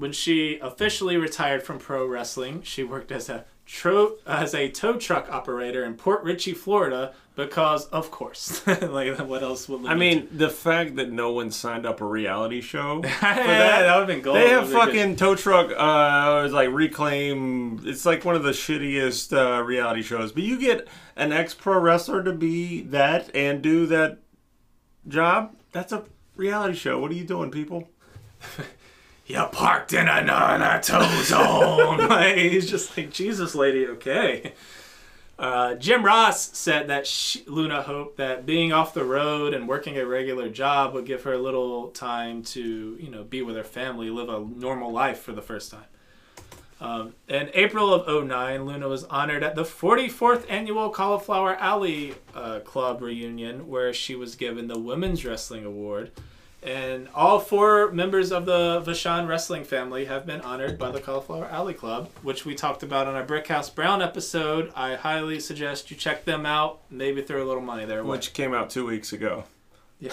[0.00, 4.96] When she officially retired from pro wrestling, she worked as a tro- as a tow
[4.96, 10.26] truck operator in Port Richey, Florida, because of course, like what else would I mean,
[10.32, 13.82] the fact that no one signed up a reality show for yeah, that.
[13.82, 14.38] that would have been gold.
[14.38, 15.70] They have fucking tow truck.
[15.76, 17.82] Uh, like reclaim.
[17.84, 20.32] It's like one of the shittiest uh, reality shows.
[20.32, 24.16] But you get an ex pro wrestler to be that and do that
[25.06, 25.54] job.
[25.72, 26.04] That's a
[26.36, 26.98] reality show.
[26.98, 27.90] What are you doing, people?
[29.30, 32.08] You parked in a non-tow zone.
[32.08, 34.54] like, he's just like, Jesus, lady, okay.
[35.38, 39.96] Uh, Jim Ross said that she, Luna hoped that being off the road and working
[39.98, 43.62] a regular job would give her a little time to, you know, be with her
[43.62, 45.84] family, live a normal life for the first time.
[46.80, 52.58] Um, in April of 09, Luna was honored at the 44th annual Cauliflower Alley uh,
[52.60, 56.10] Club reunion, where she was given the Women's Wrestling Award.
[56.62, 61.46] And all four members of the Vachon wrestling family have been honored by the Cauliflower
[61.46, 64.70] Alley Club, which we talked about on our Brickhouse Brown episode.
[64.76, 66.80] I highly suggest you check them out.
[66.90, 68.10] Maybe throw a little money their way.
[68.10, 69.44] Which came out two weeks ago.
[70.00, 70.12] Yeah.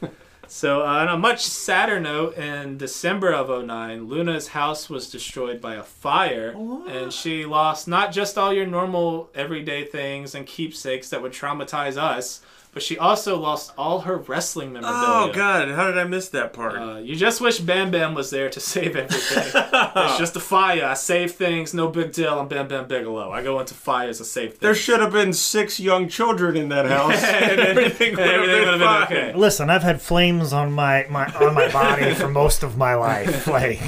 [0.48, 5.60] so, uh, on a much sadder note, in December of 09, Luna's house was destroyed
[5.60, 6.56] by a fire,
[6.88, 11.96] and she lost not just all your normal everyday things and keepsakes that would traumatize
[11.96, 12.40] us,
[12.72, 15.04] but she also lost all her wrestling memorabilia.
[15.06, 15.68] Oh God!
[15.70, 16.76] How did I miss that part?
[16.76, 19.44] Uh, you just wish Bam Bam was there to save everything.
[19.54, 20.84] it's just a fire.
[20.84, 22.38] I save things, no big deal.
[22.38, 23.30] I'm Bam Bam Bigelow.
[23.32, 24.60] I go into fires to save things.
[24.60, 27.22] there should have been six young children in that house.
[27.48, 29.02] And everything would have everything been, would've been fine.
[29.04, 29.32] okay.
[29.34, 33.46] Listen, I've had flames on my, my on my body for most of my life.
[33.46, 33.80] Like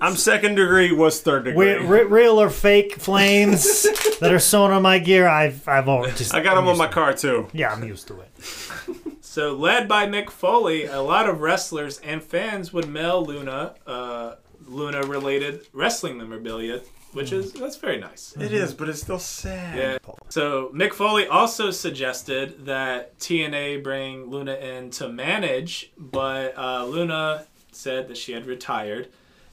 [0.00, 0.92] I'm second degree.
[0.92, 1.74] Was third degree?
[1.74, 3.82] re- re- real or fake flames
[4.20, 5.28] that are sewn on my gear.
[5.28, 7.48] I've I've all just I got them I'm on my car too.
[7.52, 8.30] Yeah, I'm used to it.
[9.36, 14.36] So, led by Mick Foley, a lot of wrestlers and fans would mail Luna uh,
[14.66, 16.80] Luna related wrestling memorabilia,
[17.12, 18.34] which is that's very nice.
[18.40, 19.76] It is, but it's still sad.
[19.76, 19.98] Yeah.
[20.30, 27.46] So Mick Foley also suggested that TNA bring Luna in to manage, but uh, Luna
[27.72, 29.08] said that she had retired.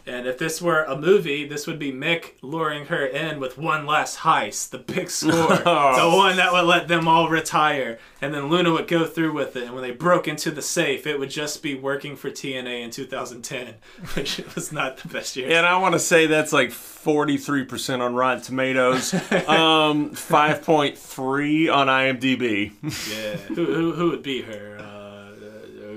[0.06, 3.86] And if this were a movie, this would be Mick luring her in with one
[3.86, 8.00] last heist, the big score, the one that would let them all retire.
[8.22, 9.64] And then Luna would go through with it.
[9.64, 12.92] And when they broke into the safe, it would just be working for TNA in
[12.92, 13.76] 2010,
[14.14, 15.50] which was not the best year.
[15.50, 19.14] And I want to say that's like 43% on Rotten Tomatoes,
[19.48, 22.72] um, 5.3 on IMDb.
[23.10, 24.78] Yeah, who, who, who would be her?
[24.80, 24.93] Uh,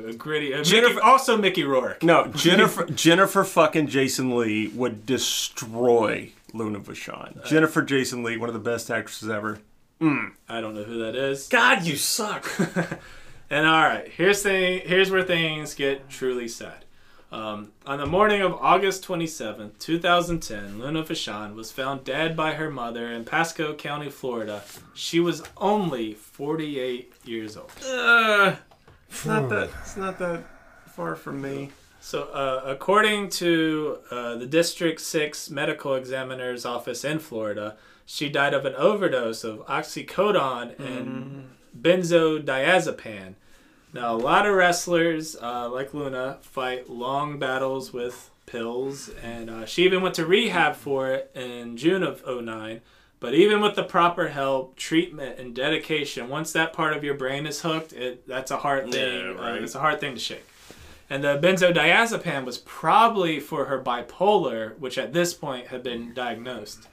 [0.09, 0.55] a gritty.
[0.55, 2.03] Uh, Jennifer- Mickey, also Mickey Rourke.
[2.03, 7.45] No, Jennifer Jennifer fucking Jason Leigh would destroy Luna Vachon.
[7.47, 9.59] Jennifer Jason Leigh, one of the best actresses ever.
[10.01, 11.49] I don't know who that is.
[11.49, 12.47] God, you suck.
[13.49, 14.83] And all right, here's thing.
[14.85, 16.85] Here's where things get truly sad.
[17.31, 22.73] Um, on the morning of August 27th, 2010, Luna Vachon was found dead by her
[22.73, 24.65] mother in Pasco County, Florida.
[24.95, 27.71] She was only 48 years old.
[27.89, 28.57] uh,
[29.11, 29.71] it's not that.
[29.83, 30.45] It's not that
[30.87, 31.71] far from me.
[32.01, 38.55] So, uh, according to uh, the District 6 Medical Examiner's Office in Florida, she died
[38.55, 41.51] of an overdose of oxycodone and
[41.81, 43.35] benzodiazepam.
[43.93, 49.67] Now, a lot of wrestlers, uh, like Luna, fight long battles with pills, and uh,
[49.67, 52.81] she even went to rehab for it in June of 09.
[53.19, 57.47] But even with the proper help, treatment, and dedication, once that part of your brain
[57.47, 59.21] is hooked, it that's a hard thing.
[59.21, 59.63] Yeah, uh, right.
[59.63, 60.45] it's a hard thing to shake.
[61.09, 66.89] And the benzodiazepam was probably for her bipolar, which at this point had been diagnosed.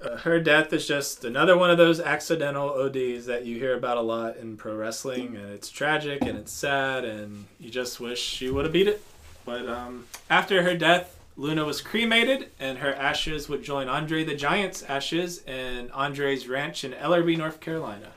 [0.00, 3.96] Uh, her death is just another one of those accidental ODs that you hear about
[3.96, 8.20] a lot in pro wrestling, and it's tragic and it's sad, and you just wish
[8.20, 9.02] she would have beat it.
[9.44, 14.34] But um, after her death, Luna was cremated, and her ashes would join Andre the
[14.34, 18.08] Giant's ashes in Andre's ranch in Ellerbe, North Carolina.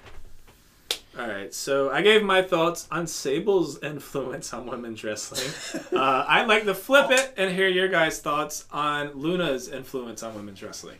[1.17, 5.49] All right, so I gave my thoughts on Sable's influence on women's wrestling.
[5.93, 10.35] uh, I'd like to flip it and hear your guys' thoughts on Luna's influence on
[10.35, 10.97] women's wrestling.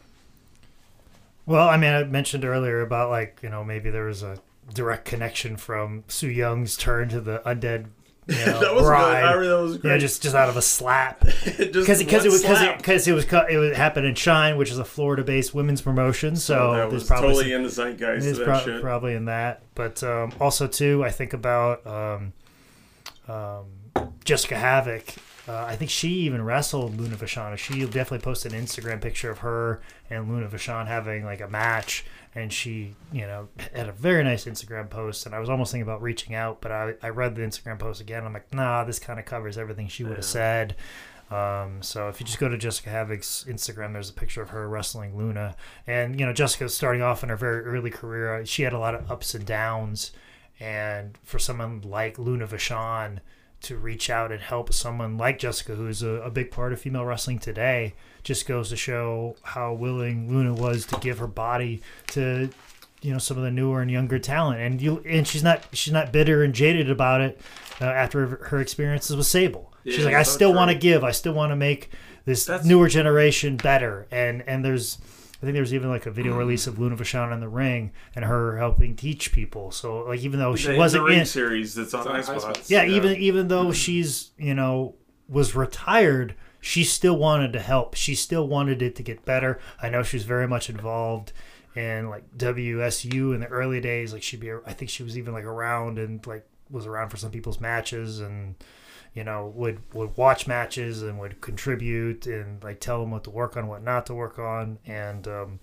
[1.46, 4.40] Well, I mean, I mentioned earlier about like you know maybe there was a
[4.74, 7.88] direct connection from Su Yung's turn to the undead.
[8.28, 8.92] You know, That was good.
[8.94, 11.20] I really- that was Yeah, just just out of a slap
[11.58, 14.58] because because it was because it because it was cut- it was happened in Shine,
[14.58, 16.36] which is a Florida-based women's promotion.
[16.36, 18.82] So that was probably totally some- in the zeitgeist it's of that prob- shit.
[18.82, 22.34] probably in that, but um, also too, I think about um,
[23.28, 23.66] um,
[24.24, 25.18] Jessica Havok.
[25.48, 27.56] Uh, I think she even wrestled Luna Vachon.
[27.58, 32.04] She definitely posted an Instagram picture of her and Luna Vachon having like a match,
[32.34, 35.28] and she, you know, had a very nice Instagram post.
[35.28, 38.02] And I was almost thinking about reaching out, but I, I read the Instagram post
[38.02, 38.26] again.
[38.26, 40.76] I'm like, nah, this kind of covers everything she would have said.
[41.30, 44.68] Um, so if you just go to Jessica Havok's Instagram, there's a picture of her
[44.68, 45.56] wrestling Luna,
[45.88, 48.46] and you know Jessica's starting off in her very early career.
[48.46, 50.12] She had a lot of ups and downs,
[50.60, 53.20] and for someone like Luna Vachon
[53.62, 57.06] to reach out and help someone like Jessica, who's a, a big part of female
[57.06, 62.50] wrestling today, just goes to show how willing Luna was to give her body to
[63.02, 65.94] you know some of the newer and younger talent, and you and she's not she's
[65.94, 67.40] not bitter and jaded about it
[67.82, 69.72] uh, after her experiences with Sable.
[69.84, 71.92] She's like, I still want to give, I still want to make
[72.26, 74.98] this That's- newer generation better, and and there's.
[75.46, 76.38] I think there was even like a video Mm.
[76.40, 79.70] release of Luna Vachon in the ring and her helping teach people.
[79.72, 82.16] So like even though she The- wasn't the ring in, series that's on It's on
[82.16, 82.58] Ice Ice Spots.
[82.60, 82.72] Spots.
[82.72, 84.96] yeah, even even though she's you know
[85.30, 87.94] was retired, she still wanted to help.
[87.94, 89.60] She still wanted it to get better.
[89.80, 91.32] I know she was very much involved
[91.76, 94.14] in like WSU in the early days.
[94.14, 97.18] Like she'd be, I think she was even like around and like was around for
[97.18, 98.56] some people's matches and
[99.16, 103.30] you know would would watch matches and would contribute and like tell them what to
[103.32, 105.60] work on, what not to work on, and um,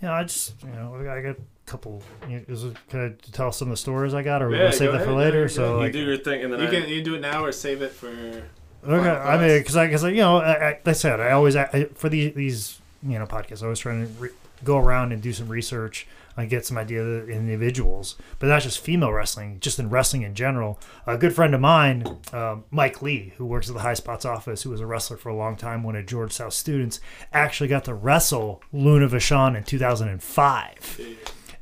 [0.00, 1.36] you know I just you know I got a
[1.66, 2.02] couple.
[2.28, 4.56] You know, is it, can I tell some of the stories I got, or we
[4.56, 5.42] Yeah, gonna save go that for later?
[5.42, 7.20] yeah, so you like, do your thing, and then You I, can you do it
[7.20, 8.08] now or save it for.
[8.88, 11.56] Okay, I mean, because I, because you know, I, I, like I said, I always
[11.56, 14.30] I, for these these you know podcasts, I was trying to re-
[14.62, 16.06] go around and do some research,
[16.36, 20.34] and get some idea of individuals, but not just female wrestling, just in wrestling in
[20.34, 20.78] general.
[21.06, 24.62] A good friend of mine, um, Mike Lee, who works at the High Spots office,
[24.62, 27.00] who was a wrestler for a long time, one of George South's students,
[27.32, 31.00] actually got to wrestle Luna Vachon in 2005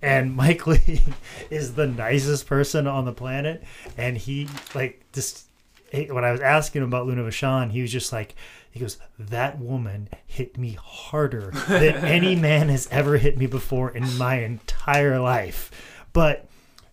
[0.02, 1.02] and Mike Lee
[1.50, 3.62] is the nicest person on the planet.
[3.96, 5.46] And he like just
[5.92, 8.34] when I was asking him about Luna Vachon, he was just like,
[8.74, 13.88] he goes, "That woman hit me harder than any man has ever hit me before
[13.88, 15.70] in my entire life."
[16.12, 16.48] But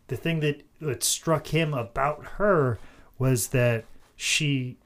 [0.07, 2.77] the thing that that struck him about her
[3.17, 3.85] was that
[4.15, 4.77] she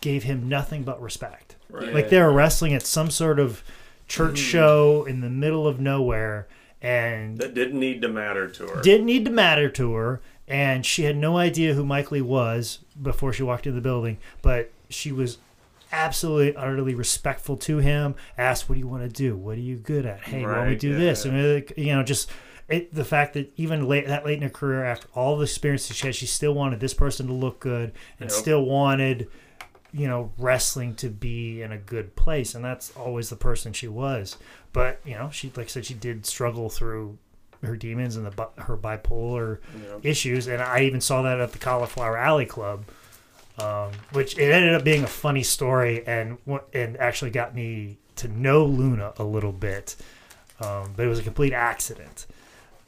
[0.00, 1.56] gave him nothing but respect.
[1.68, 1.92] Right.
[1.92, 3.62] Like they're wrestling at some sort of
[4.06, 4.46] church hmm.
[4.46, 6.48] show in the middle of nowhere,
[6.80, 8.80] and that didn't need to matter to her.
[8.80, 12.78] didn't need to matter to her, and she had no idea who Mike Lee was
[13.02, 15.36] before she walked into the building, but she was
[15.92, 19.76] absolutely utterly respectful to him Ask what do you want to do what are you
[19.76, 22.30] good at hey why don't we do yeah, this and like, you know just
[22.68, 25.96] it, the fact that even late that late in her career after all the experiences
[25.96, 28.38] she had she still wanted this person to look good and Yep.
[28.38, 29.28] still wanted
[29.92, 33.88] you know wrestling to be in a good place and that's always the person she
[33.88, 34.36] was
[34.74, 37.16] but you know she like i said she did struggle through
[37.64, 39.58] her demons and the her bipolar
[39.90, 40.00] Yep.
[40.04, 42.84] issues and i even saw that at the cauliflower alley club
[43.60, 46.38] um, which it ended up being a funny story and
[46.72, 49.96] and actually got me to know luna a little bit
[50.60, 52.26] um, but it was a complete accident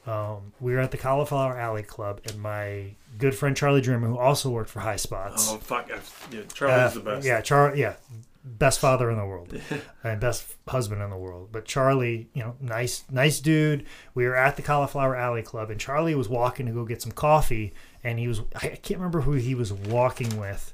[0.07, 4.17] um, we were at the cauliflower alley club and my good friend charlie dreamer who
[4.17, 5.89] also worked for high spots Oh fuck!
[5.89, 7.25] Yeah, Charlie's uh, the best.
[7.25, 7.75] Yeah, Char.
[7.75, 7.95] Yeah,
[8.43, 9.53] best father in the world
[10.03, 11.49] and best husband in the world.
[11.51, 13.85] But Charlie, you know, nice, nice dude.
[14.13, 17.11] We were at the Cauliflower Alley Club, and Charlie was walking to go get some
[17.11, 17.73] coffee,
[18.03, 20.73] and he was I can't remember who he was walking with.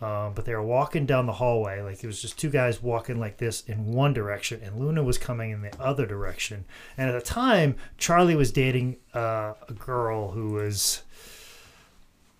[0.00, 3.18] Um, but they were walking down the hallway, like it was just two guys walking
[3.18, 6.66] like this in one direction, and Luna was coming in the other direction.
[6.96, 11.02] And at the time, Charlie was dating uh, a girl who was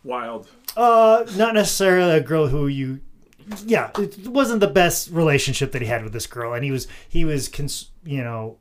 [0.05, 0.49] Wild.
[0.77, 3.01] uh, not necessarily a girl who you.
[3.67, 6.87] Yeah, it wasn't the best relationship that he had with this girl, and he was
[7.09, 8.59] he was cons- you know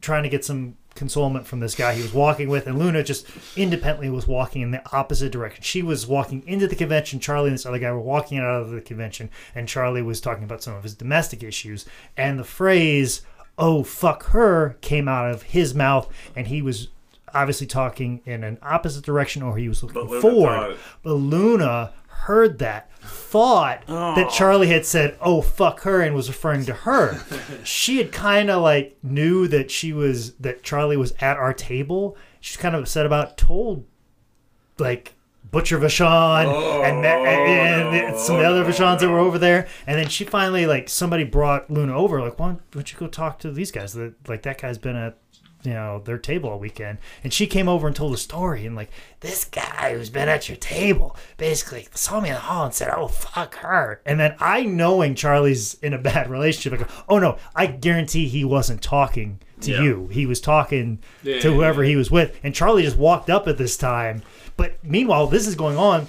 [0.00, 3.26] trying to get some consolement from this guy he was walking with, and Luna just
[3.56, 5.62] independently was walking in the opposite direction.
[5.62, 7.20] She was walking into the convention.
[7.20, 10.44] Charlie and this other guy were walking out of the convention, and Charlie was talking
[10.44, 11.84] about some of his domestic issues,
[12.16, 13.22] and the phrase
[13.58, 16.88] "oh fuck her" came out of his mouth, and he was
[17.32, 20.76] obviously talking in an opposite direction, or he was looking But forward.
[21.02, 21.92] But Luna
[22.24, 27.20] heard that, thought that Charlie had said, "Oh fuck her," and was referring to her.
[27.64, 32.16] she had kind of like knew that she was that Charlie was at our table.
[32.40, 33.36] She's kind of upset about.
[33.36, 33.84] Told
[34.78, 35.14] like
[35.50, 36.46] Butcher Vachon
[36.84, 39.68] and, Ma- and, oh, and some of the other Vachons that were over there.
[39.86, 42.20] And then she finally like somebody brought Luna over.
[42.20, 43.92] Like, why don't, why don't you go talk to these guys?
[43.92, 45.18] That like that guy's been at
[45.64, 46.98] you know their table all weekend.
[47.22, 50.48] And she came over and told a story and like this guy who's been at
[50.48, 54.00] your table basically saw me in the hall and said oh fuck her.
[54.04, 58.28] And then i knowing charlie's in a bad relationship i go oh no i guarantee
[58.28, 59.82] he wasn't talking to Yeah.
[59.82, 60.08] you.
[60.12, 61.90] He was talking Yeah, to whoever yeah.
[61.90, 62.38] he was with.
[62.42, 64.22] And charlie just walked up at this time.
[64.56, 66.06] But meanwhile this is going on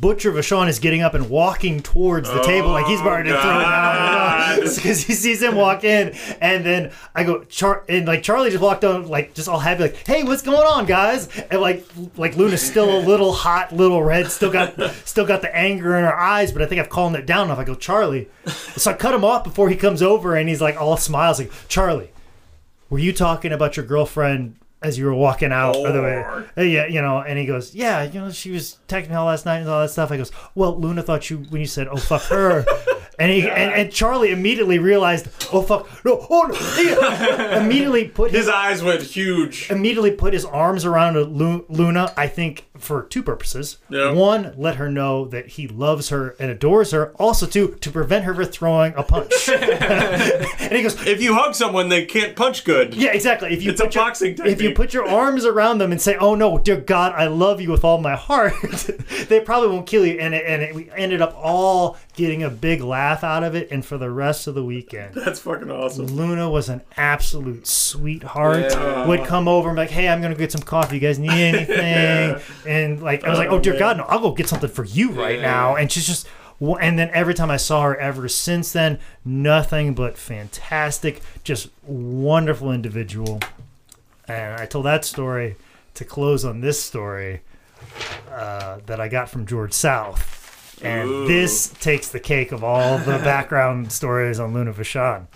[0.00, 3.58] Butcher Vachon is getting up and walking towards the table like he's about to throw
[3.58, 8.22] it down because he sees him walk in, and then I go Char and like
[8.22, 11.28] Charlie just walked on like just all happy like hey what's going on guys?
[11.50, 11.86] And like
[12.16, 16.04] like Luna's still a little hot little red still got still got the anger in
[16.04, 17.58] her eyes but I think I've calmed it down enough.
[17.58, 20.80] I go Charlie so I cut him off before he comes over and he's like
[20.80, 22.10] all smiles like Charlie
[22.90, 24.56] were you talking about your girlfriend
[24.86, 26.24] as you were walking out of the way?
[26.56, 29.26] Uh, yeah, you know, and he goes, yeah, you know, she was texting me all
[29.26, 30.12] last night and all that stuff.
[30.12, 32.64] I goes, well, Luna thought you when you said, oh fuck her,
[33.18, 37.58] And, he, and and Charlie immediately realized, oh fuck, no, oh no!
[37.60, 39.70] Immediately put his His eyes went huge.
[39.70, 43.78] immediately put his arms around Luna, I think for two purposes.
[43.88, 44.12] Yeah.
[44.12, 47.12] One, let her know that he loves her and adores her.
[47.16, 49.32] Also, two, to prevent her from throwing a punch.
[49.48, 52.94] and he goes, If you hug someone, they can't punch good.
[52.94, 53.52] yeah, exactly.
[53.52, 56.16] If you It's a your, boxing If you put your arms around them and say,
[56.16, 58.52] "Oh no, dear God, I love you with all my heart,"
[59.28, 60.18] they probably won't kill you.
[60.20, 63.70] And it, and it, we ended up all getting a big laugh out of it.
[63.70, 66.06] And for the rest of the weekend, That's fucking awesome.
[66.06, 68.72] Luna was an absolute sweetheart.
[68.72, 69.06] Yeah.
[69.06, 70.96] Would come over and be like, "Hey, I'm gonna get some coffee.
[70.96, 74.04] You guys need anything?" And like, I was like, "Oh dear God, no!
[74.04, 75.42] I'll go get something for you right Yeah.
[75.42, 76.26] now." And she's just,
[76.60, 82.72] and then every time I saw her ever since then, nothing but fantastic, just wonderful
[82.72, 83.40] individual.
[84.28, 85.56] And I told that story
[85.94, 87.42] to close on this story
[88.32, 90.35] uh, that I got from George South.
[90.82, 91.26] And Ooh.
[91.26, 95.26] this takes the cake of all the background stories on Luna Vachon.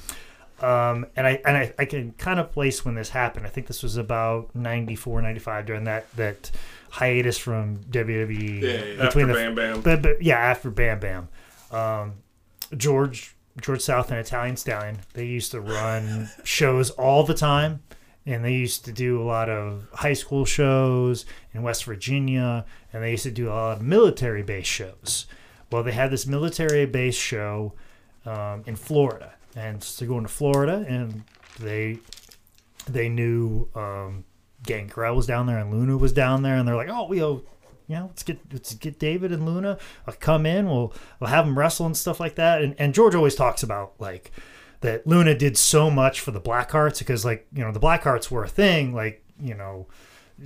[0.62, 3.46] Um, and I and I, I can kind of place when this happened.
[3.46, 6.50] I think this was about 94, 95 during that that
[6.90, 9.06] hiatus from WWE Yeah, yeah.
[9.06, 9.80] between After the Bam Bam.
[9.80, 11.28] but, but yeah, after Bam Bam,
[11.70, 12.14] um,
[12.76, 17.82] George George South and Italian Stallion, they used to run shows all the time,
[18.26, 23.02] and they used to do a lot of high school shows in West Virginia, and
[23.02, 25.26] they used to do a lot of military base shows.
[25.70, 27.74] Well, they had this military base show
[28.26, 31.24] um, in Florida, and so they're going to Florida, and
[31.58, 31.98] they
[32.88, 34.24] they knew um,
[34.62, 37.42] Gangrel was down there and Luna was down there, and they're like, "Oh, we owe,
[37.86, 40.66] you know, let's get let's get David and Luna uh, come in.
[40.66, 43.94] We'll we'll have them wrestle and stuff like that." And and George always talks about
[43.98, 44.32] like
[44.80, 48.44] that Luna did so much for the Blackhearts because like you know the Blackhearts were
[48.44, 48.94] a thing.
[48.94, 49.86] Like you know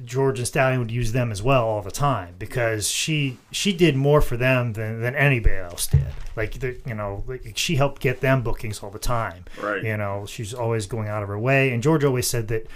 [0.05, 3.95] George and Stallion would use them as well all the time because she she did
[3.95, 6.07] more for them than, than anybody else did.
[6.35, 9.45] Like the, you know, like she helped get them bookings all the time.
[9.61, 9.85] Right.
[9.85, 11.71] You know, she's always going out of her way.
[11.73, 12.67] And George always said that,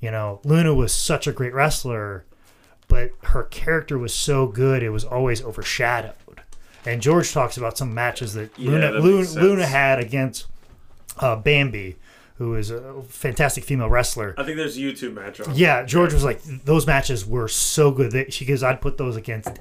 [0.00, 2.24] you know, Luna was such a great wrestler,
[2.86, 6.14] but her character was so good it was always overshadowed.
[6.86, 9.28] And George talks about some matches that Yeah, Luna that Luna.
[9.40, 10.46] Luna had against
[11.18, 11.96] uh, Bambi,
[12.38, 14.32] who is a fantastic female wrestler.
[14.38, 15.54] I think there's a YouTube match on.
[15.56, 19.16] Yeah, George was like, those matches were so good that she goes, I'd put those
[19.16, 19.58] against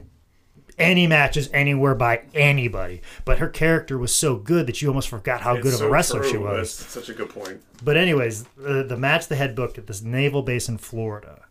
[0.78, 3.02] any matches anywhere by anybody.
[3.26, 5.90] But her character was so good that you almost forgot how It's good of a
[5.90, 6.30] wrestler true.
[6.30, 6.78] she was.
[6.78, 7.62] That's such a good point.
[7.84, 11.46] But anyways, the, the match they had booked at this naval base in Florida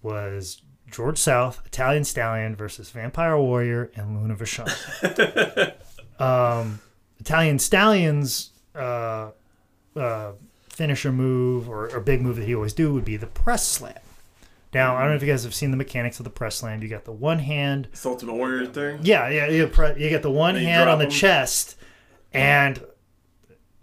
[0.00, 5.74] was George South, Italian Stallion versus Vampire Warrior and Luna Vachon.
[6.18, 6.80] um,
[7.18, 9.32] Italian Stallion's uh,
[9.94, 10.32] uh,
[10.80, 13.92] finisher move or, or big move that he always do would be the press slam.
[14.72, 16.82] Now I don't know if you guys have seen the mechanics of the press slam.
[16.82, 19.00] You got the one hand It's the Ultimate Warrior thing.
[19.02, 21.16] yeah, yeah, you, pre- you get the one And you hand on the the 'em.
[21.18, 21.76] chest,
[22.32, 22.82] and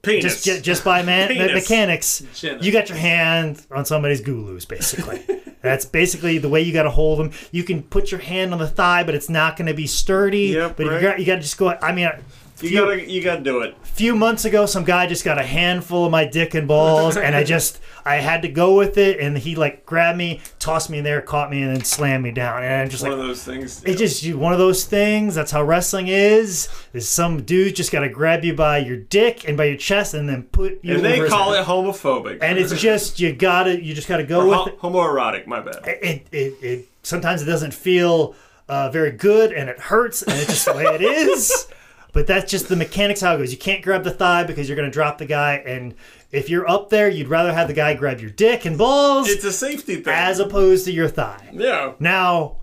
[0.02, 0.24] Penis.
[0.24, 1.54] just just just by man me- Penis.
[1.70, 2.58] mechanics, Chin.
[2.64, 5.24] you got your hand on somebody's gulus, basically.
[5.62, 7.32] That's basically the way you got to hold them.
[7.52, 10.48] You can put your hand on the thigh, but it's not going to be sturdy.
[10.48, 10.96] Yep, but right.
[10.96, 11.70] you got you got to just go.
[11.82, 12.20] I mean, a
[12.62, 13.76] you few, gotta, you gotta do it.
[13.84, 17.36] few months ago, some guy just got a handful of my dick and balls, and
[17.36, 20.98] I just I had to go with it, and he like grabbed me, tossed me
[21.00, 23.20] in there, caught me, and then slammed me down, and I'm just One like.
[23.22, 23.84] of those things.
[23.84, 25.36] It's just one of those things.
[25.36, 26.70] That's how wrestling is.
[26.94, 30.14] Is some dude just got to grab you by your dick and by your chest
[30.14, 30.96] and then put you.
[30.96, 32.40] and they call it homophobic.
[32.42, 33.84] And it's just you gotta.
[33.84, 35.48] You just gotta go Or with ho- homoerotic.
[35.48, 35.86] My bad.
[35.86, 36.00] it.
[36.04, 36.88] It, it, it.
[37.04, 38.36] Sometimes it doesn't feel
[38.70, 41.68] uh, very good and it hurts and it's just the way it is.
[42.18, 43.52] But that's just the mechanics how it goes.
[43.52, 45.58] You can't grab the thigh because you're gonna drop the guy.
[45.58, 45.94] And
[46.32, 49.44] if you're up there, you'd rather have the guy grab your dick and balls It's
[49.46, 50.12] a safety thing.
[50.16, 51.48] as opposed to your thigh.
[51.54, 51.94] yeah.
[52.00, 52.58] Now,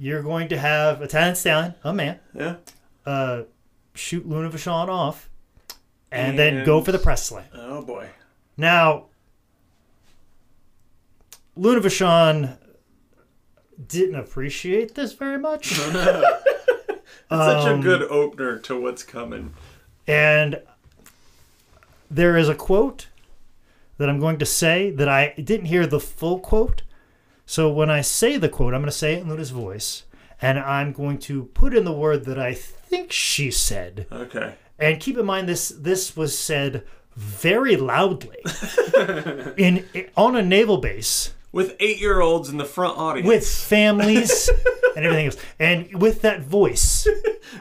[0.00, 2.54] you're going to have Italian Stallion, a man, Yeah.
[3.04, 3.42] uh,
[3.94, 5.28] shoot Luna Vachon off,
[6.10, 7.44] and, then go for the press slam.
[7.52, 8.08] Oh boy.
[8.56, 9.08] Now,
[11.54, 12.56] Luna Vachon
[13.88, 15.78] didn't appreciate this very much,
[17.30, 19.54] such a Um, good opener to what's coming.
[20.06, 20.60] and
[22.10, 23.08] there is a quote
[23.98, 26.82] that I'm going to say that I didn't hear the full quote.
[27.46, 30.04] So when I say the quote, I'm going to say it in Luna's voice,
[30.40, 34.06] and I'm going to put in the word that I think she said.
[34.10, 34.54] Okay.
[34.78, 36.84] And keep in mind this this was said
[37.16, 38.38] very loudly
[39.56, 39.86] in
[40.16, 43.26] on a naval base With eight-year-olds in the front audience.
[43.28, 44.50] with families
[44.96, 47.06] and everything else, and with that voice.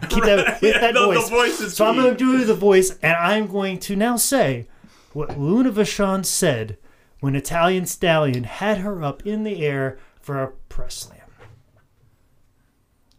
[0.09, 1.29] Keep that with Yeah, that no, voice.
[1.29, 4.67] voice so I'm going to do the voice, and I'm going to now say
[5.13, 6.77] what Luna Vachon said
[7.19, 11.19] when Italian Stallion had her up in the air for a press slam.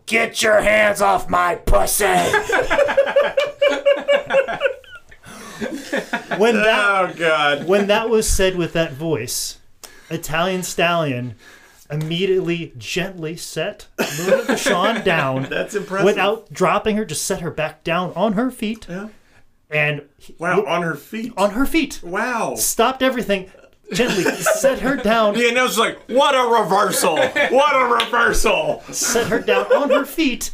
[0.07, 2.05] Get your hands off my pussy!
[6.39, 7.67] when that Oh God.
[7.69, 9.59] when that was said with that voice,
[10.11, 11.35] Italian Stallion
[11.91, 16.07] immediately gently set Luna Vachon down That's impressive.
[16.07, 19.09] without dropping her, just set her back down on her feet Yeah.
[19.71, 21.33] and he- Wow, on her feet.
[21.37, 22.01] on her feet.
[22.03, 22.55] Wow.
[22.57, 23.51] Stopped everything,
[23.93, 27.17] gently set her down, The was like, "What a reversal!
[27.19, 30.53] What a reversal!" set her down on her feet,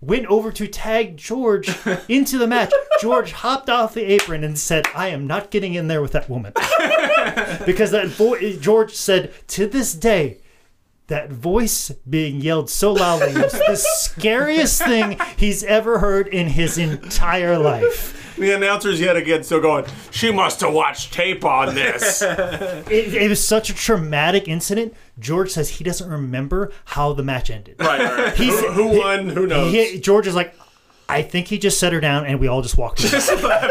[0.00, 1.70] went over to tag George
[2.08, 2.72] into the match.
[3.00, 6.30] George hopped off the apron and said, I am not getting in there with that
[6.30, 6.52] woman.
[7.66, 10.38] because that voice, George said, to this day,
[11.08, 16.76] that voice being yelled so loudly was the scariest thing he's ever heard in his
[16.76, 18.14] entire life.
[18.38, 19.84] The announcer's yet again still going.
[20.10, 22.22] She must have watched tape on this.
[22.88, 24.94] It, it was such a traumatic incident.
[25.18, 27.76] George says he doesn't remember how the match ended.
[27.78, 28.34] right, right.
[28.34, 29.28] He's- who, who won?
[29.28, 29.72] Who knows?
[29.72, 30.54] He, George is like,
[31.08, 33.12] I think he just set her down and we all just walked away.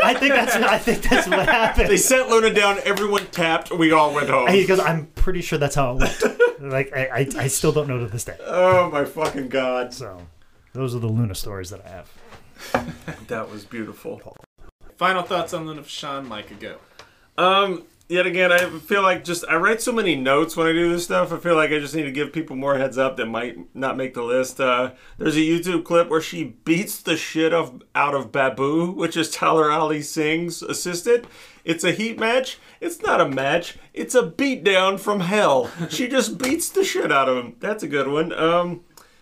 [0.03, 1.87] I think that's I think that's what happened.
[1.89, 2.79] they set Luna down.
[2.83, 3.71] Everyone tapped.
[3.71, 4.47] We all went home.
[4.49, 6.61] He goes, I'm pretty sure that's how it went.
[6.71, 8.37] like I, I, I still don't know to this day.
[8.43, 9.93] oh my fucking god!
[9.93, 10.19] So
[10.73, 12.95] those are the Luna stories that I have.
[13.27, 14.35] That was beautiful.
[14.97, 16.77] Final thoughts on Luna Vachon, Micah, go.
[17.37, 20.91] Um, yet again, I feel like just I write so many notes when I do
[20.91, 21.31] this stuff.
[21.31, 23.95] I feel like I just need to give people more heads up that might not
[23.95, 24.59] make the list.
[24.59, 29.15] Uh, there's a YouTube clip where she beats the shit of, out of Babu, which
[29.15, 31.25] is Tiger Ali Singh's assistant.
[31.63, 32.57] It's a heat match.
[32.81, 33.77] It's not a match.
[33.93, 35.69] It's a beatdown from hell.
[35.89, 37.55] She just beats the shit out of him.
[37.59, 38.33] That's a good one.
[38.33, 38.81] Um,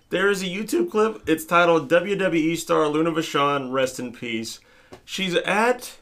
[0.10, 1.28] there is a YouTube clip.
[1.28, 4.62] It's titled WWE star Luna Vachon, rest in peace.
[5.04, 5.98] She's at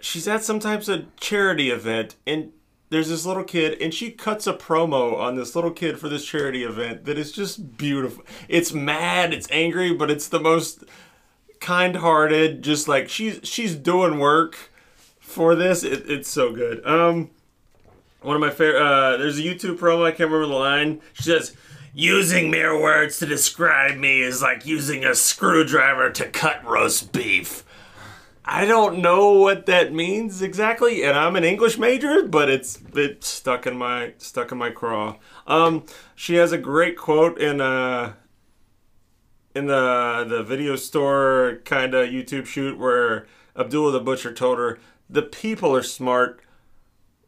[0.00, 2.52] she's at some types of charity event and
[2.90, 6.24] there's this little kid and she cuts a promo on this little kid for this
[6.24, 8.24] charity event that is just beautiful.
[8.48, 10.84] It's mad, it's angry, but it's the most
[11.60, 14.70] kind-hearted just like she's she's doing work
[15.20, 15.84] for this.
[15.84, 16.84] It, it's so good.
[16.86, 17.30] Um
[18.20, 21.00] one of my favorite uh there's a YouTube promo, I can't remember the line.
[21.12, 21.56] She says
[21.94, 27.64] Using mere words to describe me is like using a screwdriver to cut roast beef.
[28.44, 33.28] I don't know what that means exactly, and I'm an English major, but it's it's
[33.28, 35.16] stuck in my stuck in my craw.
[35.46, 35.84] Um,
[36.16, 38.14] she has a great quote in uh
[39.54, 44.78] in the the video store kind of YouTube shoot where Abdullah the Butcher told her,
[45.08, 46.40] "The people are smart,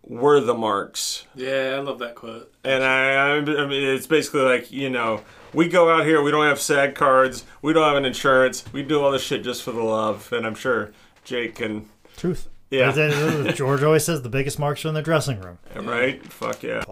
[0.02, 2.52] we're the marks." Yeah, I love that quote.
[2.64, 5.22] And I, I, I mean, it's basically like you know,
[5.52, 8.82] we go out here, we don't have SAG cards, we don't have an insurance, we
[8.82, 10.90] do all this shit just for the love, and I'm sure
[11.24, 12.48] Jake can, Truth.
[12.70, 13.52] Yeah.
[13.52, 15.58] George always says the biggest marks are in the dressing room.
[15.74, 16.24] right?
[16.32, 16.82] Fuck yeah.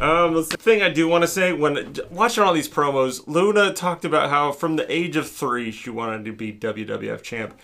[0.00, 4.04] Um, the thing I do want to say when watching all these promos, Luna talked
[4.04, 7.58] about how from the age of three she wanted to be WWF champ,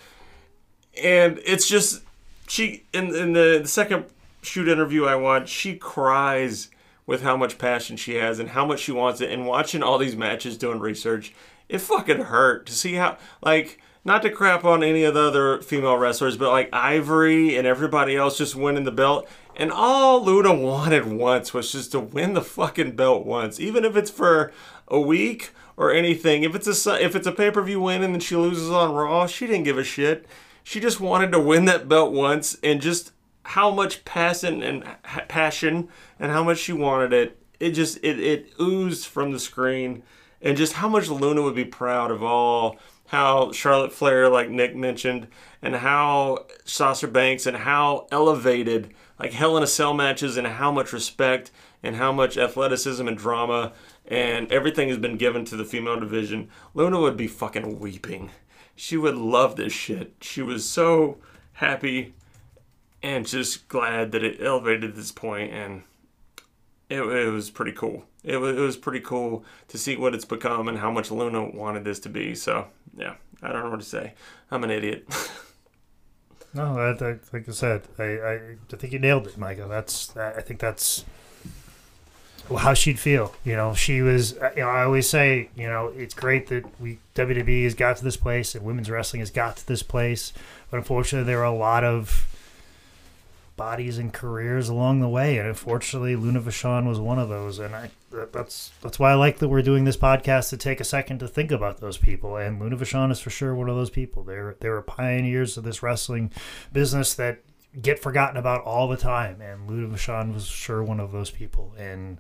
[1.03, 2.03] and it's just
[2.49, 4.07] she in in the, the second
[4.41, 6.71] shoot interview I watched, she cries
[7.07, 9.31] with how much passion she has and how much she wants it.
[9.31, 11.35] And watching all these matches, doing research,
[11.69, 13.79] it fucking hurt to see how like.
[14.05, 18.17] Not to crap on any of the other female wrestlers, but like Ivory and everybody
[18.17, 19.29] else just winning the belt.
[19.55, 23.95] And all Luna wanted once was just to win the fucking belt once, even if
[23.95, 24.53] it's for
[24.89, 26.43] a week or anything.
[26.43, 28.93] If it's a if it's a pay per view win and then she loses on
[28.93, 30.27] Raw, she didn't give a shit.
[30.65, 33.13] She just wanted to win that belt once, and just
[33.45, 34.85] how much passion and
[35.29, 35.89] passion
[36.19, 37.39] and how much she wanted it.
[37.61, 40.03] It just it it oozed from the screen,
[40.41, 42.79] and just how much Luna would be proud of all
[43.13, 45.29] how Charlotte Flair, like Nick mentioned,
[45.61, 50.73] and how Sasha Banks and how elevated like Hell in a Cell matches and how
[50.73, 51.51] much respect
[51.83, 53.73] and how much athleticism and drama
[54.07, 56.49] and everything has been given to the female division.
[56.73, 58.31] Luna would be fucking weeping.
[58.75, 60.15] She would love this shit.
[60.23, 61.19] She was so
[61.53, 62.15] happy
[63.03, 65.83] and just glad that it elevated this point and
[66.89, 68.07] it, it was pretty cool.
[68.25, 71.51] It was, it was pretty cool to see what it's become and how much Luna
[71.51, 72.35] wanted this to be.
[72.35, 74.15] So, yeah, I don't know what to say.
[74.51, 75.07] I'm an idiot.
[76.55, 78.35] No, I, I, like I said, I, I,
[78.73, 79.67] I think you nailed it, Micah.
[79.69, 81.05] That's I think that's
[82.59, 83.35] how she'd feel.
[83.45, 84.33] You know, she was.
[84.33, 88.05] You know, I always say, you know, it's great that we WWE has got to
[88.05, 90.33] this place and women's wrestling has got to this place,
[90.71, 92.27] but unfortunately, there are a lot of
[93.57, 97.59] bodies and careers along the way, and unfortunately, Luna Vachon was one of those.
[97.59, 100.85] And I that's that's why I like that we're doing this podcast to take a
[100.85, 102.37] second to think about those people.
[102.37, 104.23] And Luna Vachon is for sure one of those people.
[104.23, 106.31] They're they were pioneers of this wrestling
[106.73, 107.41] business that
[107.81, 109.41] get forgotten about all the time.
[109.41, 111.75] And Luna Vachon was sure one of those people.
[111.79, 112.19] And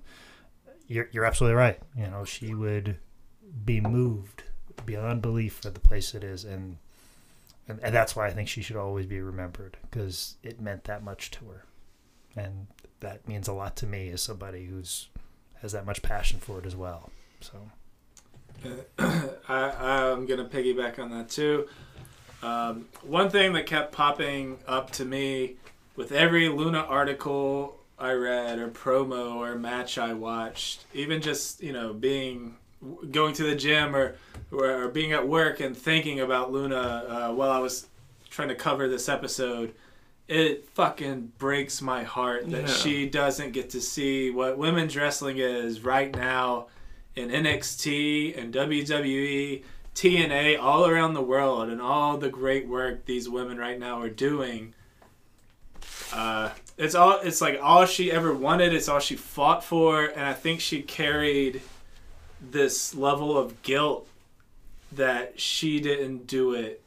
[0.86, 1.78] you're you're absolutely right.
[1.96, 2.98] You know, she would
[3.64, 4.44] be moved
[4.86, 6.76] beyond belief at the place it is, and
[7.68, 11.02] and, and that's why I think she should always be remembered because it meant that
[11.02, 11.64] much to her,
[12.36, 12.66] and
[13.00, 15.08] that means a lot to me as somebody who's
[15.60, 17.10] has that much passion for it as well.
[17.40, 17.70] So
[18.98, 21.68] I, I'm gonna piggyback on that too.
[22.42, 25.56] Um, one thing that kept popping up to me
[25.94, 31.72] with every Luna article I read or promo or match I watched, even just you
[31.72, 32.56] know being
[33.10, 34.16] going to the gym or
[34.50, 37.86] or, being at work and thinking about Luna uh, while I was
[38.28, 39.72] trying to cover this episode,
[40.28, 42.74] it fucking breaks my heart that Yeah.
[42.74, 46.66] she doesn't get to see what women's wrestling is right now
[47.16, 49.62] in NXT and WWE,
[49.94, 54.08] TNA, all around the world, and all the great work these women right now are
[54.10, 54.74] doing.
[56.12, 57.20] Uh, it's all.
[57.20, 58.74] It's like all she ever wanted.
[58.74, 61.62] It's all she fought for, and I think she carried
[62.50, 64.08] this level of guilt
[64.90, 66.82] that she didn't do it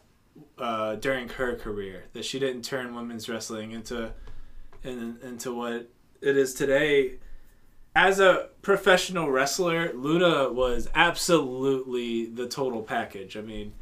[0.57, 2.05] uh, during her career.
[2.13, 4.11] That she didn't turn women's wrestling into
[4.83, 5.89] in, into what
[6.21, 7.13] it is today.
[7.95, 13.37] As a professional wrestler, Luna was absolutely the total package.
[13.37, 13.73] I mean,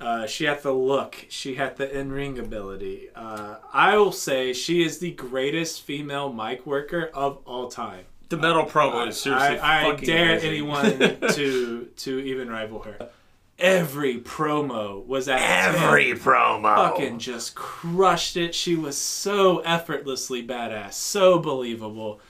[0.00, 3.08] uh, she had the look, she had the in ring ability.
[3.14, 8.04] Uh, I will say she is the greatest female mic worker of all time.
[8.28, 10.48] The metal promo is seriously I, I dare amazing.
[10.48, 10.98] anyone
[11.34, 13.10] to to even rival her.
[13.58, 16.74] Every promo was at 10 Every promo.
[16.74, 18.54] fucking just crushed it.
[18.54, 22.20] She was so effortlessly badass, so believable.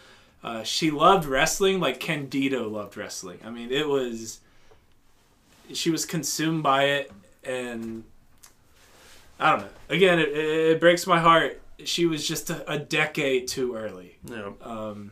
[0.44, 3.40] Uh, she loved wrestling like Candido loved wrestling.
[3.44, 4.40] I mean, it was.
[5.72, 7.10] She was consumed by it,
[7.42, 8.04] and
[9.40, 9.68] I don't know.
[9.88, 11.60] Again, it, it breaks my heart.
[11.84, 14.16] She was just a, a decade too early.
[14.24, 14.50] Yeah.
[14.62, 15.10] Um,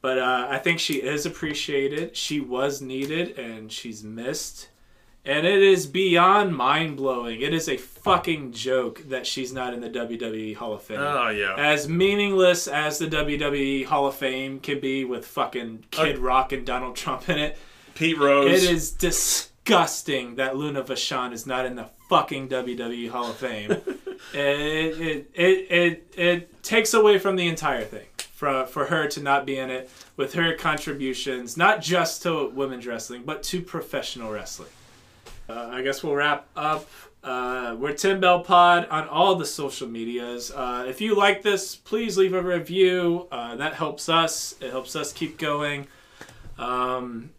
[0.00, 2.16] but uh, I think she is appreciated.
[2.16, 4.68] She was needed, and she's missed.
[5.24, 7.42] And it is beyond mind blowing.
[7.42, 11.00] It is a fucking joke that she's not in the WWE Hall of Fame.
[11.00, 11.54] Oh yeah.
[11.58, 16.52] As meaningless as the WWE Hall of Fame can be with fucking Kid Uh, Rock
[16.52, 17.58] and Donald Trump in it,
[17.94, 18.50] Pete Rose.
[18.64, 23.72] it is disgusting that Luna Vachon is not in the fucking WWE Hall of Fame.
[24.32, 28.06] it, it, it, it, it takes away from the entire thing
[28.38, 32.86] for, for her to not be in it with her contributions, not just to women's
[32.86, 34.68] wrestling, but to professional wrestling.
[35.48, 36.88] Uh, I guess we'll wrap up.
[37.24, 40.52] Uh, we're Tim Bell Pod on all the social medias.
[40.52, 43.26] Uh, if you like this, please leave a review.
[43.32, 44.54] Uh, that helps us.
[44.60, 45.88] It helps us keep going.
[46.58, 47.30] Um,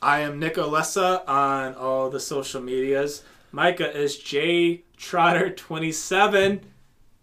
[0.00, 3.24] I am Nick Olessa on all the social medias.
[3.52, 6.60] Micah is J Trotter twenty seven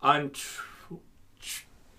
[0.04, 0.65] on tr-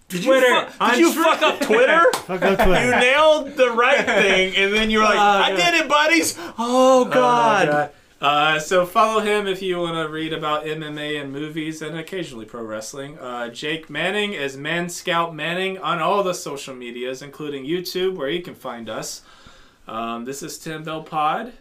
[0.08, 0.46] did Twitter.
[0.48, 1.22] You fu- did you Twitter.
[1.24, 2.04] fuck up Twitter?
[2.14, 5.56] fuck up you nailed the right thing, and then you were like, Oh, "I God.
[5.56, 7.90] did it, buddies." Oh God.
[8.18, 12.46] Uh, so follow him if you want to read about MMA and movies and occasionally
[12.46, 13.18] pro wrestling.
[13.18, 18.30] Uh, Jake Manning is Man Scout Manning on all the social medias, including YouTube, where
[18.30, 19.20] you can find us.
[19.86, 21.52] Um, this is Tim Bell Pod.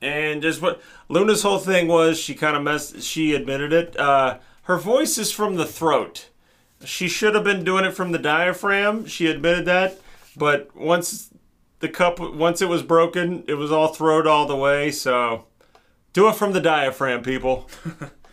[0.00, 3.02] And just what Luna's whole thing was, she kind of messed.
[3.02, 3.98] She admitted it.
[3.98, 6.28] Uh, her voice is from the throat.
[6.84, 9.06] She should have been doing it from the diaphragm.
[9.06, 9.98] She admitted that,
[10.36, 11.30] but once
[11.80, 14.90] the cup, once it was broken, it was all throat all the way.
[14.90, 15.46] So,
[16.12, 17.68] do it from the diaphragm, people.